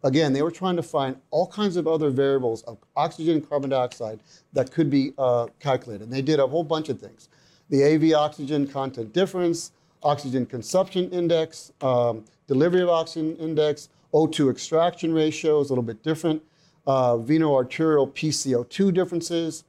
[0.02, 3.68] again, they were trying to find all kinds of other variables of oxygen and carbon
[3.68, 4.20] dioxide
[4.54, 6.04] that could be uh, calculated.
[6.04, 7.28] And they did a whole bunch of things.
[7.68, 15.12] The AV oxygen content difference, oxygen consumption index, um, delivery of oxygen index, O2 extraction
[15.12, 16.42] ratio is a little bit different,
[16.86, 19.64] uh, veno-arterial PCO2 differences,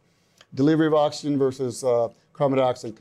[0.53, 2.95] delivery of oxygen versus uh, carbon dioxide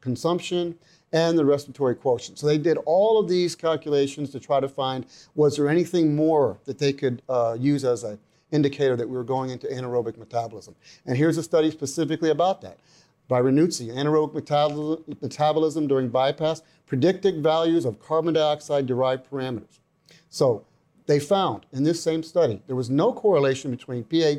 [0.00, 0.78] consumption,
[1.12, 2.38] and the respiratory quotient.
[2.38, 6.58] So they did all of these calculations to try to find was there anything more
[6.64, 8.18] that they could uh, use as an
[8.50, 10.74] indicator that we were going into anaerobic metabolism.
[11.06, 12.78] And here's a study specifically about that
[13.26, 14.34] by Ranucci, anaerobic
[15.20, 19.80] metabolism, during bypass, predicted values of carbon dioxide derived parameters.
[20.30, 20.64] So
[21.06, 24.34] they found in this same study there was no correlation between PA,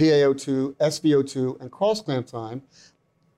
[0.00, 2.62] PaO2, SVO2, and cross clamp time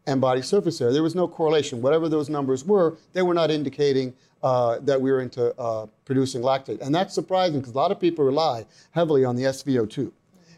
[0.07, 0.93] and body surface area.
[0.93, 1.83] There was no correlation.
[1.83, 4.15] Whatever those numbers were, they were not indicating
[4.45, 6.81] uh, that we were into uh, producing lactate.
[6.81, 10.13] And that's surprising because a lot of people rely heavily on the SVO2.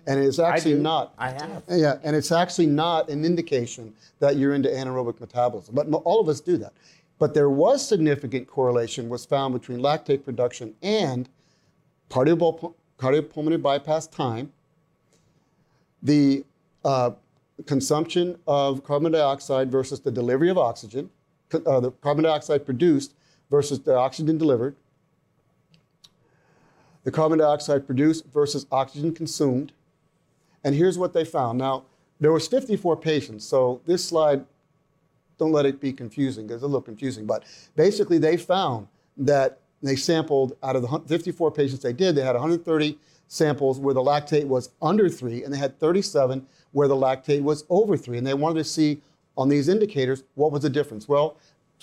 [0.07, 0.83] And it's actually do.
[0.83, 1.15] not.
[1.17, 1.63] I have.
[1.71, 5.75] Yeah, and it's actually not an indication that you're into anaerobic metabolism.
[5.75, 6.75] But all of us do that.
[7.19, 11.31] But there was significant correlation was found between lactate production and
[12.11, 14.53] cardiopul- cardiopulmonary bypass time,
[16.05, 16.45] the
[16.85, 17.11] uh,
[17.67, 21.11] consumption of carbon dioxide versus the delivery of oxygen,
[21.67, 23.15] uh, the carbon dioxide produced
[23.51, 24.77] versus the oxygen delivered,
[27.05, 29.73] the carbon dioxide produced versus oxygen consumed.
[30.63, 31.59] And here's what they found.
[31.59, 31.85] Now,
[32.21, 34.45] there was 54 patients, so this slide,
[35.39, 37.27] don't let it be confusing because it's a little confusing.
[37.27, 37.45] But
[37.77, 42.35] basically, they found that they sampled out of the 54 patients they did, they had
[42.35, 42.99] 130
[43.29, 47.65] samples where the lactate was under three, and they had 37 where the lactate was
[47.71, 48.19] over three.
[48.19, 49.01] And they wanted to see
[49.37, 51.09] on these indicators what was the difference.
[51.09, 51.37] Well,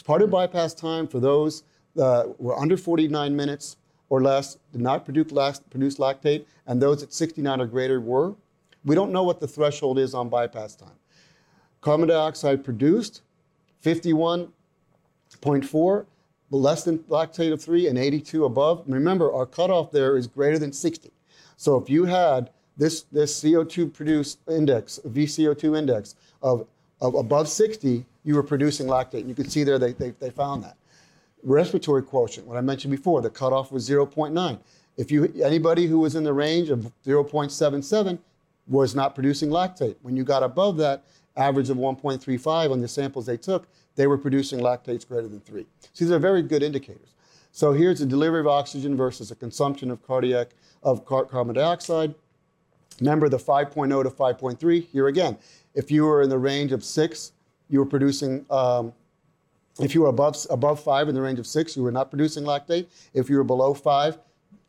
[0.06, 1.64] part of bypass time for those
[2.00, 3.78] uh, were under 49 minutes
[4.10, 8.36] or less, did not produce, lac- produce lactate, and those at 69 or greater were.
[8.84, 10.96] We don't know what the threshold is on bypass time.
[11.80, 13.22] Carbon dioxide produced,
[13.84, 16.06] 51.4,
[16.50, 18.84] less than lactate of 3, and 82 above.
[18.86, 21.10] Remember, our cutoff there is greater than 60.
[21.62, 26.66] So if you had this, this CO2 produce index, VCO2 index of,
[27.00, 29.20] of above 60, you were producing lactate.
[29.20, 30.76] And you can see there they, they, they found that.
[31.44, 34.58] Respiratory quotient, what I mentioned before, the cutoff was 0.9.
[34.98, 38.18] If you anybody who was in the range of 0.77
[38.68, 39.98] was not producing lactate.
[40.02, 41.04] When you got above that
[41.38, 45.68] average of 1.35 on the samples they took, they were producing lactates greater than 3.
[45.94, 47.14] So these are very good indicators.
[47.52, 50.50] So here's the delivery of oxygen versus the consumption of cardiac
[50.84, 52.14] of carbon dioxide.
[53.00, 54.88] Remember the 5.0 to 5.3.
[54.88, 55.38] Here again,
[55.74, 57.32] if you were in the range of 6,
[57.70, 58.94] you were producing um,
[59.80, 62.44] if you were above, above 5 in the range of 6, you were not producing
[62.44, 62.88] lactate.
[63.14, 64.18] If you were below 5,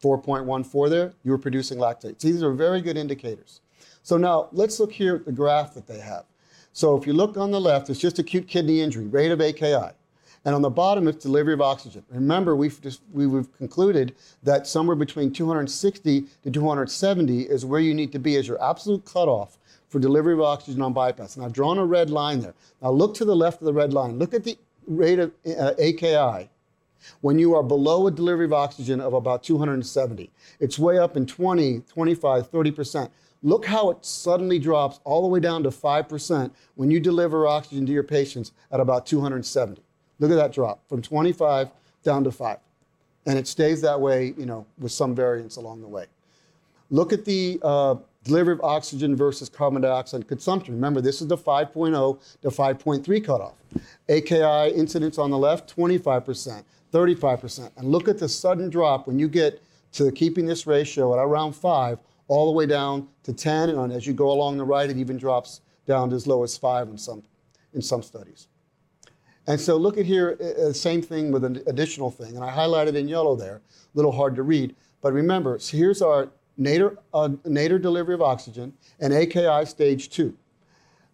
[0.02, 2.18] 4.14 there, you were producing lactate.
[2.18, 3.60] These are very good indicators.
[4.02, 6.24] So now let's look here at the graph that they have.
[6.72, 9.92] So if you look on the left, it's just acute kidney injury, rate of AKI.
[10.44, 12.04] And on the bottom, it's delivery of oxygen.
[12.10, 17.94] Remember, we've, just, we, we've concluded that somewhere between 260 to 270 is where you
[17.94, 19.58] need to be as your absolute cutoff
[19.88, 21.36] for delivery of oxygen on bypass.
[21.36, 22.54] And I've drawn a red line there.
[22.80, 24.18] Now look to the left of the red line.
[24.18, 26.50] Look at the rate of uh, AKI
[27.20, 30.30] when you are below a delivery of oxygen of about 270.
[30.60, 33.10] It's way up in 20, 25, 30%.
[33.44, 37.86] Look how it suddenly drops all the way down to 5% when you deliver oxygen
[37.86, 39.82] to your patients at about 270.
[40.18, 41.68] Look at that drop from 25
[42.02, 42.58] down to 5.
[43.26, 46.06] And it stays that way, you know, with some variance along the way.
[46.90, 50.74] Look at the uh, delivery of oxygen versus carbon dioxide consumption.
[50.74, 53.54] Remember, this is the 5.0 to 5.3 cutoff.
[54.08, 57.70] AKI incidence on the left, 25%, 35%.
[57.76, 59.62] And look at the sudden drop when you get
[59.92, 61.98] to keeping this ratio at around 5
[62.28, 63.70] all the way down to 10.
[63.70, 66.56] And as you go along the right, it even drops down to as low as
[66.56, 67.22] 5 in some,
[67.74, 68.48] in some studies.
[69.46, 72.36] And so look at here, uh, uh, same thing with an additional thing.
[72.36, 73.60] And I highlighted in yellow there, a
[73.94, 74.74] little hard to read.
[75.00, 80.36] But remember, so here's our nadir, uh, nadir delivery of oxygen and AKI stage 2.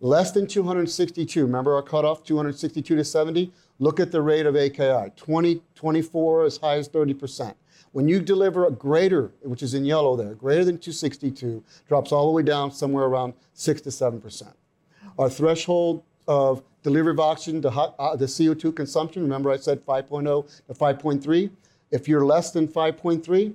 [0.01, 3.53] Less than 262, remember our cutoff, 262 to 70?
[3.81, 7.55] Look at the rate of AKI, 20, 24, as high as 30%.
[7.93, 12.27] When you deliver a greater, which is in yellow there, greater than 262, drops all
[12.27, 14.53] the way down somewhere around 6 to 7%.
[15.19, 19.85] Our threshold of delivery of oxygen to hot, uh, the CO2 consumption, remember I said
[19.85, 21.51] 5.0 to 5.3?
[21.91, 23.55] If you're less than 5.3,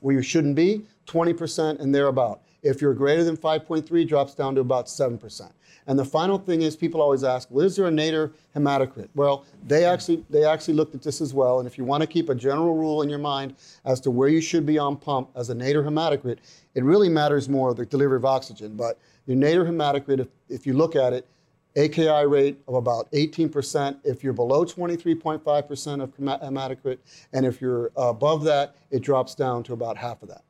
[0.00, 2.40] where you shouldn't be, 20% and thereabout.
[2.62, 5.50] If you're greater than 5.3, drops down to about 7%.
[5.86, 9.08] And the final thing is people always ask, well, is there a nadir hematocrit?
[9.14, 11.58] Well, they actually, they actually looked at this as well.
[11.58, 14.28] And if you want to keep a general rule in your mind as to where
[14.28, 16.38] you should be on pump as a nadir hematocrit,
[16.74, 18.76] it really matters more the delivery of oxygen.
[18.76, 21.26] But your nadir hematocrit, if, if you look at it,
[21.76, 23.96] AKI rate of about 18%.
[24.04, 26.98] If you're below 23.5% of hema- hematocrit,
[27.32, 30.42] and if you're above that, it drops down to about half of that.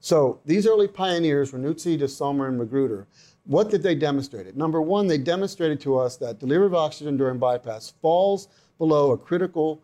[0.00, 3.06] So these early pioneers, Ranucci, De Somer, and Magruder,
[3.44, 4.56] what did they demonstrate?
[4.56, 9.18] Number one, they demonstrated to us that delivery of oxygen during bypass falls below a
[9.18, 9.80] critical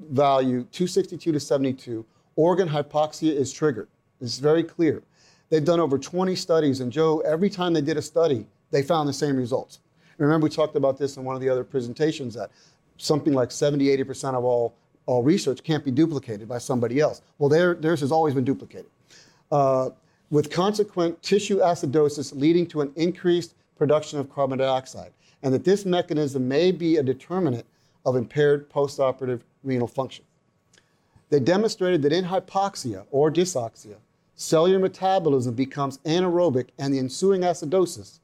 [0.00, 2.04] value, 262 to 72.
[2.36, 3.88] Organ hypoxia is triggered.
[4.20, 5.02] It's very clear.
[5.48, 9.08] They've done over 20 studies, and Joe, every time they did a study, they found
[9.08, 9.80] the same results.
[10.18, 12.50] Remember, we talked about this in one of the other presentations that
[12.96, 14.74] something like 70, 80% of all,
[15.04, 17.20] all research can't be duplicated by somebody else.
[17.38, 18.90] Well, their, theirs has always been duplicated.
[19.52, 19.90] Uh,
[20.30, 25.12] with consequent tissue acidosis leading to an increased production of carbon dioxide,
[25.42, 27.66] and that this mechanism may be a determinant
[28.04, 30.24] of impaired postoperative renal function.
[31.28, 33.96] They demonstrated that in hypoxia or dysoxia,
[34.34, 38.20] cellular metabolism becomes anaerobic and the ensuing acidosis,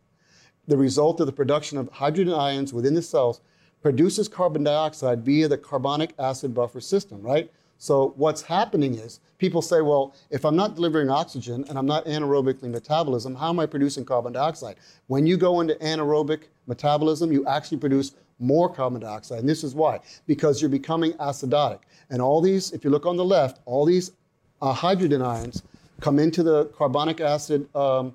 [0.68, 3.40] the result of the production of hydrogen ions within the cells,
[3.82, 7.50] produces carbon dioxide via the carbonic acid buffer system, right?
[7.78, 12.06] So what's happening is people say, well, if I'm not delivering oxygen and I'm not
[12.06, 14.76] anaerobically metabolism, how am I producing carbon dioxide?
[15.08, 19.40] When you go into anaerobic metabolism, you actually produce more carbon dioxide.
[19.40, 19.98] And this is why,
[20.28, 21.80] because you're becoming acidotic.
[22.10, 24.12] And all these, if you look on the left, all these
[24.60, 25.64] uh, hydrogen ions
[26.00, 28.14] come into the carbonic acid um,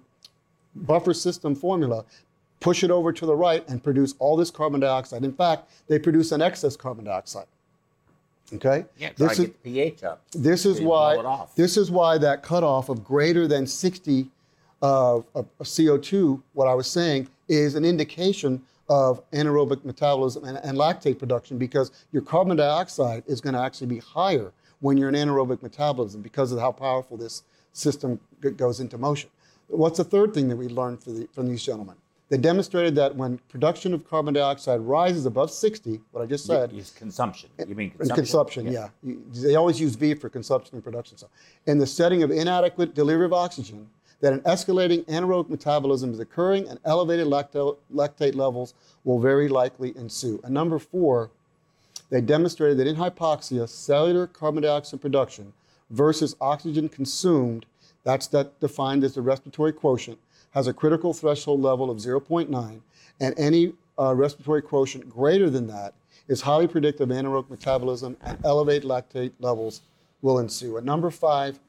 [0.76, 2.06] buffer system formula,
[2.60, 5.24] push it over to the right, and produce all this carbon dioxide.
[5.24, 7.46] In fact, they produce an excess carbon dioxide.
[8.54, 8.86] Okay?
[8.98, 10.22] Yeah, this is, get the pH up.
[10.32, 13.68] this is so you blow it why this is why that cutoff of greater than
[13.68, 14.30] 60
[14.82, 20.58] uh, of of CO2, what I was saying, is an indication of anaerobic metabolism and,
[20.60, 25.10] and lactate production because your carbon dioxide is going to actually be higher when you're
[25.10, 27.44] in anaerobic metabolism because of how powerful this
[27.74, 29.30] system g- goes into motion.
[29.68, 31.96] What's the third thing that we learned for the, from these gentlemen?
[32.30, 36.74] They demonstrated that when production of carbon dioxide rises above 60, what I just said,
[36.74, 37.50] Use consumption.
[37.58, 38.16] You mean consumption?
[38.16, 38.90] consumption, yeah.
[39.02, 41.18] You- They always use V for consumption and production.
[41.18, 41.28] So,
[41.68, 43.88] in the setting of inadequate delivery of oxygen,
[44.20, 48.74] that an escalating anaerobic metabolism is occurring and elevated lacto- lactate levels
[49.06, 50.42] will very likely ensue.
[50.44, 51.30] And number four,
[52.10, 55.54] they demonstrated that in hypoxia, cellular carbon dioxide production
[55.92, 57.66] versus oxygen consumed,
[58.04, 60.18] that's that defined as the respiratory quotient,
[60.52, 62.82] has a critical threshold level of 0.9,
[63.20, 65.94] and any uh, respiratory quotient greater than that
[66.28, 69.82] is highly predictive of anaerobic metabolism and elevated lactate levels
[70.22, 70.78] will ensue.
[70.78, 71.60] And number five,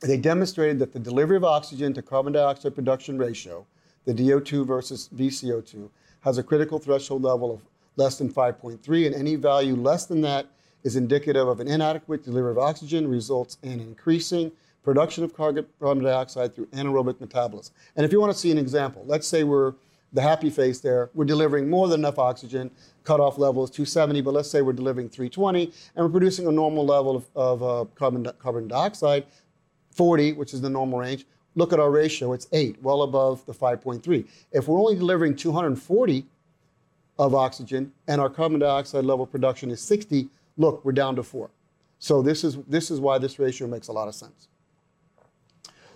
[0.00, 3.66] they demonstrated that the delivery of oxygen to carbon dioxide production ratio,
[4.04, 5.88] the DO2 versus VCO2,
[6.20, 7.62] has a critical threshold level of
[7.96, 10.46] less than 5.3, and any value less than that
[10.82, 14.50] is indicative of an inadequate delivery of oxygen, results in increasing
[14.82, 15.66] production of carbon
[16.02, 17.74] dioxide through anaerobic metabolism.
[17.96, 19.74] And if you want to see an example, let's say we're
[20.12, 22.70] the happy face there, we're delivering more than enough oxygen,
[23.04, 26.84] cutoff level is 270, but let's say we're delivering 320, and we're producing a normal
[26.84, 29.24] level of, of uh, carbon, carbon dioxide,
[29.92, 31.24] 40, which is the normal range.
[31.54, 34.26] Look at our ratio, it's 8, well above the 5.3.
[34.52, 36.26] If we're only delivering 240
[37.18, 41.50] of oxygen and our carbon dioxide level production is 60, look, we're down to 4.
[41.98, 44.48] So this is, this is why this ratio makes a lot of sense.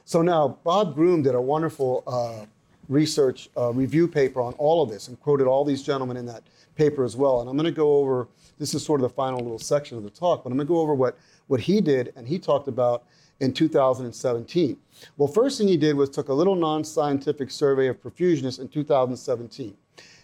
[0.09, 2.47] So now, Bob Groom did a wonderful uh,
[2.89, 6.45] research uh, review paper on all of this and quoted all these gentlemen in that
[6.77, 7.41] paper as well.
[7.41, 10.05] And I'm going to go over, this is sort of the final little section of
[10.05, 11.19] the talk, but I'm going to go over what,
[11.49, 13.03] what he did and he talked about
[13.41, 14.77] in 2017.
[15.17, 19.77] Well, first thing he did was took a little non-scientific survey of perfusionists in 2017.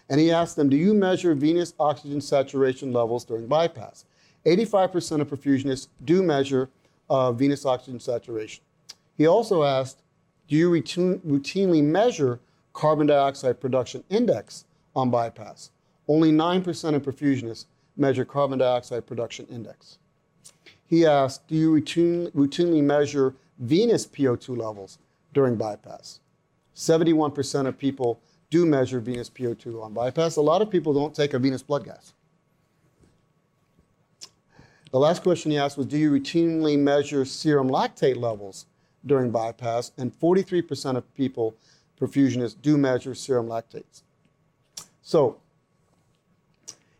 [0.09, 4.05] And he asked them, do you measure venous oxygen saturation levels during bypass?
[4.45, 6.69] 85% of perfusionists do measure
[7.09, 8.63] uh, venous oxygen saturation.
[9.17, 10.01] He also asked,
[10.47, 12.39] do you routine, routinely measure
[12.73, 14.65] carbon dioxide production index
[14.95, 15.71] on bypass?
[16.07, 17.65] Only 9% of perfusionists
[17.95, 19.99] measure carbon dioxide production index.
[20.85, 24.97] He asked, do you routine, routinely measure venous PO2 levels
[25.33, 26.19] during bypass?
[26.75, 28.19] 71% of people
[28.49, 30.35] do measure venous PO2 on bypass.
[30.35, 32.13] A lot of people don't take a venous blood gas.
[34.91, 38.65] The last question he asked was, do you routinely measure serum lactate levels
[39.05, 39.91] during bypass?
[39.97, 41.55] And 43% of people,
[41.99, 44.03] perfusionists, do measure serum lactates.
[45.01, 45.37] So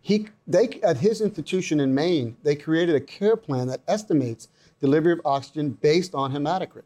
[0.02, 4.50] he, they, at his institution in Maine, they created a care plan that estimates
[4.82, 6.84] delivery of oxygen based on hematocrit.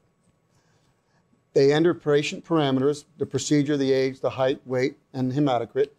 [1.53, 5.89] They enter patient parameters, the procedure, the age, the height, weight, and hematocrit.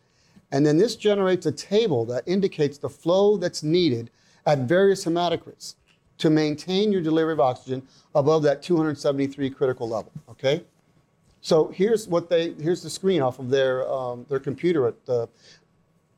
[0.52, 4.10] And then this generates a table that indicates the flow that's needed
[4.46, 5.74] at various hematocrits
[6.18, 7.82] to maintain your delivery of oxygen
[8.14, 10.62] above that 273 critical level, okay?
[11.40, 15.28] So here's what they, here's the screen off of their, um, their computer at the,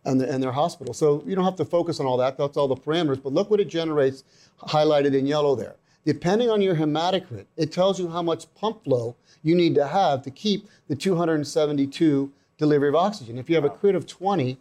[0.04, 0.94] and, the, and their hospital.
[0.94, 3.50] So you don't have to focus on all that, that's all the parameters, but look
[3.50, 4.24] what it generates
[4.62, 5.76] highlighted in yellow there.
[6.04, 10.22] depending on your hematocrit, it tells you how much pump flow you need to have
[10.22, 13.38] to keep the 272 delivery of oxygen.
[13.38, 14.58] If you have a crit of 20,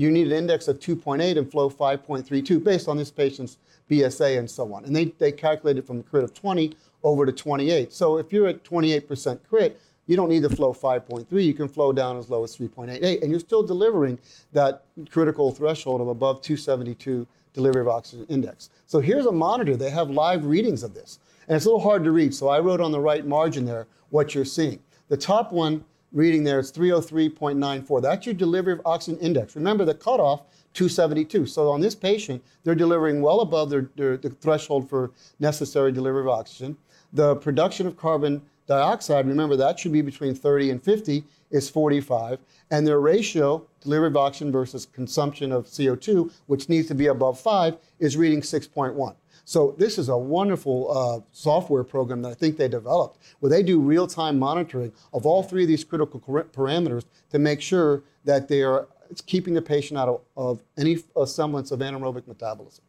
[0.00, 3.58] you need an index of 2.8 and flow 5.32 based on this patient's
[3.90, 4.84] BSA and so on.
[4.86, 7.92] And they, they calculated from a crit of 20 over to 28.
[7.92, 11.26] So if you're at 28% crit, you don't need to flow 5.3.
[11.44, 14.18] You can flow down as low as 3.88, and you're still delivering
[14.52, 18.70] that critical threshold of above 272 delivery of oxygen index.
[18.86, 19.76] So here's a monitor.
[19.76, 21.18] They have live readings of this.
[21.46, 23.86] And it's a little hard to read, so I wrote on the right margin there
[24.08, 24.80] what you're seeing.
[25.08, 28.02] The top one reading there is 303.94.
[28.02, 29.56] That's your delivery of oxygen index.
[29.56, 30.42] Remember the cutoff,
[30.74, 31.46] 272.
[31.46, 36.22] So on this patient, they're delivering well above their, their, the threshold for necessary delivery
[36.22, 36.76] of oxygen.
[37.12, 42.38] The production of carbon dioxide, remember that should be between 30 and 50, is 45.
[42.70, 47.40] And their ratio, delivery of oxygen versus consumption of CO2, which needs to be above
[47.40, 49.14] 5, is reading 6.1.
[49.44, 53.62] So this is a wonderful uh, software program that I think they developed, where they
[53.62, 58.62] do real-time monitoring of all three of these critical parameters to make sure that they
[58.62, 58.88] are
[59.26, 62.84] keeping the patient out of, of any uh, semblance of anaerobic metabolism.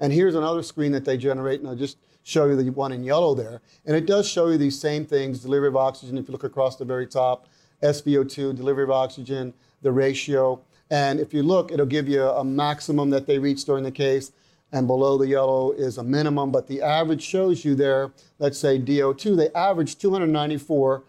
[0.00, 3.04] And here's another screen that they generate, and I'll just show you the one in
[3.04, 3.60] yellow there.
[3.84, 6.76] And it does show you these same things, delivery of oxygen, if you look across
[6.76, 7.48] the very top,
[7.82, 10.60] SVO2, delivery of oxygen, the ratio.
[10.90, 14.32] And if you look, it'll give you a maximum that they reached during the case,
[14.72, 18.78] and below the yellow is a minimum, but the average shows you there, let's say
[18.78, 21.04] DO2, they averaged 294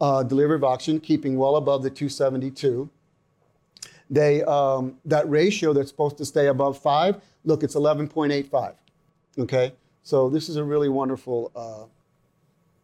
[0.00, 2.88] uh, delivery of oxygen, keeping well above the 272
[4.10, 8.74] they um, that ratio that's supposed to stay above five, look, it's 11.85.
[9.38, 9.72] Okay,
[10.02, 11.84] so this is a really wonderful uh,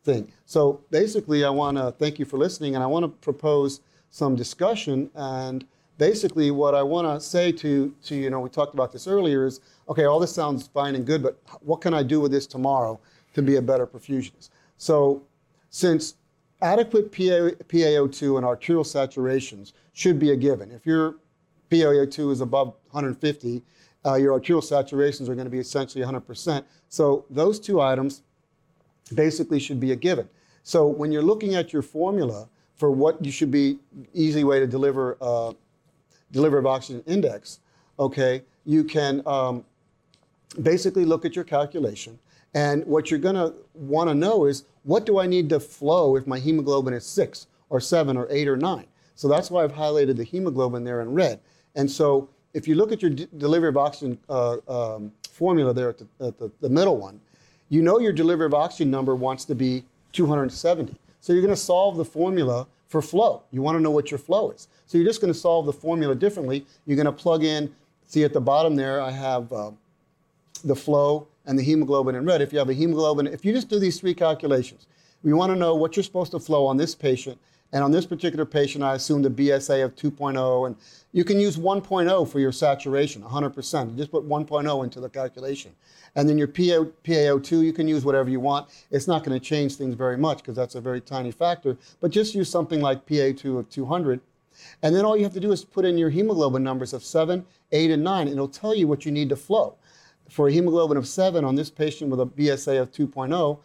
[0.04, 0.32] thing.
[0.46, 3.80] So basically, I want to thank you for listening, and I want to propose
[4.10, 5.10] some discussion.
[5.16, 5.66] And
[5.98, 9.44] basically, what I want to say to to you know, we talked about this earlier
[9.44, 12.46] is okay, all this sounds fine and good, but what can I do with this
[12.46, 12.98] tomorrow
[13.34, 14.50] to be a better perfusionist?
[14.76, 15.22] So
[15.70, 16.14] since
[16.62, 20.70] adequate PA, PaO2 and arterial saturations should be a given.
[20.70, 21.16] If your
[21.70, 23.62] PaO2 is above 150,
[24.04, 26.64] uh, your arterial saturations are going to be essentially 100%.
[26.88, 28.22] So those two items
[29.14, 30.28] basically should be a given.
[30.62, 33.78] So when you're looking at your formula for what you should be
[34.14, 35.52] easy way to deliver uh,
[36.32, 37.60] deliver of oxygen index,
[37.98, 39.64] okay, you can um,
[40.62, 42.18] basically look at your calculation.
[42.54, 46.16] And what you're going to want to know is what do I need to flow
[46.16, 48.86] if my hemoglobin is six or seven or eight or nine?
[49.14, 51.40] So that's why I've highlighted the hemoglobin there in red.
[51.74, 55.90] And so if you look at your d- delivery of oxygen uh, um, formula there
[55.90, 57.20] at, the, at the, the middle one,
[57.68, 60.94] you know your delivery of oxygen number wants to be 270.
[61.20, 63.42] So you're going to solve the formula for flow.
[63.50, 64.68] You want to know what your flow is.
[64.86, 66.64] So you're just going to solve the formula differently.
[66.86, 67.74] You're going to plug in,
[68.06, 69.72] see at the bottom there, I have uh,
[70.58, 72.40] the flow and the hemoglobin in red.
[72.40, 74.86] If you have a hemoglobin, if you just do these three calculations,
[75.22, 77.38] we want to know what you're supposed to flow on this patient.
[77.72, 80.66] And on this particular patient, I assume the BSA of 2.0.
[80.66, 80.76] And
[81.12, 83.90] you can use 1.0 for your saturation, 100%.
[83.90, 85.72] You just put 1.0 into the calculation.
[86.14, 88.68] And then your PA, PaO2, you can use whatever you want.
[88.90, 91.76] It's not going to change things very much because that's a very tiny factor.
[92.00, 94.20] But just use something like PA2 of 200.
[94.82, 97.44] And then all you have to do is put in your hemoglobin numbers of 7,
[97.72, 99.74] 8, and 9, and it'll tell you what you need to flow.
[100.28, 103.58] For a hemoglobin of 7 on this patient with a BSA of 2.0,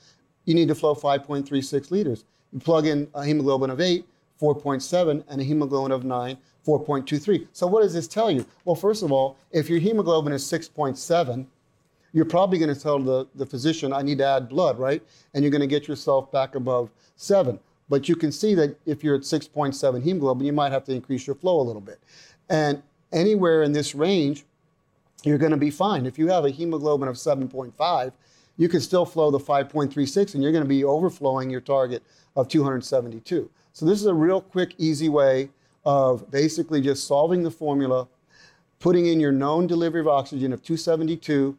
[0.46, 2.26] you need to flow 5.36 liters.
[2.52, 4.06] You plug in a hemoglobin of 8,
[4.40, 7.48] 4.7, and a hemoglobin of 9, 4.23.
[7.54, 8.46] So what does this tell you?
[8.66, 11.46] Well, first of all, if your hemoglobin is 6.7,
[12.14, 15.02] you're probably going to tell the, the physician, I need to add blood, right?
[15.34, 17.60] And you're going to get yourself back above 7.
[17.90, 21.26] But you can see that if you're at 6.7 hemoglobin, you might have to increase
[21.26, 22.00] your flow a little bit.
[22.50, 22.82] And
[23.12, 24.44] anywhere in this range,
[25.24, 26.06] you're going to be fine.
[26.06, 28.12] If you have a hemoglobin of 7.5,
[28.58, 32.04] you can still flow the 5.36 and you're going to be overflowing your target
[32.36, 33.50] of 272.
[33.74, 35.50] So this is a real quick, easy way
[35.86, 38.08] of basically just solving the formula,
[38.80, 41.58] putting in your known delivery of oxygen of 272,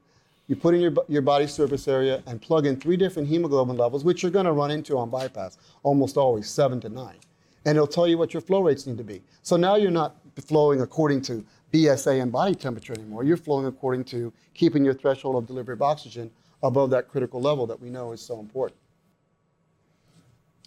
[0.48, 4.04] you put in your, your body surface area and plug in three different hemoglobin levels,
[4.04, 7.16] which you're going to run into on bypass, almost always, seven to nine.
[7.64, 9.22] And it'll tell you what your flow rates need to be.
[9.42, 10.16] So now you're not
[10.46, 13.24] flowing according to BSA and body temperature anymore.
[13.24, 16.30] You're flowing according to keeping your threshold of delivery of oxygen
[16.62, 18.78] above that critical level that we know is so important.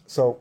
[0.07, 0.39] So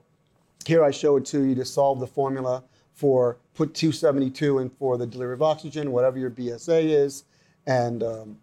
[0.66, 2.64] here I show it to you to solve the formula
[2.94, 7.24] for put 272 in for the delivery of oxygen, whatever your BSA is,
[7.66, 8.38] and um,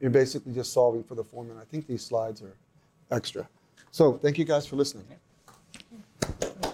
[0.00, 1.60] you're basically just solving for the formula.
[1.60, 2.54] I think these slides are
[3.10, 3.48] extra.
[3.90, 5.04] So thank you guys for listening.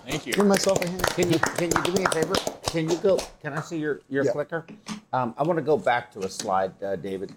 [0.07, 0.33] Thank you.
[0.33, 1.07] Give myself a hand.
[1.09, 2.58] Can you can you do me a favor?
[2.71, 3.19] Can you go?
[3.41, 4.33] Can I see your your Yeah.
[4.33, 4.67] clicker?
[5.13, 7.33] Um, I want to go back to a slide, uh, David.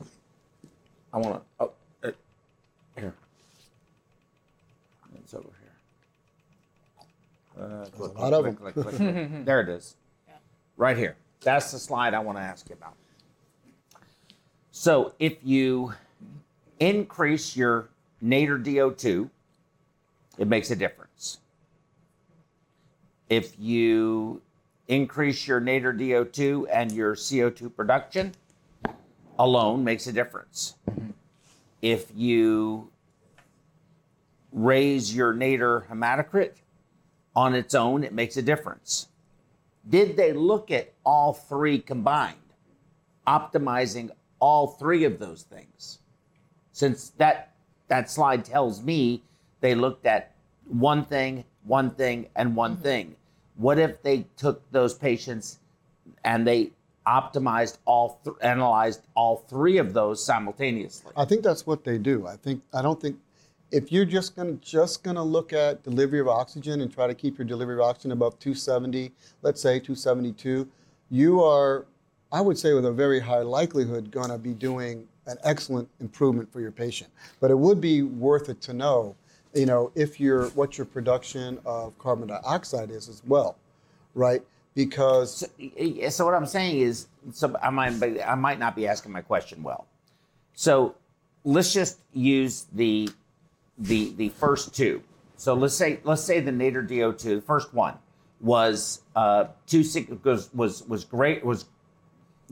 [1.13, 1.41] I want to.
[1.59, 1.71] Oh,
[2.03, 2.11] uh,
[2.97, 3.13] here.
[5.15, 5.49] It's over
[7.57, 7.63] here.
[7.63, 8.73] Uh, click, a lot of click, them.
[8.73, 9.45] click, click, click.
[9.45, 9.95] there it is.
[10.77, 11.15] Right here.
[11.41, 12.95] That's the slide I want to ask you about.
[14.71, 15.93] So if you
[16.79, 17.89] increase your
[18.21, 19.29] nadir DO2,
[20.37, 21.39] it makes a difference.
[23.29, 24.41] If you
[24.87, 28.33] increase your nadir DO2 and your CO2 production
[29.39, 30.75] alone makes a difference.
[30.89, 31.11] Mm-hmm.
[31.81, 32.91] If you
[34.51, 36.53] raise your nadir hematocrit
[37.35, 39.07] on its own, it makes a difference.
[39.87, 42.35] Did they look at all three combined,
[43.25, 45.99] optimizing all three of those things?
[46.71, 47.53] Since that
[47.87, 49.23] that slide tells me
[49.59, 50.33] they looked at
[50.67, 52.83] one thing, one thing, and one mm-hmm.
[52.83, 53.15] thing.
[53.61, 55.59] What if they took those patients
[56.23, 56.71] and they
[57.05, 61.11] optimized all, th- analyzed all three of those simultaneously?
[61.15, 62.25] I think that's what they do.
[62.25, 63.17] I think I don't think
[63.71, 67.37] if you're just gonna just gonna look at delivery of oxygen and try to keep
[67.37, 69.11] your delivery of oxygen above 270,
[69.43, 70.67] let's say 272,
[71.11, 71.85] you are,
[72.31, 76.61] I would say, with a very high likelihood, gonna be doing an excellent improvement for
[76.61, 77.11] your patient.
[77.39, 79.15] But it would be worth it to know,
[79.53, 83.57] you know, if you're what your production of carbon dioxide is as well,
[84.15, 84.41] right?
[84.75, 89.11] Because So, so what I'm saying is, so I might, I might not be asking
[89.11, 89.87] my question well.
[90.53, 90.95] So
[91.43, 93.09] let's just use the
[93.77, 95.03] the the first two.
[95.35, 97.97] So let's say let's say the nadir DO2, the first one
[98.39, 99.83] was uh two
[100.23, 101.65] was was was great was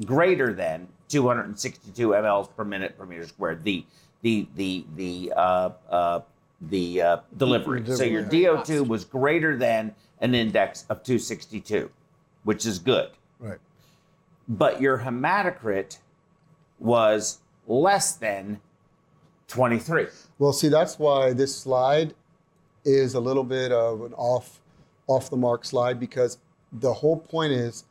[0.06, 3.64] greater than 262 mLs per minute per meter squared.
[3.64, 3.86] The
[4.22, 6.20] the the the uh, uh,
[6.61, 7.84] the uh, delivery.
[7.86, 11.90] So your DO2 was greater than an index of 262,
[12.44, 13.11] which is good.
[13.40, 13.60] right.
[14.48, 15.99] But your hematocrit
[16.80, 18.60] was less than
[19.48, 20.07] 23.
[20.40, 22.14] Well, see, that's why this slide
[22.84, 24.60] is a little bit of an off,
[25.07, 26.40] off the mark slide because
[26.72, 27.86] the whole point is,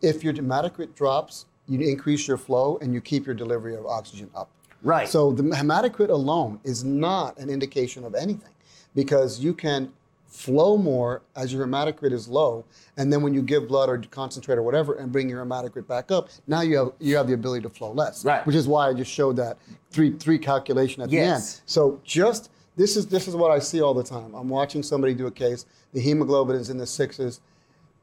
[0.00, 4.30] if your hematocrit drops, you increase your flow and you keep your delivery of oxygen
[4.34, 4.50] up.
[4.82, 5.08] Right.
[5.08, 8.50] So the hematocrit alone is not an indication of anything
[8.94, 9.92] because you can
[10.28, 12.64] flow more as your hematocrit is low,
[12.96, 16.10] and then when you give blood or concentrate or whatever and bring your hematocrit back
[16.10, 18.24] up, now you have you have the ability to flow less.
[18.24, 18.46] Right.
[18.46, 19.58] Which is why I just showed that
[19.90, 21.26] three three calculation at the end.
[21.26, 21.62] Yes.
[21.66, 24.34] So just this is this is what I see all the time.
[24.34, 25.66] I'm watching somebody do a case.
[25.92, 27.40] The hemoglobin is in the sixes.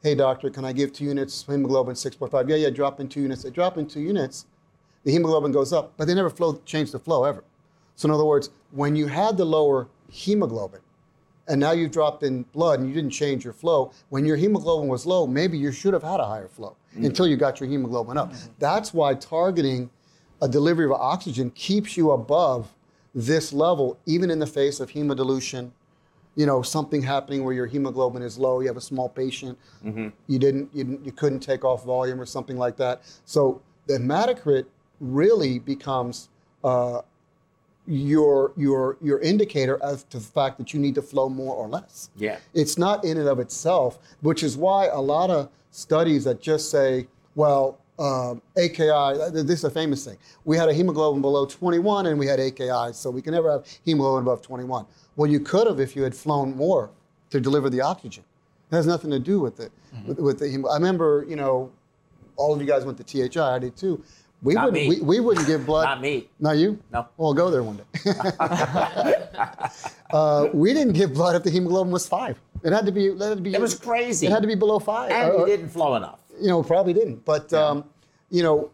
[0.01, 2.49] Hey doctor, can I give two units hemoglobin 6.5?
[2.49, 3.41] Yeah, yeah, drop in two units.
[3.41, 4.45] They drop in two units,
[5.05, 7.43] the hemoglobin goes up, but they never flow change the flow ever.
[7.95, 10.81] So in other words, when you had the lower hemoglobin,
[11.47, 14.89] and now you've dropped in blood and you didn't change your flow, when your hemoglobin
[14.89, 17.05] was low, maybe you should have had a higher flow mm.
[17.05, 18.33] until you got your hemoglobin up.
[18.33, 18.51] Mm-hmm.
[18.57, 19.91] That's why targeting
[20.41, 22.73] a delivery of oxygen keeps you above
[23.13, 25.71] this level, even in the face of hemodilution.
[26.35, 30.09] You know, something happening where your hemoglobin is low, you have a small patient, mm-hmm.
[30.27, 33.03] you didn't, you didn't, you couldn't take off volume or something like that.
[33.23, 34.65] So the hematocrit
[34.99, 36.29] really becomes
[36.63, 37.01] uh,
[37.87, 41.67] your your your indicator as to the fact that you need to flow more or
[41.67, 42.09] less.
[42.15, 42.37] Yeah.
[42.53, 46.71] It's not in and of itself, which is why a lot of studies that just
[46.71, 50.17] say, well, um, AKI, this is a famous thing.
[50.43, 53.65] We had a hemoglobin below 21 and we had AKI, so we can never have
[53.85, 54.85] hemoglobin above 21.
[55.15, 56.89] Well, you could have if you had flown more
[57.29, 58.23] to deliver the oxygen.
[58.71, 59.71] It has nothing to do with it.
[60.07, 61.71] With, with the I remember, you know,
[62.35, 64.03] all of you guys went to THI, I did too.
[64.41, 64.97] We Not wouldn't, me.
[64.97, 65.85] We, we wouldn't give blood.
[65.85, 66.29] Not me.
[66.39, 66.79] Not you?
[66.91, 67.07] No.
[67.17, 67.83] Well, I'll go there one day.
[70.11, 72.39] uh, we didn't give blood if the hemoglobin was five.
[72.63, 73.07] It had to be.
[73.07, 73.53] It had to be.
[73.53, 74.27] It was crazy.
[74.27, 75.11] It had to be below five.
[75.11, 76.19] And Or- you didn't flow enough.
[76.39, 77.23] You know, probably didn't.
[77.25, 77.85] But um,
[78.29, 78.69] you know,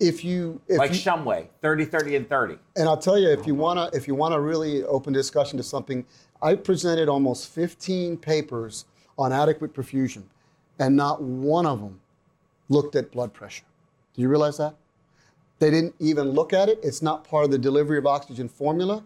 [0.00, 2.58] if you if Like you, Shumway, 30, 30, and 30.
[2.76, 6.04] and I'll tell you, if you wanna if you wanna really open discussion to something,
[6.42, 8.86] I presented almost 15 papers
[9.18, 10.22] on adequate perfusion,
[10.78, 12.00] and not one of them
[12.68, 13.64] looked at blood pressure.
[14.14, 14.74] Do you realize that?
[15.62, 16.80] They didn't even look at it.
[16.82, 19.04] It's not part of the delivery of oxygen formula.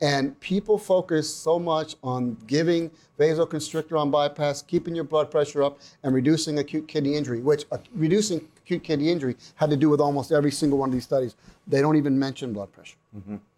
[0.00, 5.80] And people focus so much on giving vasoconstrictor on bypass, keeping your blood pressure up,
[6.02, 10.00] and reducing acute kidney injury, which uh, reducing acute kidney injury had to do with
[10.00, 11.36] almost every single one of these studies.
[11.66, 12.96] They don't even mention blood pressure,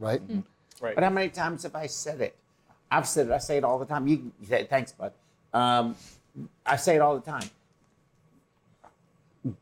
[0.01, 0.21] right?
[0.81, 0.97] Right.
[0.97, 2.35] But how many times have I said it?
[2.91, 3.33] I've said it.
[3.33, 4.09] I say it all the time.
[4.09, 5.13] You can say, thanks, bud.
[5.55, 5.95] Um,
[6.67, 7.49] I say it all the time.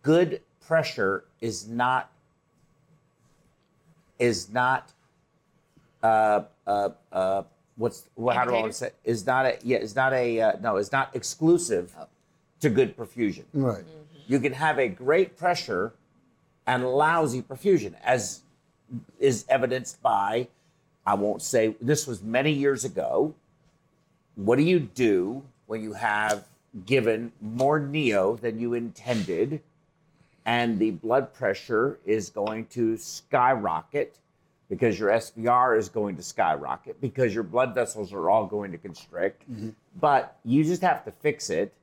[0.03, 2.13] Good pressure is not
[4.19, 4.93] is not
[6.03, 7.43] uh, uh, uh,
[7.77, 10.41] what's well, how do I want to say is not a yeah is not a
[10.41, 11.95] uh, no is not exclusive
[12.61, 13.45] to good perfusion.
[13.53, 13.85] Right.
[14.27, 15.95] You can have a great pressure
[16.67, 18.43] and lousy perfusion, as
[19.19, 20.49] is evidenced by,
[21.07, 23.35] I won't say, this was many years ago.
[24.35, 26.45] What do you do when you have
[26.85, 29.63] given more Neo than you intended
[30.49, 34.19] and the blood pressure is going to skyrocket
[34.71, 38.79] because your SVR is going to skyrocket because your blood vessels are all going to
[38.79, 39.43] constrict?
[39.53, 39.69] Mm-hmm.
[40.01, 41.75] But you just have to fix it.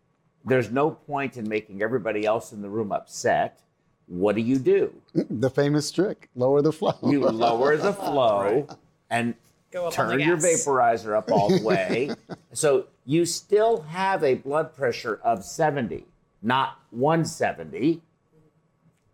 [0.46, 3.62] There's no point in making everybody else in the room upset.
[4.08, 4.92] What do you do?
[5.30, 6.98] The famous trick: lower the flow.
[7.04, 8.68] You lower the flow
[9.12, 9.36] and
[9.70, 12.16] Go up on the turn your vaporizer up all the way.
[12.54, 16.06] so you still have a blood pressure of 70,
[16.42, 18.02] not 170,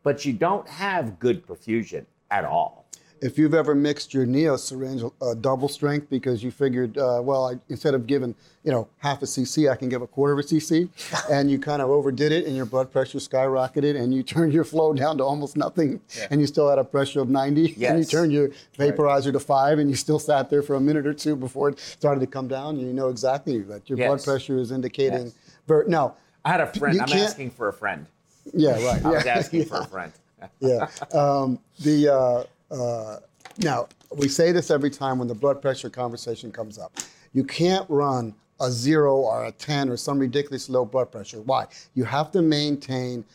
[0.04, 2.86] but you don't have good perfusion at all.
[3.24, 7.52] if you've ever mixed your Neo syringe uh, double strength because you figured, uh, well,
[7.52, 8.34] I, instead of giving
[8.64, 10.90] you know half a cc, I can give a quarter of a cc,
[11.32, 14.64] and you kind of overdid it, and your blood pressure skyrocketed, and you turned your
[14.64, 16.02] flow down to almost nothing,
[16.32, 18.50] and you still had a pressure of 90, and you turned your
[18.80, 21.78] vaporizer to five, and you still sat there for a minute or two before it
[21.80, 22.80] started to come down.
[22.80, 25.26] You know exactly that your blood pressure is indicating.
[25.26, 25.36] Yes.
[25.68, 28.08] Ver- now, I had a friend, I'm asking for a friend.
[28.54, 29.06] Yeah, right.
[29.06, 29.66] I was asking yeah.
[29.66, 30.12] for a friend.
[30.60, 30.88] yeah.
[31.14, 33.20] Um, the uh, uh,
[33.60, 36.98] now we say this every time when the blood pressure conversation comes up.
[37.34, 41.42] You can't run a zero or a ten or some ridiculous low blood pressure.
[41.42, 41.68] Why?
[41.96, 43.26] You have to maintain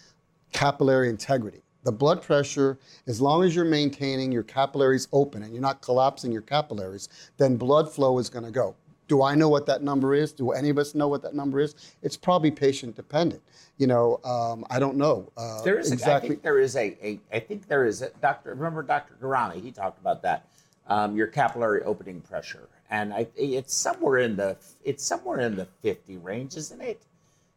[0.52, 1.62] capillary integrity.
[1.84, 6.32] The blood pressure, as long as you're maintaining your capillaries open and you're not collapsing
[6.32, 8.74] your capillaries, then blood flow is going to go.
[9.08, 10.32] Do I know what that number is?
[10.32, 11.74] Do any of us know what that number is?
[12.02, 13.42] It's probably patient dependent.
[13.78, 16.28] You know, um, I don't know uh, There is exactly.
[16.28, 18.50] A, I think there is a, a I think there is a doctor.
[18.54, 19.14] Remember Dr.
[19.22, 19.62] Garami?
[19.62, 20.48] He talked about that.
[20.88, 25.66] Um, your capillary opening pressure, and I, it's somewhere in the it's somewhere in the
[25.82, 27.02] 50 range, isn't it?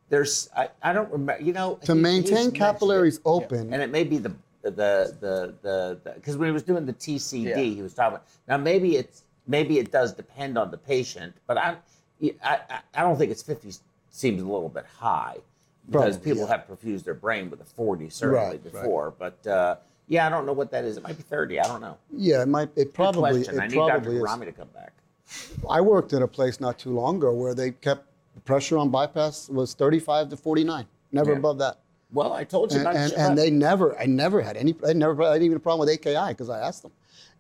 [0.10, 1.42] There's I, I don't remember.
[1.44, 3.22] You know, to he- maintain capillaries it.
[3.26, 3.72] open.
[3.72, 7.44] and it may be the the the the because when he was doing the TCD,
[7.46, 7.58] Yeah.
[7.58, 11.58] he was talking about now maybe it's maybe it does depend on the patient, but
[11.58, 11.76] I
[12.44, 12.60] I,
[12.96, 13.74] I- don't think it's 50
[14.12, 15.38] seems a little bit high
[15.88, 16.58] because Probably, people yeah.
[16.58, 18.64] have perfused their brain with a 40 certainly Right, right.
[18.64, 19.76] before, but uh,
[20.08, 20.98] yeah, I don't know what that is.
[20.98, 21.60] It might be 30.
[21.60, 21.98] I don't know.
[22.12, 22.70] yeah, it might.
[22.76, 23.44] It probably.
[23.44, 23.60] question.
[23.60, 23.92] I It need Dr.
[23.92, 24.24] probably is.
[24.24, 24.94] Garami to come back.
[25.70, 28.06] I worked in a place not too long ago where they kept
[28.36, 31.38] the pressure on bypass was 35 to 49, never Yeah.
[31.38, 31.78] above that.
[32.12, 35.32] Well, I told you And, and, and they never, I never had any, I never
[35.32, 36.92] had even a problem with AKI because I asked them.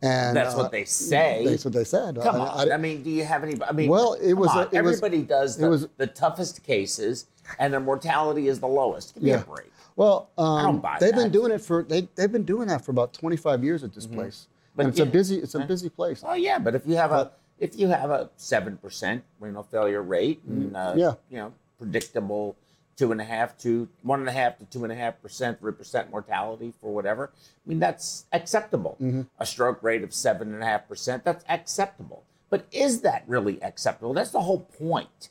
[0.02, 1.46] And That's uh, what they say.
[1.46, 2.16] That's what they said.
[2.22, 2.72] Come I- on.
[2.72, 3.62] I- I, mean, do you have any?
[3.62, 6.64] I mean, Well, it was a- it was- everybody does it the, was- the toughest
[6.64, 7.26] cases,
[7.60, 9.14] and their mortality is the lowest.
[9.16, 9.42] Give me Yeah.
[9.42, 9.72] a break.
[9.98, 11.18] Well, um, don't buy they've that.
[11.24, 14.08] been doing it for they, they've been doing that for about 25 years at this
[14.08, 14.48] place.
[14.48, 14.54] Mm-hmm.
[14.78, 16.24] But and it's a busy it's a busy place.
[16.26, 20.02] Oh yeah, but if you have a if you have a seven percent renal failure
[20.02, 21.14] rate and uh, Mm, Yeah.
[21.30, 22.56] you know predictable
[23.00, 25.58] two and a half to one and a half to two and a half percent
[25.60, 28.98] three percent mortality for whatever, I mean that's acceptable.
[29.02, 29.22] Mm-hmm.
[29.40, 32.24] A stroke rate of seven and a half percent that's acceptable.
[32.50, 34.14] But is that really acceptable?
[34.14, 35.30] That's the whole point.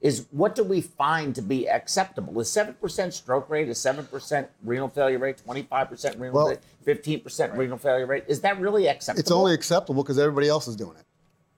[0.00, 2.38] Is what do we find to be acceptable?
[2.40, 6.34] Is seven percent stroke rate, is seven percent renal failure rate, twenty five percent renal
[6.34, 8.24] Well- rate, fifteen percent renal failure rate?
[8.26, 9.20] Is that really acceptable?
[9.20, 11.04] It's only acceptable because everybody else is doing it.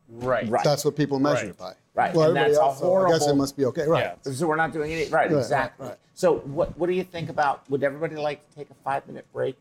[0.08, 0.48] Right.
[0.48, 0.64] Right.
[0.64, 1.50] That's what people measure Right.
[1.50, 1.74] it by.
[1.94, 3.86] Right, Well, and everybody that's a else, so I guess it must be okay.
[3.86, 4.14] Right.
[4.24, 4.32] Yeah.
[4.32, 5.88] So we're not doing any right, right, exactly.
[5.88, 5.98] right.
[6.14, 7.68] So what what do you think about?
[7.70, 9.56] Would everybody like to take a five minute break,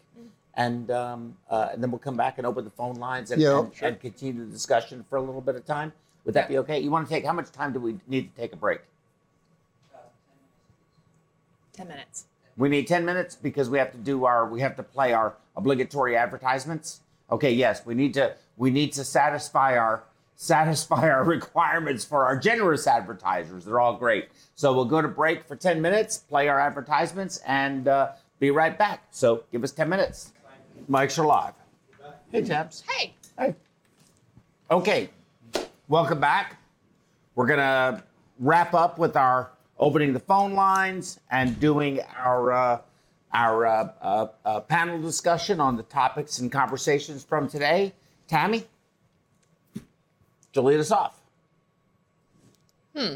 [0.54, 3.60] and um, uh, and then we'll come back and open the phone lines and, Yeah,
[3.60, 3.88] and, sure.
[3.88, 5.94] and continue the discussion for a little bit of time?
[6.26, 6.80] Would that be okay?
[6.80, 8.82] You want to take how much time do we need to take a break?
[11.74, 12.26] Ten minutes.
[12.56, 15.36] We need ten minutes because we have to do our we have to play our
[15.56, 17.02] obligatory advertisements.
[17.32, 20.04] Okay, yes, we need to we need to satisfy our
[20.38, 23.66] satisfy our requirements for our generous advertisers.
[23.66, 24.30] They're all great.
[24.56, 28.78] So we'll go to break for ten minutes, play our advertisements, and uh, be right
[28.78, 29.04] back.
[29.12, 30.32] So give us ten minutes.
[30.90, 31.54] Mics are live.
[32.32, 32.84] Hey, Tabs.
[32.90, 33.56] Hey, Hey.
[34.72, 35.10] Okay,
[35.88, 36.58] welcome back.
[37.36, 38.04] We're gonna
[38.40, 42.82] wrap up with our opening the phone lines and doing our uh,
[43.34, 47.94] our uh, uh, uh, panel discussion on the topics and conversations from today.
[48.28, 48.66] Tammy,
[50.54, 51.20] to lead us off.
[52.96, 53.16] Hmm.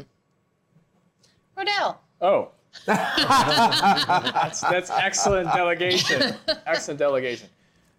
[1.56, 1.96] Rodell.
[2.20, 2.50] Oh.
[2.86, 6.34] that's, that's excellent delegation.
[6.66, 7.48] Excellent delegation.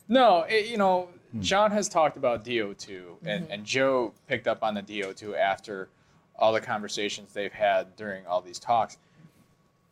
[0.07, 4.73] No, it, you know, John has talked about DO2, and, and Joe picked up on
[4.73, 5.89] the DO2 after
[6.35, 8.97] all the conversations they've had during all these talks.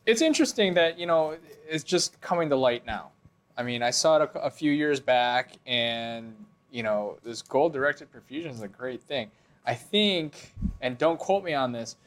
[0.05, 1.37] It's interesting that, you know,
[1.67, 3.11] it's just coming to light now.
[3.57, 6.35] I mean, I saw it a, a few years back, and,
[6.71, 9.29] you know, this goal directed perfusion is a great thing.
[9.65, 11.97] I think, and don't quote me on this,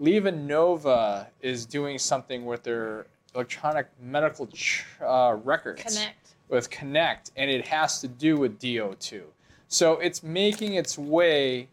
[0.00, 5.82] LivaNova is doing something with their electronic medical ch- uh, records.
[5.82, 6.34] Connect.
[6.48, 9.22] with Connect, and it has to do with DO2.
[9.68, 11.68] So it's making its way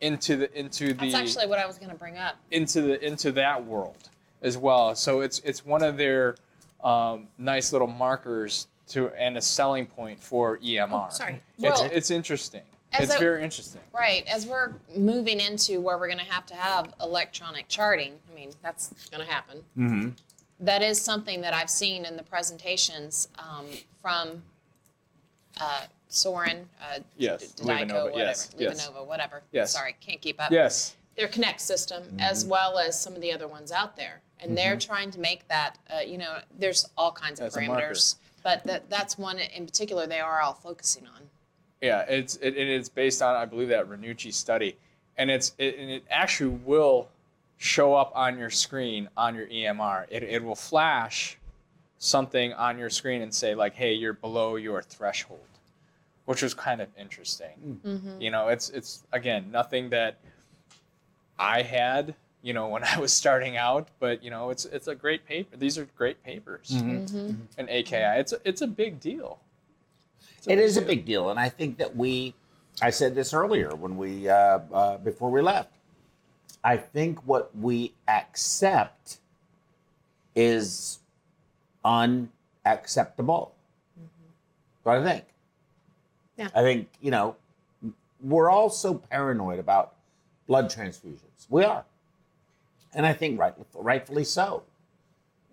[0.00, 2.36] into the into the That's actually what I was going to bring up.
[2.50, 4.10] into the into that world
[4.42, 4.94] as well.
[4.94, 6.36] So it's it's one of their
[6.82, 11.06] um, nice little markers to and a selling point for EMR.
[11.10, 11.40] Oh, sorry.
[11.58, 12.62] It's Well, it's interesting.
[12.92, 13.82] It's a- very interesting.
[13.92, 14.26] Right.
[14.26, 18.50] As we're moving into where we're going to have to have electronic charting, I mean,
[18.62, 19.58] that's going to happen.
[19.76, 20.08] Mm-hmm.
[20.60, 23.66] That is something that I've seen in the presentations um,
[24.02, 24.42] from
[25.60, 28.88] uh, Soren, uh, Yes, D- whatever, yes, yes.
[28.88, 29.42] LivaNova, whatever.
[29.52, 29.72] Yes.
[29.72, 30.50] Sorry, can't keep up.
[30.50, 30.96] Yes.
[31.16, 32.50] Their Connect system, as Mm-hmm.
[32.50, 35.76] well as some of the other ones out there, and they're trying to make that.
[35.94, 39.66] Uh, you know, there's all kinds of As a parameters, but that that's one in
[39.66, 41.22] particular they are all focusing on.
[41.80, 44.76] Yeah, it's it, it is based on I believe that Ranucci study,
[45.16, 47.08] and it's it, and it actually will
[47.56, 50.06] show up on your screen on your EMR.
[50.10, 51.38] It it will flash
[51.98, 55.40] something on your screen and say like, "Hey, you're below your threshold,"
[56.24, 57.80] which was kind of interesting.
[57.84, 58.20] Mm-hmm.
[58.20, 60.16] You know, it's it's again nothing that
[61.38, 64.94] I had you know when I was starting out, but you know it's it's a
[64.94, 65.56] great paper.
[65.56, 66.70] These are great papers.
[67.58, 69.40] And AKI, it's a, it's a big deal.
[70.36, 72.34] It's It is a big deal, and I think that we.
[72.80, 75.74] I said this earlier when we uh, uh, before we left.
[76.64, 79.18] I think what we accept
[80.34, 80.98] is
[81.84, 83.54] unacceptable.
[84.82, 85.24] What I think.
[86.36, 86.48] Yeah.
[86.54, 87.36] I think you know
[88.20, 89.94] we're all so paranoid about
[90.46, 91.46] blood transfusions.
[91.48, 91.84] We are,
[92.94, 94.62] and I think right, rightfully so.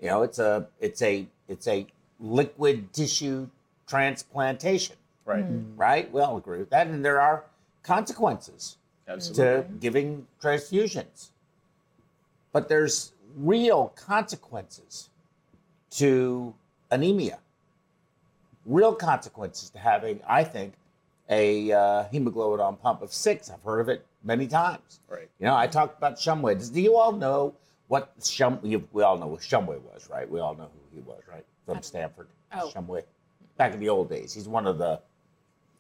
[0.02, 1.88] You know, it's a it's a it's a
[2.20, 3.50] liquid tissue
[3.88, 4.96] transplantation,
[5.26, 5.46] Right.
[5.76, 6.12] right?
[6.12, 7.46] We all agree with that, and there are
[7.84, 9.46] consequences Absolutely.
[9.46, 11.30] to giving transfusions.
[12.52, 15.10] But there's real consequences
[15.92, 16.54] to
[16.90, 17.40] anemia.
[18.66, 20.74] Real consequences to having, I think,
[21.30, 23.50] a uh, hemoglobin pump of six.
[23.50, 25.00] I've heard of it many times.
[25.08, 25.30] Right.
[25.40, 26.58] You know, I talked about Shumway.
[26.58, 27.54] Does, do you all know
[27.88, 28.60] what Shum?
[28.64, 30.30] You, we all know what Shumway was, right?
[30.30, 31.46] We all know who he was, right?
[31.66, 32.28] From Stanford.
[32.52, 32.72] Oh.
[32.74, 33.04] Shumway.
[33.58, 35.00] Back in the old days, he's one of the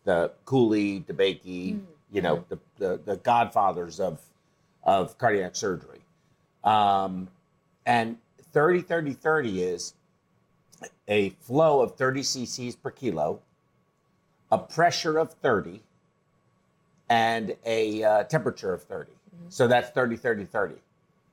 [0.05, 1.81] the Cooley, DeBakey,
[2.11, 4.21] you know, the, the the godfathers of
[4.83, 5.99] of cardiac surgery.
[6.63, 7.27] Um,
[7.85, 8.17] and
[8.53, 9.93] 30 30 30 is
[11.07, 13.41] a flow of 30 cc's per kilo,
[14.51, 15.81] a pressure of 30,
[17.09, 19.11] and a uh, temperature of 30.
[19.11, 19.45] Mm-hmm.
[19.49, 20.75] So that's 30 30 30.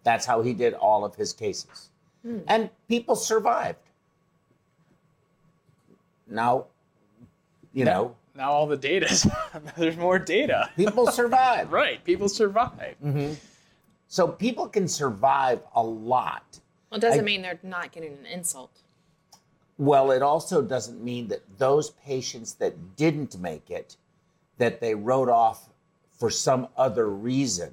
[0.04, 1.90] That's how he did all of his cases.
[2.22, 2.38] Hmm.
[2.48, 3.78] And people survived.
[6.28, 6.66] Now,
[7.72, 9.30] you know, now all the data
[9.76, 11.70] there's more data people survived.
[11.80, 13.34] right people survive mm-hmm.
[14.12, 16.60] So people can survive a lot.
[16.90, 18.82] Well, it doesn't I- mean they're not getting an insult.
[19.78, 23.96] Well, it also doesn't mean that those patients that didn't make it,
[24.62, 25.68] that they wrote off
[26.12, 27.72] for some other reason,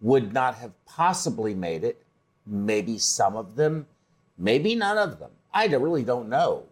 [0.00, 2.00] would not have possibly made it.
[2.46, 3.86] Maybe some of them,
[4.38, 5.32] maybe none of them.
[5.52, 6.66] I really don't know.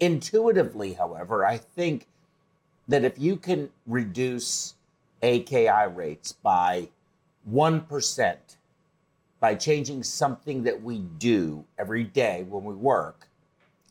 [0.00, 2.08] Intuitively, however, I think
[2.88, 4.74] that if you can reduce
[5.22, 6.88] AKI rates by
[7.48, 8.36] 1%,
[9.38, 13.28] by changing something that we do every day when we work,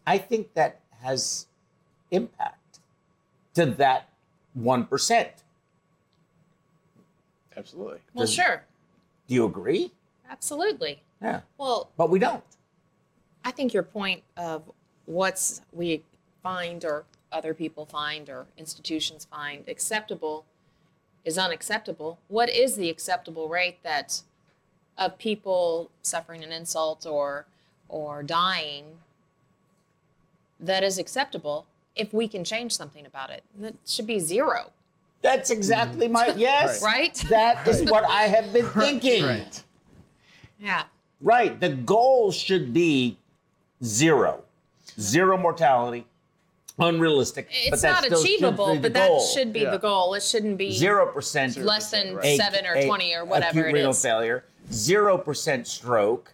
[0.06, 1.48] I think that has
[2.12, 2.59] impact
[3.60, 4.10] to that
[4.57, 5.27] 1%.
[7.56, 8.64] absolutely Well, Does- sure,
[9.27, 9.91] Do you agree?
[10.30, 11.03] absolutely.
[11.22, 11.41] Yeah.
[11.57, 12.44] Well, But we don't.
[13.44, 14.72] I think your point of
[15.06, 16.03] what's we
[16.41, 20.45] find or other people find or institutions find acceptable
[21.26, 22.18] is unacceptable.
[22.30, 24.22] What is the acceptable rate that
[24.98, 27.45] of people suffering an insult or
[27.90, 28.99] or dying
[30.60, 31.65] that is acceptable
[31.95, 33.44] if we can change something about it?
[33.60, 34.72] That should be zero,
[35.22, 36.82] That's exactly my yes.
[36.84, 37.14] right?
[37.30, 39.24] That is what I have been thinking.
[39.26, 39.64] Right.
[40.60, 40.84] Yeah.
[41.22, 41.60] Right.
[41.60, 43.18] The goal should be
[43.84, 44.44] zero.
[44.99, 46.06] Zero mortality.
[46.78, 47.48] Unrealistic.
[47.48, 49.20] but It's that not still achievable, be the but that goal.
[49.26, 49.72] should be Yeah.
[49.72, 50.14] the goal.
[50.14, 52.40] It shouldn't be Zero percent less than right.
[52.40, 54.02] seven or a- twenty or whatever acute it renal is.
[54.02, 56.34] failure, zero percent stroke.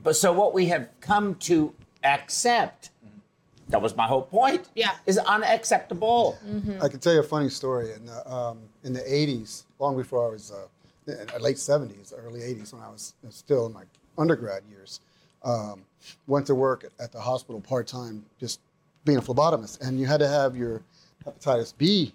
[0.00, 1.74] But so what we have come to
[2.04, 2.90] accept,
[3.72, 4.68] that was my whole point.
[4.74, 4.92] Yeah.
[5.06, 6.38] is unacceptable.
[6.80, 7.92] I can tell you a funny story.
[7.92, 12.12] In the, um, in the 80s, long before I was, uh, in the late 70s,
[12.16, 13.82] early 80s, when I was still in my
[14.18, 15.00] undergrad years,
[15.42, 15.82] um,
[16.26, 18.60] went to work at, at the hospital part time, just
[19.04, 19.80] being a phlebotomist.
[19.80, 20.82] And you had to have your
[21.24, 22.14] hepatitis B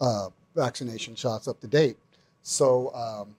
[0.00, 1.96] uh, vaccination shots up to date.
[2.42, 3.34] So um,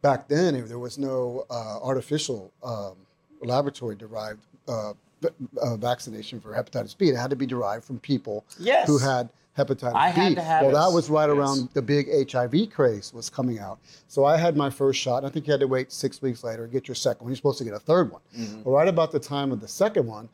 [0.00, 2.94] back then, there was no uh, artificial um,
[3.42, 4.40] laboratory derived
[5.60, 7.08] uh, vaccination for hepatitis B.
[7.08, 8.86] It had to be derived from people Yes.
[8.86, 9.28] who had
[9.58, 10.20] hepatitis I B.
[10.20, 10.74] had to have well, it.
[10.74, 11.36] that was right Yes.
[11.36, 13.78] around the big HIV craze was coming out.
[14.08, 15.24] So I had my first shot.
[15.24, 17.30] I think you had to wait six weeks later to get your second one.
[17.30, 18.22] You're supposed to get a third one.
[18.38, 18.62] Mm-hmm.
[18.62, 20.28] Well, right about the time of the second one,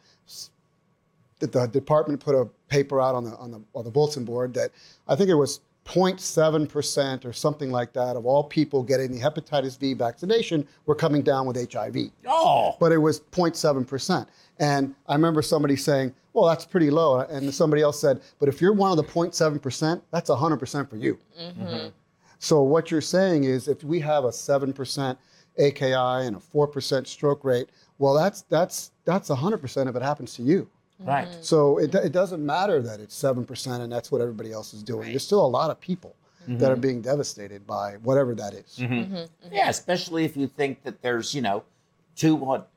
[1.38, 4.54] the, the department put a paper out on the on the on the bulletin board
[4.54, 4.70] that
[5.06, 9.20] I think it was 0.7 percent or something like that of all people getting the
[9.20, 14.26] hepatitis B vaccination were coming down with HIV Oh, but it was 0.7%.
[14.58, 17.20] And I remember somebody saying, well, that's pretty low.
[17.20, 21.18] And somebody else said, but if you're one of the 0.7%, that's 100% for you.
[21.40, 21.88] Mm-hmm.
[22.38, 25.16] So what you're saying is if we have a 7%
[25.58, 30.42] AKI and a 4% stroke rate, well, that's, that's, that's 100% if it happens to
[30.42, 30.68] you.
[31.00, 31.28] Right.
[31.28, 31.42] Mm-hmm.
[31.42, 35.10] So it, it doesn't matter that it's 7% and that's what everybody else is doing.
[35.10, 36.14] There's still a lot of people
[36.48, 36.80] that are mm-hmm.
[36.80, 38.78] being devastated by whatever that is.
[38.78, 39.24] Mm-hmm.
[39.52, 41.64] Yeah, especially if you think that there's, you know,
[42.14, 42.68] two what,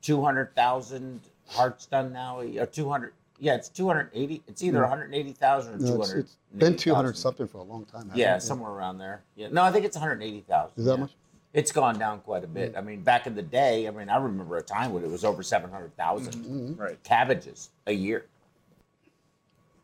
[0.00, 3.12] two hundred thousand hearts done now, or two hundred.
[3.38, 4.42] Yeah, it's two hundred eighty.
[4.46, 4.82] It's either mm.
[4.82, 6.20] one hundred eighty thousand or No, two it's, hundred.
[6.20, 8.10] it's been 200 something for a long time.
[8.14, 8.42] Yeah, it?
[8.42, 9.22] somewhere around there.
[9.34, 10.78] Yeah, no, I think it's one hundred eighty thousand.
[10.78, 11.10] Is that much?
[11.56, 12.74] It's gone down quite a bit.
[12.74, 12.78] Mm.
[12.78, 15.24] I mean, back in the day, I mean, I remember a time when it was
[15.24, 16.80] over 700,000 Mm-hmm.
[16.80, 17.02] Right.
[17.02, 18.26] CABGs a year.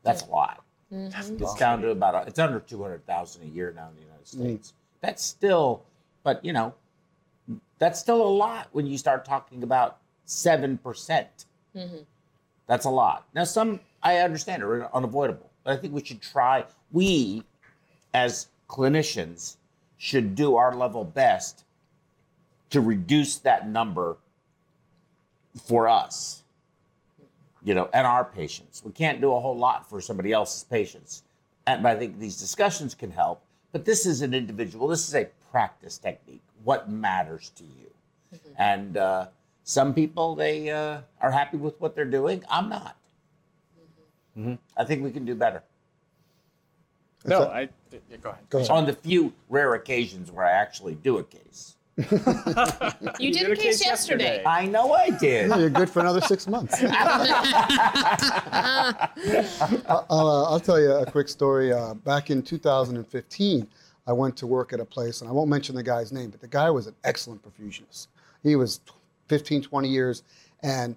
[0.02, 0.62] That's a lot.
[0.92, 1.42] Mm-hmm.
[1.42, 4.02] It's down to about a, it's under two hundred thousand a year now in the
[4.02, 4.28] United mm.
[4.28, 4.74] States.
[5.00, 5.84] That's still,
[6.22, 6.74] but you know,
[7.78, 11.46] that's still a lot when you start talking about seven percent.
[11.74, 12.02] Mm-hmm.
[12.66, 13.26] That's a lot.
[13.34, 16.64] Now, some I understand are unavoidable, but I think we should try.
[16.90, 17.44] We,
[18.12, 19.56] as clinicians,
[20.02, 21.64] should do our level best
[22.70, 24.16] to reduce that number
[25.64, 26.42] for us
[27.64, 28.82] you know, and our patients.
[28.84, 31.22] We can't do a whole lot for somebody else's patients.
[31.66, 33.42] And I think these discussions can help.
[33.70, 36.42] But this is an individual, this is a practice technique.
[36.64, 38.40] What matters to you?
[38.58, 39.28] And uh,
[39.62, 42.42] some people, they uh, are happy with what they're doing.
[42.50, 42.96] I'm not.
[44.36, 44.58] Mhm.
[44.76, 45.62] I think we can do better.
[47.24, 47.68] No, that- I.
[47.92, 48.44] yeah, go ahead.
[48.50, 48.70] Go ahead.
[48.70, 51.76] On the few rare occasions where I actually do a case.
[53.18, 54.42] You did a case yesterday.
[54.46, 55.48] I know I did.
[55.50, 56.74] Yeah, you're good for another six months.
[59.88, 61.72] I'll, uh, I'll tell you a quick story.
[61.72, 63.68] Uh, back in 2015,
[64.06, 66.40] I went to work at a place, and I won't mention the guy's name, but
[66.40, 68.08] the guy was an excellent perfusionist.
[68.42, 68.80] He was
[69.28, 70.22] 15, 20 years,
[70.62, 70.96] and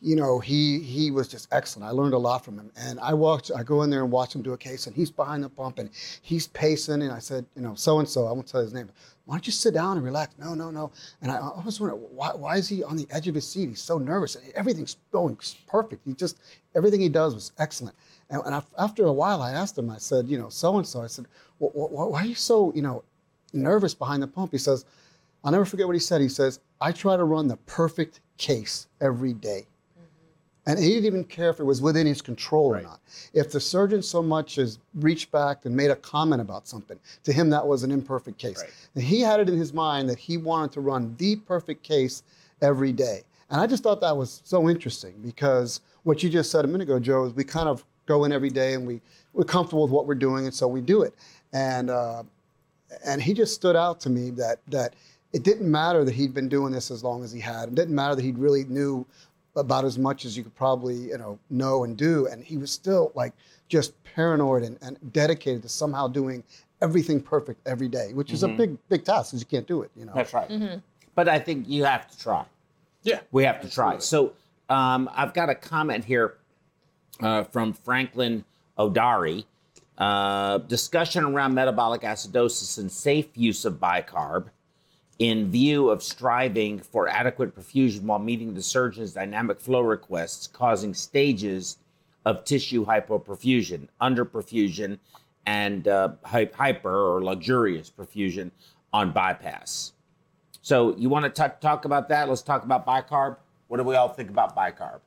[0.00, 1.88] you know, he he was just excellent.
[1.88, 2.70] I learned a lot from him.
[2.76, 5.10] And I watched, I go in there and watch him do a case, and he's
[5.10, 5.90] behind the pump and
[6.22, 7.02] he's pacing.
[7.02, 8.90] And I said, you know, so and so, I won't tell his name.
[9.24, 10.34] Why don't you sit down and relax?
[10.38, 10.92] No, no, no.
[11.20, 13.68] And I, was wondering, why, why is he on the edge of his seat?
[13.68, 14.36] He's so nervous.
[14.54, 15.36] Everything's going
[15.66, 16.06] perfect.
[16.06, 16.38] He just
[16.76, 17.96] everything he does was excellent.
[18.30, 19.90] And, and I, after a while, I asked him.
[19.90, 21.02] I said, you know, so and so.
[21.02, 21.26] I said,
[21.58, 23.02] "Wh- wh- wh- why are you so, you know,
[23.52, 24.52] nervous behind the pump?
[24.52, 24.84] He says,
[25.42, 26.20] I'll never forget what he said.
[26.20, 29.66] He says, I try to run the perfect case every day.
[30.66, 33.00] And he didn't even care if it was within his control or not.
[33.32, 37.32] If the surgeon so much as reached back and made a comment about something, to
[37.32, 38.62] him that was an imperfect case.
[38.62, 38.72] Right.
[38.96, 42.24] And he had it in his mind that he wanted to run the perfect case
[42.62, 43.22] every day.
[43.50, 46.84] And I just thought that was so interesting because what you just said a minute
[46.84, 49.00] ago, Joe, is we kind of go in every day and we,
[49.34, 51.14] we're comfortable with what we're doing, and so we do it.
[51.52, 52.22] And uh,
[53.04, 54.94] and he just stood out to me that that
[55.32, 57.68] it didn't matter that he'd been doing this as long as he had.
[57.68, 59.06] It didn't matter that he really knew
[59.56, 62.70] about as much as you could probably you know know and do, and he was
[62.70, 63.32] still like
[63.68, 66.44] just paranoid and, and dedicated to somehow doing
[66.82, 69.90] everything perfect every day, which is a big big task because you can't do it.
[69.96, 70.12] You know.
[70.14, 70.48] That's right.
[70.48, 70.78] mm-hmm.
[71.14, 72.44] But I think you have to try.
[73.02, 73.20] Yeah.
[73.32, 73.98] We have to try.
[73.98, 74.32] So
[74.68, 76.34] um, I've got a comment here
[77.20, 78.44] uh, from Franklin
[78.78, 79.44] Odari.
[79.96, 84.50] Uh, discussion around metabolic acidosis and safe use of bicarb
[85.18, 90.92] in view of striving for adequate perfusion while meeting the surgeon's dynamic flow requests, causing
[90.92, 91.78] stages
[92.24, 94.98] of tissue hypoperfusion, underperfusion,
[95.46, 98.50] and uh, hyper or luxurious perfusion
[98.92, 99.92] on bypass.
[100.60, 102.28] So you want to talk about that?
[102.28, 103.36] Let's talk about bicarb.
[103.68, 105.00] What do we all think about bicarb?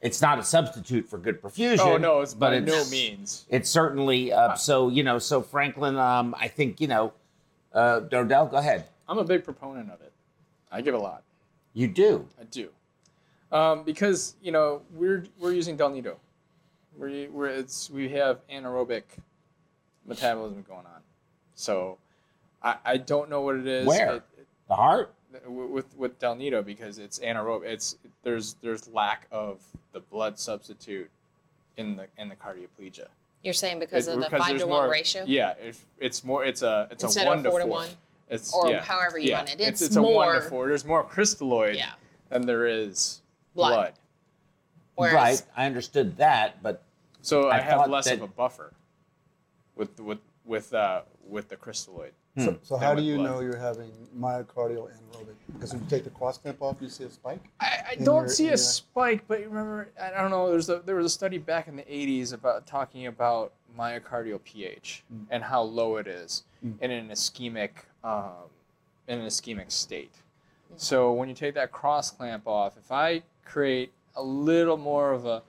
[0.00, 1.80] It's not a substitute for good perfusion.
[1.80, 3.46] Oh no, it's by no means.
[3.48, 4.90] It's certainly uh, so.
[4.90, 7.12] You know, so Franklin, um, I think you know,
[7.72, 8.84] uh, Dodell, go ahead.
[9.08, 10.12] I'm a big proponent of it.
[10.70, 11.22] I give a lot.
[11.74, 12.26] You do.
[12.40, 12.68] I do,
[13.52, 16.16] um, because you know we're we're using Del Nido.
[16.96, 19.02] We're, we're it's we have anaerobic
[20.06, 21.02] metabolism going on,
[21.54, 21.98] so
[22.62, 23.86] I, I don't know what it is.
[23.86, 24.16] Where?
[24.16, 25.14] It- it- The heart.
[25.46, 27.64] with with Del Nido because it's anaerobic.
[27.66, 29.60] It's there's there's lack of
[29.92, 31.08] the blood substitute
[31.76, 33.06] in the in the cardioplegia.
[33.42, 35.24] You're saying because It- of the because five there's to one more- ratio?
[35.26, 36.44] Yeah, it's, it's more.
[36.44, 37.66] It's a it's Instead a of one to four four.
[37.68, 37.88] to one?
[38.30, 39.36] It's Or yeah, however you yeah.
[39.38, 39.60] run it.
[39.60, 40.68] It's, It's it's a one to more- four.
[40.68, 41.92] There's more crystalloid Yeah.
[42.28, 43.22] than there is
[43.54, 43.72] blood.
[43.74, 43.92] blood.
[44.96, 45.42] Whereas, right.
[45.56, 46.82] I understood that, but
[47.22, 48.72] So I, I have thought less of a buffer
[49.76, 52.10] with with with uh, with the crystalloid.
[52.38, 53.30] So, so how do you blood.
[53.30, 55.34] know you're having myocardial anaerobic?
[55.52, 57.40] Because when you take the cross clamp off, you see a spike.
[57.60, 60.50] I, I don't your- see a your- spike, but remember, I don't know.
[60.50, 65.04] There's a, there was a study back in the 80s about talking about myocardial pH
[65.14, 65.26] Mm.
[65.30, 66.42] and how low it is
[66.80, 67.70] in an ischemic
[68.04, 68.32] um,
[69.06, 70.12] in an ischemic state.
[70.76, 75.24] So when you take that cross clamp off, if I create a little more of
[75.26, 75.42] a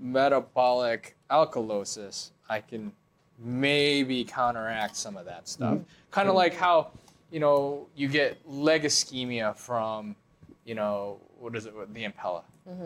[0.00, 2.92] metabolic alkalosis, I can
[3.38, 5.74] maybe counteract some of that stuff.
[5.74, 5.82] Mm-hmm.
[6.10, 6.90] Kind of like how,
[7.30, 10.16] you know, you get leg ischemia from,
[10.64, 12.42] you know, what is it, the impella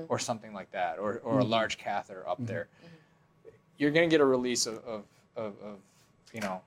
[0.09, 1.41] or something like that, or, or Mm-hmm.
[1.43, 2.69] a large catheter up there.
[3.79, 5.03] You're going to get a release of, of,
[5.37, 5.79] of, of,
[6.33, 6.61] you know,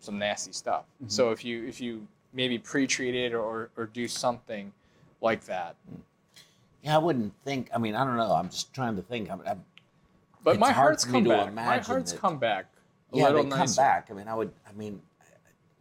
[0.00, 0.84] some nasty stuff.
[0.96, 1.08] Mm-hmm.
[1.08, 4.72] So if you if you maybe pre-treat it or, or do something
[5.20, 5.76] like that.
[6.82, 7.68] yeah, I wouldn't think.
[7.74, 8.32] I mean, I don't know.
[8.32, 9.30] I'm just trying to think.
[9.30, 9.62] I'm, I'm,
[10.42, 11.54] But It's my hard heart's for me come back.
[11.54, 12.66] My heart's that- come back
[13.12, 14.08] yeah, little they come back.
[14.10, 14.52] I mean, I would.
[14.68, 15.00] I mean,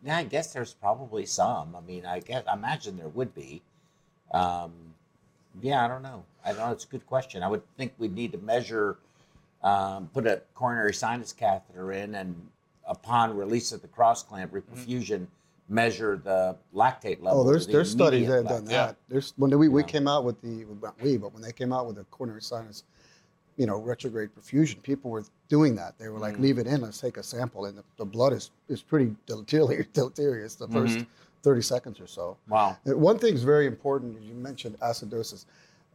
[0.04, 1.76] yeah, I guess there's probably some.
[1.76, 3.62] I mean, I guess I imagine there would be.
[4.32, 4.72] Um,
[5.62, 6.24] yeah, I don't know.
[6.46, 6.72] I don't know.
[6.72, 7.44] It's a good question.
[7.44, 8.98] I would think we'd need to measure,
[9.64, 12.36] um, put a coronary sinus catheter in, and
[12.86, 15.28] upon release of the cross clamp reperfusion,
[15.68, 17.42] measure the lactate level.
[17.42, 18.72] Oh, there's the there's studies that have done lactate.
[18.72, 18.86] Yeah.
[18.88, 18.96] that.
[19.10, 19.88] There's when we, we Yeah.
[19.88, 22.84] came out with the not we, but when they came out with the coronary sinus,
[23.60, 25.98] you know, retrograde perfusion, people were doing that.
[26.00, 26.40] They were like, Mm.
[26.40, 29.86] leave it in, let's take a sample, and the, the blood is is pretty deleterious,
[29.94, 31.08] deleterious the 1st Mhm.
[31.44, 32.38] 30 seconds or so.
[32.48, 32.78] Wow.
[32.88, 34.22] Uh, One thing's very important.
[34.24, 35.46] You mentioned acidosis,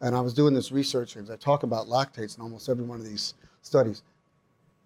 [0.03, 3.01] and I was doing this research as I talk about lactates in almost every one
[3.01, 3.33] of these
[3.63, 4.03] studies.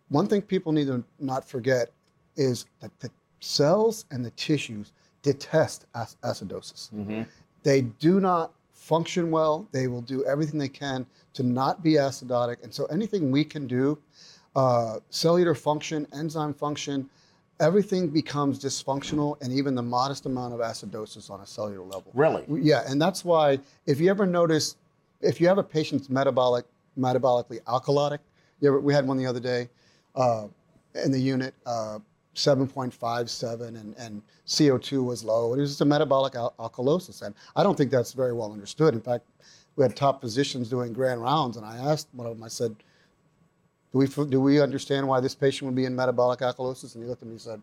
[0.09, 1.90] One thing people need to not forget
[2.36, 3.10] is that the
[3.40, 4.92] cells and the tissues
[5.22, 6.90] detest ac- acidosis.
[6.94, 7.26] Mhm.
[7.64, 8.52] They do not
[8.89, 9.69] function well.
[9.70, 11.05] They will do everything they can
[11.35, 13.98] to not be acidotic, and so anything we can do,
[14.56, 17.09] uh, cellular function, enzyme function,
[17.60, 22.10] everything becomes dysfunctional, and even the modest amount of acidosis on a cellular level.
[22.15, 22.44] Really?
[22.48, 24.77] Yeah, and that's why if you ever notice,
[25.20, 26.65] if you have a patient's metabolic,
[26.98, 28.20] metabolically alkalotic,
[28.60, 29.69] you ever, we had one the other day
[30.16, 30.47] uh,
[31.05, 31.98] in the unit, uh,
[32.39, 35.55] 7.57, and, and CO2 was low.
[35.55, 38.94] It was just a metabolic al- alkalosis, and I don't think that's very well understood.
[38.94, 39.24] In fact,
[39.77, 42.74] we had top physicians doing grand rounds, and I asked one of them, I said,
[43.93, 46.94] do we, do we understand why this patient would be in metabolic alkalosis?
[46.94, 47.60] And he looked at me and said,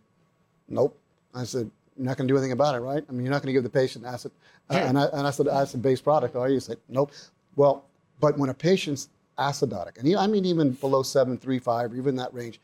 [0.68, 0.98] Nope.
[1.36, 3.04] I said, You're not going to do anything about it, right?
[3.08, 4.32] I mean, you're not going to give the patient acid.
[4.72, 4.78] Hmm.
[4.78, 6.56] And, I, and I said, acid based product, are you?
[6.56, 7.12] He said, Nope.
[7.56, 7.86] Well,
[8.20, 12.34] but when a patient's acidotic, and he- I mean, even below 735, or even that
[12.34, 12.60] range,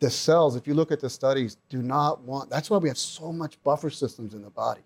[0.00, 2.98] the cells, if you look at the studies, do not want, that's why we have
[2.98, 4.80] so much buffer systems in the body.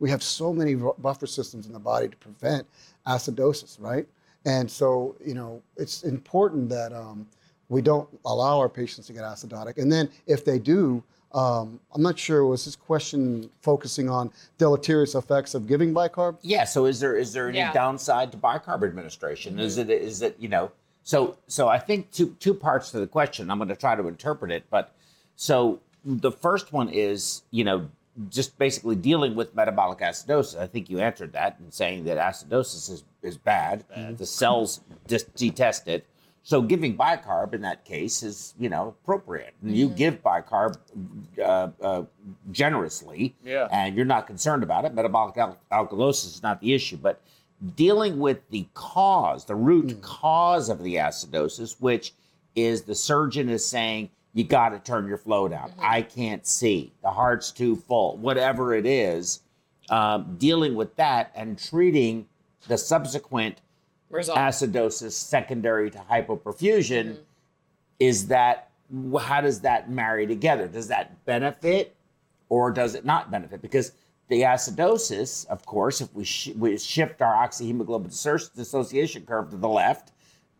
[0.00, 2.66] We have so many buffer systems in the body to prevent
[3.06, 4.06] acidosis, right?
[4.44, 7.26] And so, you know, it's important that um,
[7.68, 9.78] we don't allow our patients to get acidotic.
[9.78, 15.14] And then if they do, um, I'm not sure, was this question focusing on deleterious
[15.14, 16.36] effects of giving bicarb?
[16.42, 16.64] Yeah.
[16.64, 17.72] So is there is there any Yeah.
[17.72, 19.58] downside to bicarb administration?
[19.58, 20.70] Is it is it you know?
[21.04, 23.50] So so I think two two parts to the question.
[23.50, 24.92] I'm going to try to interpret it, but
[25.36, 27.88] so the first one is you know
[28.30, 30.58] just basically dealing with metabolic acidosis.
[30.58, 33.84] I think you answered that in saying that acidosis is is bad.
[34.16, 36.06] The cells just detest it.
[36.46, 39.54] So giving bicarb in that case is you know appropriate.
[39.62, 40.78] And You give bicarb
[41.38, 42.02] uh, uh,
[42.50, 43.68] generously Yeah.
[43.70, 46.96] and you're not concerned about it, metabolic al- alkalosis is not the issue.
[46.96, 47.20] But
[47.76, 50.00] dealing with the cause, the root mm.
[50.02, 52.12] cause of the acidosis, which
[52.54, 55.70] is the surgeon is saying, you got to turn your flow down.
[55.70, 55.80] Mm-hmm.
[55.82, 56.92] I can't see.
[57.02, 58.16] The heart's too full.
[58.16, 59.40] Whatever it is,
[59.88, 62.26] um, dealing with that and treating
[62.68, 63.60] the subsequent
[64.10, 64.38] Result.
[64.38, 67.22] acidosis secondary to hypoperfusion mm-hmm.
[67.98, 68.70] is that
[69.20, 71.96] how does that marry together does that benefit
[72.48, 73.92] or does it not benefit because
[74.28, 79.56] the acidosis of course if we, sh- we shift our oxyhemoglobin dissoci- dissociation curve to
[79.56, 80.12] the left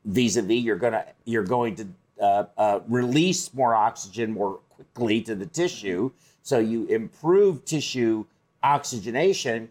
[0.05, 1.87] vis-a-vis you're gonna you're going to
[2.21, 6.11] uh, uh, release more oxygen more quickly to the tissue
[6.43, 8.25] so you improve tissue
[8.63, 9.69] oxygenation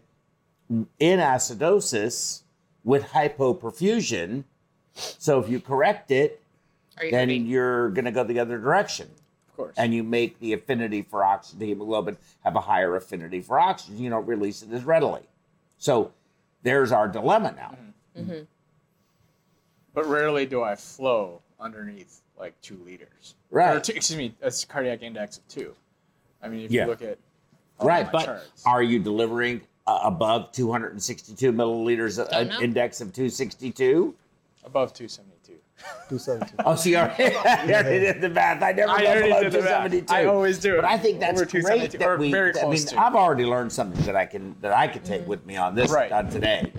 [0.98, 2.42] in acidosis
[2.84, 4.44] with hypoperfusion.
[4.94, 6.40] So if you correct it,
[7.02, 9.08] you then you're going to go the other direction.
[9.54, 9.74] Of course.
[9.78, 14.02] And you make the affinity for oxygen, the hemoglobin have a higher affinity for oxygen.
[14.02, 15.22] You don't release it as readily.
[15.78, 16.10] So
[16.64, 17.76] there's our dilemma now.
[19.94, 23.36] But rarely do I flow underneath like two liters.
[23.52, 23.76] Right.
[23.76, 25.72] Or two, excuse me, that's cardiac index of two.
[26.42, 26.82] I mean, if Yeah.
[26.84, 27.16] you look at
[27.78, 28.06] all Right.
[28.06, 28.66] my But charts.
[28.66, 34.14] are you delivering uh, above 262 milliliters, uh, index of 262.
[34.64, 35.33] Above 272.
[36.08, 36.54] 272.
[36.66, 38.62] Oh, see, I already did the math.
[38.62, 40.14] I never I go below did 272.
[40.14, 40.82] I always do it.
[40.82, 42.30] But I think that's Over great that we.
[42.30, 43.00] very I mean, to.
[43.00, 45.30] I've already learned something that I can that I could take Mm-hmm.
[45.30, 46.10] with me on this Right.
[46.12, 46.72] on today,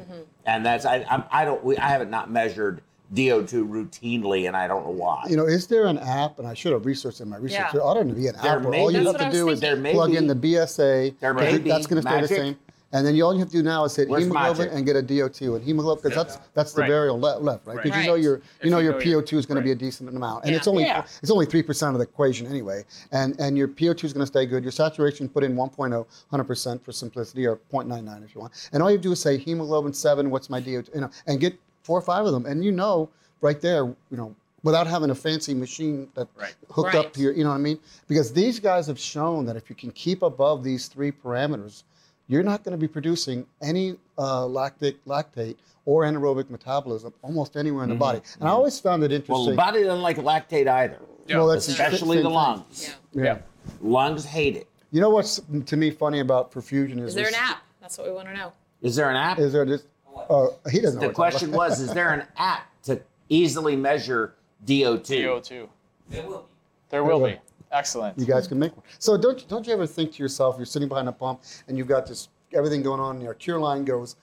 [0.46, 2.82] and that's I I'm, I don't we, I haven't not measured
[3.14, 5.26] DO2 routinely, and I don't know why.
[5.30, 6.40] You know, is there an app?
[6.40, 7.60] And I should have researched in my research.
[7.60, 7.72] Yeah.
[7.72, 9.62] There ought to be an app where may all you have to do was is
[9.62, 10.18] there plug be.
[10.18, 11.20] in the BSA.
[11.20, 11.70] There may be.
[11.70, 12.30] That's going to stay Magic.
[12.30, 12.58] the same.
[12.96, 14.74] And then you, all you have to do now is hit Where's hemoglobin Magic?
[14.74, 16.90] and get a DO2 and hemoglobin because that's that's the Right.
[16.90, 17.76] variable le- left, right?
[17.76, 17.84] Right.
[17.84, 19.72] Because you know your you know you your know your- PO2 is going to be
[19.72, 20.58] a decent amount, and Yeah.
[20.58, 21.06] it's only Yeah.
[21.22, 22.86] it's only three percent of the equation anyway.
[23.12, 24.64] And and your PO2 is going to stay good.
[24.64, 28.54] Your saturation put in 1.0, 100 percent for simplicity, or 0.99 if you want.
[28.72, 30.30] And all you do is say hemoglobin seven.
[30.30, 30.96] What's my DO2?
[30.96, 33.10] You know, and get four or five of them, and you know
[33.42, 34.34] right there, you know.
[34.64, 36.56] Without having a fancy machine that Right.
[36.72, 37.14] hooked up Right.
[37.14, 37.78] to your, you know what I mean?
[38.08, 41.84] Because these guys have shown that if you can keep above these three parameters,
[42.28, 47.84] you're not going to be producing any uh, lactic, lactate or anaerobic metabolism almost anywhere
[47.84, 48.20] in the body.
[48.40, 49.36] And I always found it interesting.
[49.36, 51.38] well, the body doesn't like lactate either, Yeah.
[51.38, 52.96] Well, that's especially the lungs.
[53.14, 53.24] Yeah.
[53.24, 53.38] Yeah.
[53.82, 54.68] Lungs hate it.
[54.92, 57.64] You know what's to me funny about perfusion is Is there an app?
[57.82, 58.54] That's what we want to know.
[58.82, 59.40] Is there an app?
[59.40, 59.86] Is there just?
[60.30, 61.02] Uh, he doesn't know.
[61.02, 64.36] the what question talking was: Is there an app to easily measure
[64.66, 65.02] DO2?
[65.02, 65.68] DO2.
[66.10, 66.46] There will be.
[66.90, 67.38] There will be.
[67.76, 68.18] Excellent.
[68.18, 68.86] You guys can make one.
[69.00, 71.88] So don't don't you ever think to yourself, you're sitting behind a pump and you've
[71.88, 74.16] got this everything going on, and your cure line goes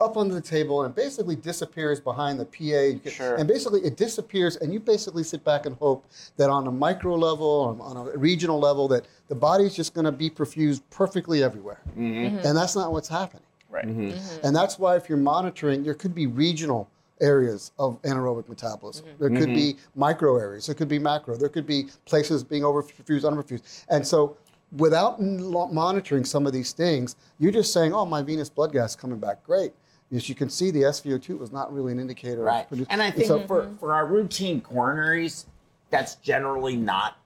[0.00, 2.62] up under the table and basically disappears behind the PA.
[2.62, 3.34] You Sure.
[3.36, 6.06] And basically it disappears, and you basically sit back and hope
[6.36, 10.04] that on a micro level, on, on a regional level, that the body's just going
[10.04, 11.80] to be perfused perfectly everywhere.
[11.96, 12.46] Mm-hmm.
[12.46, 13.42] And that's not what's happening.
[13.70, 13.86] Right.
[13.86, 14.46] Mm-hmm.
[14.46, 16.88] And that's why if you're monitoring, there could be regional
[17.20, 19.06] areas of anaerobic metabolism.
[19.06, 19.22] Mm-hmm.
[19.22, 20.00] There could be mm-hmm.
[20.00, 20.66] micro areas.
[20.66, 21.36] There could be macro.
[21.36, 23.84] There could be places being overfused, underfused.
[23.88, 24.36] And so
[24.76, 28.96] without monitoring some of these things, you're just saying, oh, my venous blood gas is
[28.96, 29.72] coming back great.
[30.12, 32.40] As you can see, the SVO2 was not really an indicator.
[32.40, 32.70] of Right.
[32.70, 33.46] produ- And I think so- mm-hmm.
[33.46, 35.44] for, for our routine coronaries,
[35.90, 37.18] that's generally not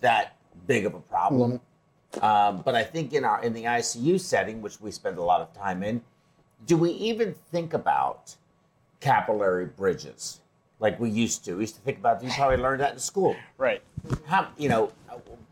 [0.00, 1.60] that big of a problem.
[2.20, 5.40] Um, but I think in our in the ICU setting, which we spend a lot
[5.40, 6.02] of time in,
[6.66, 8.34] do we even think about
[9.00, 10.40] capillary bridges
[10.78, 11.54] like we used to?
[11.54, 12.22] We used to think about.
[12.22, 13.36] You probably learned that in school.
[13.58, 13.82] Right.
[14.26, 14.92] How you know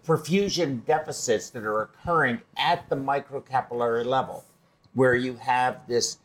[0.07, 4.45] perfusion deficits that are occurring at the microcapillary level,
[4.95, 6.19] where you have this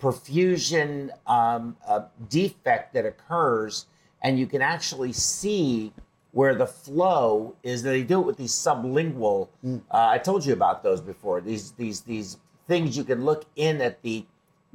[0.00, 3.86] perfusion um, uh, defect that occurs,
[4.22, 5.92] and you can actually see
[6.32, 7.82] where the flow is.
[7.82, 9.48] They do it with these sublingual.
[9.64, 11.40] Uh, I told you about those before.
[11.40, 14.26] These these these things you can look in at the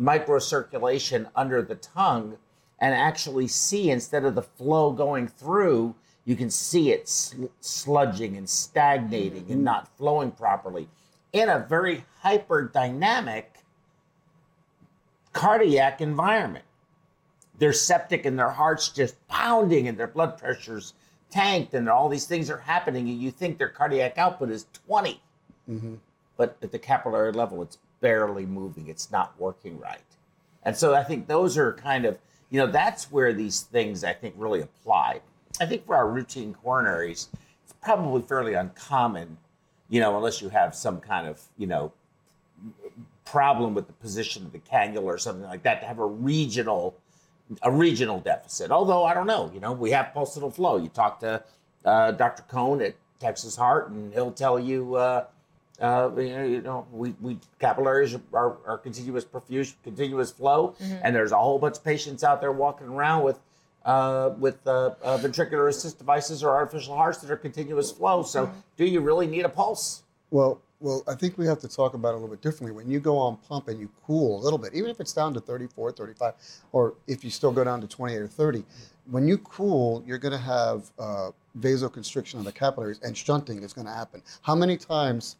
[0.04, 2.38] microcirculation under the tongue
[2.80, 8.38] and actually see instead of the flow going through, you can see it sl- sludging
[8.38, 10.88] and stagnating and not flowing properly
[11.32, 13.46] in a very hyperdynamic
[15.32, 16.66] cardiac environment.
[17.58, 20.94] They're septic and their heart's just pounding and their blood pressure's
[21.32, 25.22] tanked and all these things are happening and you think their cardiac output is 20.
[25.70, 25.96] Mm-hmm.
[26.36, 28.90] But at the capillary level, it's barely moving.
[28.90, 30.02] It's not working right.
[30.64, 32.20] And so I think those are kind of,
[32.50, 35.22] you know, that's where these things I think really apply.
[35.62, 37.28] I think for our routine coronaries,
[37.64, 39.38] it's probably fairly uncommon,
[39.90, 41.94] you know, unless you have some kind of, you know,
[43.24, 46.96] problem with the position of the cannula or something like that to have a regional
[47.62, 48.72] a regional deficit.
[48.72, 50.78] Although I don't know, you know, we have pulsatile flow.
[50.78, 51.44] You talk to
[51.86, 52.44] uh, Dr.
[52.44, 55.26] Cohn at Texas Heart, and he'll tell you, uh,
[55.84, 61.14] uh, you know, you know, we, we capillaries are, are continuous perfusion, continuous flow, and
[61.14, 63.40] there's a whole bunch of patients out there walking around with
[63.84, 68.24] uh, with uh, uh, ventricular assist devices or artificial hearts that are continuous flow.
[68.24, 70.04] So, do you really need a pulse?
[70.32, 72.72] Well, well, I think we have to talk about it a little bit differently.
[72.72, 75.34] When you go on pump and you cool a little bit, even if it's down
[75.34, 76.34] to 34, 35,
[76.72, 78.64] or if you still go down to 28 or 30,
[79.10, 83.74] when you cool, you're going to have uh, vasoconstriction of the capillaries and shunting is
[83.74, 84.22] going to happen.
[84.42, 85.36] How many times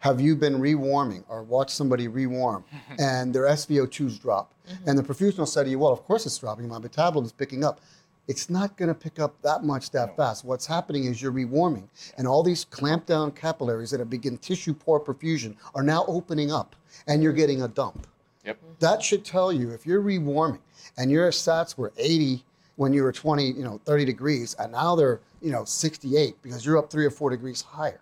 [0.00, 2.64] have you been rewarming or watched somebody rewarm
[2.98, 4.52] and their SVO2s drop?
[4.68, 4.88] Mm-hmm.
[4.88, 6.68] And the perfusion will say to you, well, of course it's dropping.
[6.68, 7.80] My metabolism is picking up.
[8.28, 10.44] It's not going to pick up that much that fast.
[10.44, 11.88] What's happening is you're rewarming,
[12.18, 16.52] and all these clamped down capillaries that have begin tissue poor perfusion are now opening
[16.52, 16.76] up,
[17.06, 18.06] and you're getting a dump.
[18.44, 18.58] Yep.
[18.80, 20.60] That should tell you if you're rewarming
[20.98, 22.44] and your stats were 80
[22.76, 26.64] when you were 20, you know, 30 degrees, and now they're, you know, 68 because
[26.64, 28.00] you're up three or four degrees higher.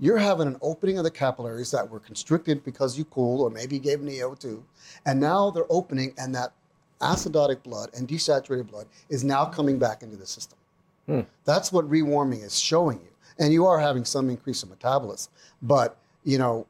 [0.00, 3.76] You're having an opening of the capillaries that were constricted because you cooled or maybe
[3.76, 4.62] you gave them the O2,
[5.04, 6.52] and now they're opening, and that
[7.00, 10.58] acidotic blood and desaturated blood is now coming back into the system.
[11.06, 11.20] Hmm.
[11.44, 13.08] That's what rewarming is showing you.
[13.38, 15.32] And you are having some increase in metabolism.
[15.62, 16.66] But, you know,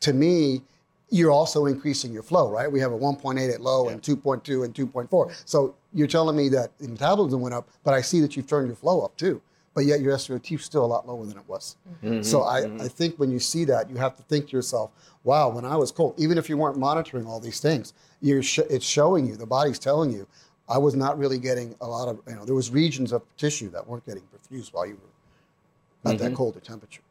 [0.00, 0.62] to me,
[1.10, 2.70] you're also increasing your flow, right?
[2.70, 5.42] We have a 1.8 at low and 2.2 and 2.4.
[5.44, 8.66] So you're telling me that the metabolism went up, but I see that you've turned
[8.66, 9.40] your flow up too.
[9.74, 11.76] But yet your SVO2 is still a lot lower than it was.
[12.02, 12.22] Mm-hmm.
[12.22, 12.82] So I, mm-hmm.
[12.82, 14.90] I think when you see that, you have to think to yourself,
[15.24, 18.60] wow, when I was cold, even if you weren't monitoring all these things, you're sh-
[18.68, 20.26] it's showing you, the body's telling you,
[20.68, 23.70] I was not really getting a lot of, you know, there was regions of tissue
[23.70, 26.34] that weren't getting perfused while you were at that mm-hmm.
[26.34, 27.02] colder temperature.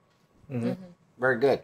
[1.19, 1.61] Very good.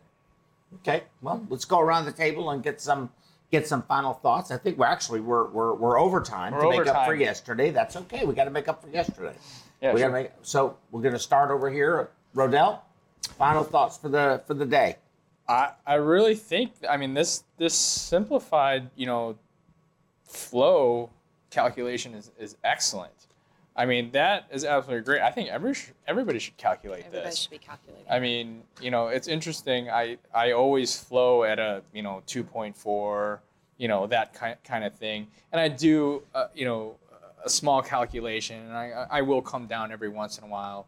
[0.75, 3.09] Okay, well, let's go around the table and get some
[3.51, 4.51] get some final thoughts.
[4.51, 7.69] I think we're actually we're we're, we're overtime We're to make up for yesterday.
[7.71, 8.25] That's okay.
[8.25, 9.35] We got to make up for yesterday.
[9.81, 10.09] Yeah, we sure.
[10.09, 12.09] gotta make, so we're going to start over here.
[12.35, 12.79] Rodell,
[13.37, 14.97] final thoughts for the for the day.
[15.47, 19.37] I, I really think I mean this this simplified you know
[20.25, 21.09] flow
[21.49, 23.13] calculation is, is excellent.
[23.75, 25.21] I mean that is absolutely great.
[25.21, 25.75] I think every
[26.07, 27.35] everybody should calculate Everybody this.
[27.35, 28.05] Everybody should be calculating.
[28.09, 29.89] I mean you know it's interesting.
[29.89, 33.39] I I always flow at a you know 2.4
[33.77, 36.95] you know that kind kind of thing, and I do uh, you know
[37.43, 40.87] a small calculation, and I I will come down every once in a while.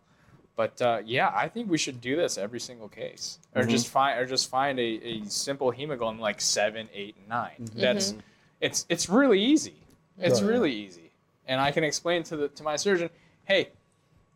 [0.56, 3.72] But uh, yeah, I think we should do this every single case, or mm-hmm.
[3.72, 7.80] just find or just find a, a simple hemoglobin like seven, eight, and 9 mm-hmm.
[7.80, 8.20] That's mm-hmm.
[8.60, 9.76] it's it's really easy.
[10.18, 10.50] It's Right.
[10.50, 11.12] really easy,
[11.48, 13.10] and I can explain to the to my surgeon,
[13.46, 13.70] hey,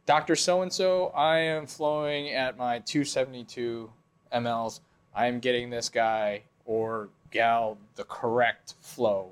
[0.05, 3.91] Doctor So and So, I am flowing at my 272
[4.33, 4.79] mLs.
[5.13, 9.31] I am getting this guy or gal the correct flow,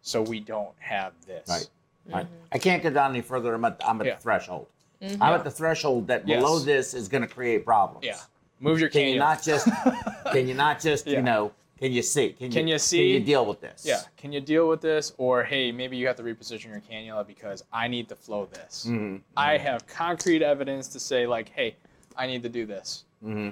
[0.00, 1.48] so we don't have this.
[1.48, 1.68] Right.
[2.06, 2.26] Right.
[2.50, 3.54] I can't get down any further.
[3.54, 4.14] I'm at, I'm at Yeah.
[4.16, 4.66] the threshold.
[5.02, 5.22] Mm-hmm.
[5.22, 6.40] I'm at the threshold that Yes.
[6.42, 8.04] below this is going to create problems.
[8.04, 8.18] Yeah.
[8.60, 9.18] Move your Can you cannula.
[9.18, 9.68] not just?
[10.32, 11.06] can you not just?
[11.06, 11.18] Yeah.
[11.18, 11.52] You know?
[11.78, 12.28] Can you see?
[12.30, 13.12] Can you, Can you Can see?
[13.14, 13.82] you deal with this?
[13.84, 14.02] Yeah.
[14.16, 15.12] Can you deal with this?
[15.18, 18.84] Or hey, maybe you have to reposition your cannula because I need to flow this.
[18.86, 19.04] Mm-hmm.
[19.04, 19.16] mm-hmm.
[19.36, 21.76] I have concrete evidence to say like, hey,
[22.16, 23.50] I need to do this, Mm-hmm.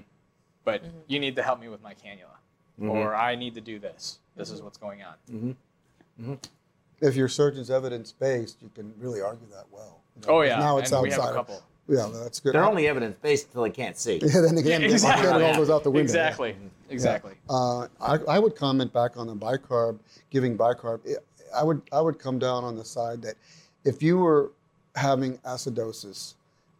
[0.65, 0.97] but mm-hmm.
[1.09, 4.19] you need to help me with my cannula, or I need to do this.
[4.37, 5.57] This is what's going on.
[7.01, 10.01] If your surgeon's evidence based, you can really argue that well.
[10.21, 11.27] You know, Oh 'cause yeah, now it's and we outside.
[11.37, 12.55] have a of- Yeah, that's good.
[12.55, 14.21] They're only evidence based until they can't see.
[14.23, 15.27] Yeah, then again, exactly.
[15.27, 16.03] then it all goes out the window.
[16.05, 16.57] Exactly.
[16.91, 17.33] Exactly.
[17.49, 19.99] Uh, I, I would comment back on the bicarb,
[20.31, 21.01] giving bicarb.
[21.55, 23.35] I would I would come down on the side that
[23.85, 24.51] if you were
[24.97, 26.35] having acidosis,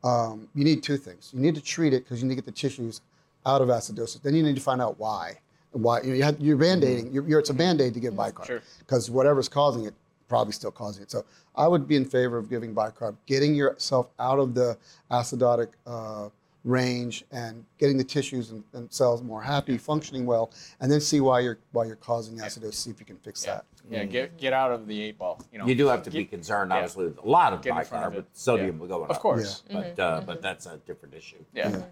[0.05, 1.31] um, you need two things.
[1.33, 3.01] You need to treat it because you need to get the tissues
[3.47, 4.21] out of acidosis.
[4.23, 5.39] Then you need to find out why.
[5.73, 7.13] Why you know, you have, you're band-aiding.
[7.13, 8.45] You're, you're, it's a band-aid to give bicarb Mm-hmm.
[8.47, 8.63] Sure.
[8.81, 9.95] because whatever's causing it
[10.31, 11.11] probably still causing it.
[11.11, 11.25] So
[11.57, 14.79] I would be in favor of giving bicarb, getting yourself out of the
[15.11, 16.29] acidotic uh,
[16.65, 21.21] range and getting the tissues and, and cells more happy, functioning well, and then see
[21.21, 22.75] why you're why you're causing acidosis.
[22.75, 23.55] See if you can fix Yeah.
[23.57, 23.65] that.
[23.91, 24.05] Yeah.
[24.05, 25.43] Get get out of the eight ball.
[25.53, 25.67] You know.
[25.67, 26.77] You do have to be Get- concerned, yeah.
[26.77, 28.87] obviously, with a lot of Get in front of bicarb, but sodium Yeah.
[28.87, 29.11] going up.
[29.11, 29.65] Of course.
[29.71, 31.43] But uh, but that's a different issue.
[31.53, 31.83] Yeah.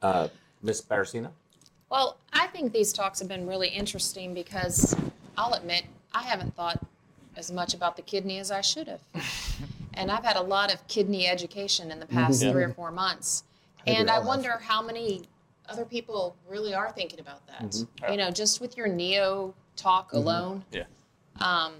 [0.00, 0.28] Uh,
[0.62, 1.30] Miss Baracina?
[1.90, 4.94] Well, I think these talks have been really interesting because
[5.36, 5.84] I'll admit
[6.14, 6.78] I haven't thought
[7.36, 9.00] as much about the kidney as I should have.
[9.94, 12.52] and I've had a lot of kidney education in the past Yeah.
[12.52, 13.44] three or four months.
[13.84, 15.22] think And I wonder how many
[15.68, 17.84] other people really are thinking about that.
[18.10, 20.84] You know, just with your neo talk alone, Yeah.
[21.40, 21.72] um,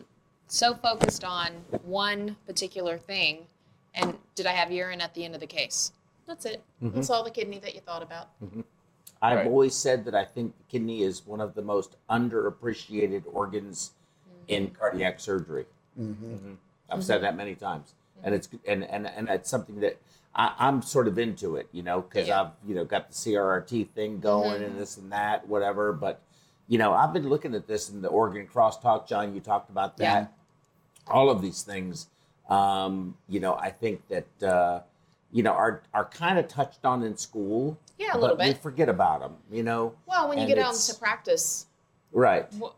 [0.47, 1.53] so focused on
[1.85, 3.47] one particular thing.
[3.95, 5.93] And did I have urine at the end of the case?
[6.27, 6.63] That's it.
[6.81, 8.29] That's all the kidney that you thought about.
[9.21, 9.47] I've Right.
[9.47, 13.93] always said that I think the kidney is one of the most underappreciated organs
[14.49, 15.67] in cardiac surgery.
[15.99, 16.57] Mhm.
[16.91, 19.99] I've said that many times, and it's and and and it's something that
[20.35, 22.43] I, I'm sort of into it, you know, because Yeah.
[22.43, 25.93] I've you know got the CRRT thing going and this and that, whatever.
[25.93, 26.21] But
[26.69, 29.35] you know, I've been looking at this in the organ crosstalk, John.
[29.35, 30.03] You talked about that.
[30.23, 31.13] Yeah.
[31.13, 32.07] All of these things,
[32.49, 34.81] um, you know, I think that uh,
[35.33, 37.77] you know are are kind of touched on in school.
[37.99, 38.63] Yeah, a little but we bit.
[38.63, 39.95] forget about them, you know.
[40.07, 41.67] Well, when you And get out it's- into practice,
[42.13, 42.53] Right.
[42.55, 42.75] what,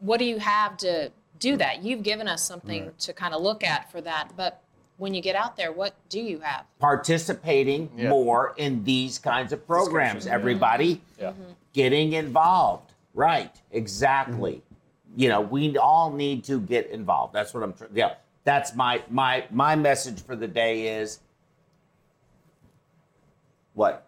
[0.00, 1.82] what do you have to do that?
[1.82, 4.62] You've given us something to kind of look at for that, but
[4.98, 6.64] when you get out there, what do you have?
[6.78, 8.08] Participating Yeah.
[8.08, 10.26] more in these kinds of programs.
[10.26, 11.30] Everybody Yeah.
[11.30, 11.42] Mm-hmm.
[11.74, 12.94] getting involved.
[13.12, 13.54] Right.
[13.72, 14.62] Exactly.
[15.16, 17.34] You know, we all need to get involved.
[17.34, 17.90] That's what I'm trying.
[17.94, 18.14] Yeah.
[18.44, 21.20] That's my my my message for the day is
[23.74, 24.02] what?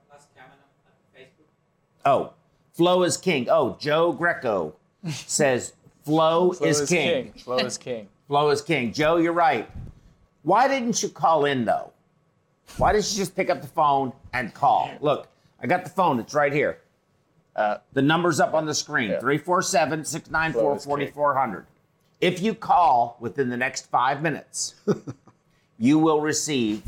[2.04, 2.32] Oh,
[2.72, 3.48] flow is king.
[3.50, 4.74] Oh, Joe Greco
[5.06, 5.72] says
[6.04, 7.32] flow, Flow is, king.
[7.32, 8.08] Flow is king.
[8.28, 8.92] Flow is king.
[8.92, 9.70] Joe, you're right.
[10.42, 11.92] Why didn't you call in though?
[12.76, 14.90] Why didn't you just pick up the phone and call?
[15.00, 15.28] Look,
[15.62, 16.20] I got the phone.
[16.20, 16.78] It's right here.
[17.56, 19.20] Uh, The number's up on the screen Yeah.
[19.20, 20.88] 347 694 Flow is king.
[21.12, 21.66] 4400.
[22.20, 24.74] If you call within the next five minutes,
[25.78, 26.82] you will receive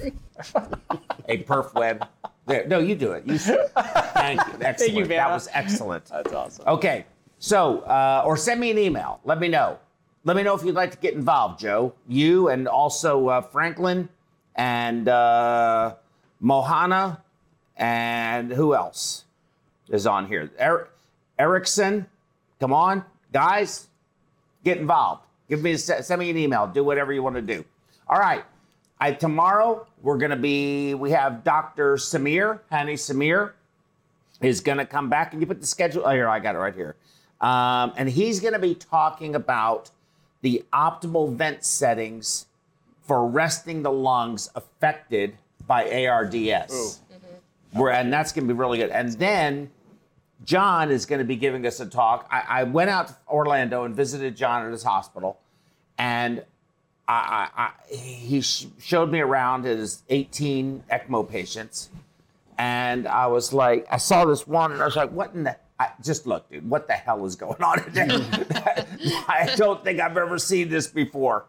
[1.28, 2.06] a PerfWeb.
[2.46, 3.26] There, no, you do it.
[3.26, 3.68] You, should.
[4.14, 4.54] thank you.
[4.60, 4.94] Excellent.
[4.94, 6.04] you, that was excellent.
[6.06, 6.64] that's awesome.
[6.66, 7.04] Okay,
[7.40, 9.18] So, uh, or send me an email.
[9.24, 9.78] Let me know.
[10.24, 11.94] Let me know if you'd like to get involved, Joe.
[12.06, 14.10] You and also uh, Franklin
[14.54, 15.94] and uh,
[16.42, 17.22] Mohana
[17.78, 19.24] and who else
[19.88, 20.50] is on here?
[20.60, 20.90] Er-
[21.38, 22.06] Erickson.
[22.60, 23.88] Come on, guys,
[24.62, 25.22] get involved.
[25.48, 26.66] Give me a, send me an email.
[26.66, 27.64] Do whatever you want to do.
[28.06, 28.44] All right.
[29.00, 30.92] I, tomorrow we're going to be.
[30.92, 31.96] We have Dr.
[31.96, 33.52] Samir Hani Samir
[34.42, 36.02] is going to come back, and you put the schedule.
[36.04, 36.96] Oh, here I got it right here.
[37.40, 39.90] Um, and he's going to be talking about
[40.42, 42.46] the optimal vent settings
[43.02, 45.36] for resting the lungs affected
[45.66, 47.00] by ARDS.
[47.72, 48.90] Where, and that's going to be really good.
[48.90, 49.70] And then
[50.44, 52.26] John is going to be giving us a talk.
[52.30, 55.38] I, I went out to Orlando and visited John at his hospital,
[55.98, 56.42] and
[57.06, 61.90] I, I, I, he sh- showed me around his 18 ECMO patients,
[62.58, 65.56] and I was like, I saw this one, and I was like, what in the?
[65.80, 68.06] I, just look, dude, what the hell is going on there?
[69.26, 71.46] I don't think I've ever seen this before.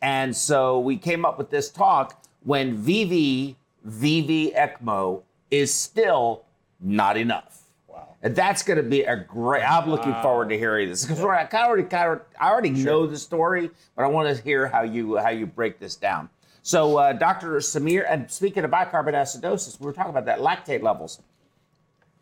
[0.00, 3.56] And so we came up with this talk when VV,
[3.86, 6.44] VV ECMO is still
[6.80, 7.64] not enough.
[7.86, 8.08] Wow.
[8.22, 9.62] And that's going to be a great.
[9.62, 13.18] I'm looking forward to hearing this because I already, kind of, I already know the
[13.18, 16.30] story, but I want to hear how you how you break this down.
[16.62, 17.56] So, uh, Dr.
[17.56, 21.20] Samir, and speaking of bicarbonate acidosis, we were talking about that lactate levels.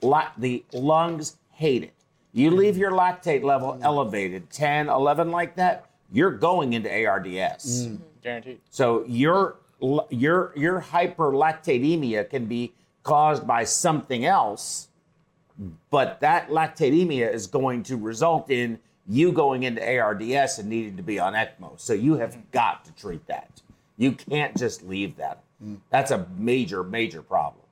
[0.01, 1.95] La- the lungs hate it.
[2.33, 2.59] You mm-hmm.
[2.59, 3.83] leave your lactate level mm-hmm.
[3.83, 7.87] elevated, 10, 11 like that, you're going into ARDS.
[7.87, 7.97] Mm-hmm.
[8.23, 8.61] Guaranteed.
[8.71, 9.57] So your
[10.11, 12.73] your your hyperlactatemia can be
[13.03, 14.89] caused by something else,
[15.91, 21.03] but that lactatemia is going to result in you going into ARDS and needing to
[21.03, 21.81] be on ECMO.
[21.81, 23.61] So you have got to treat that.
[23.97, 25.43] You can't just leave that.
[25.63, 25.79] Mm.
[25.91, 27.65] That's a major major problem.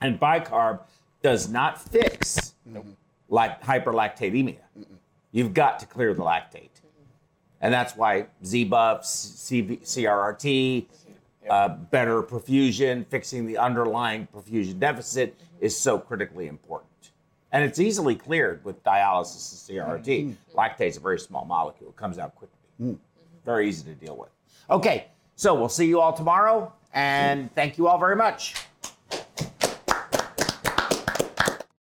[0.00, 0.80] And bicarb
[1.22, 2.49] does not fix
[3.28, 4.58] like hyperlactatemia.
[5.32, 6.68] You've got to clear the lactate.
[7.60, 10.86] And that's why Z-BUF, CV, CRRT,
[11.48, 15.64] uh, better perfusion, fixing the underlying perfusion deficit mm-hmm.
[15.64, 16.88] is so critically important.
[17.52, 20.04] And it's easily cleared with dialysis and CRRT.
[20.04, 20.30] Mm-hmm.
[20.30, 20.58] Mm-hmm.
[20.58, 22.56] Lactate is a very small molecule, it comes out quickly.
[22.80, 22.98] Mm.
[23.44, 24.30] Very easy to deal with.
[24.70, 25.06] Okay,
[25.36, 27.54] so we'll see you all tomorrow, and mm.
[27.54, 28.54] thank you all very much.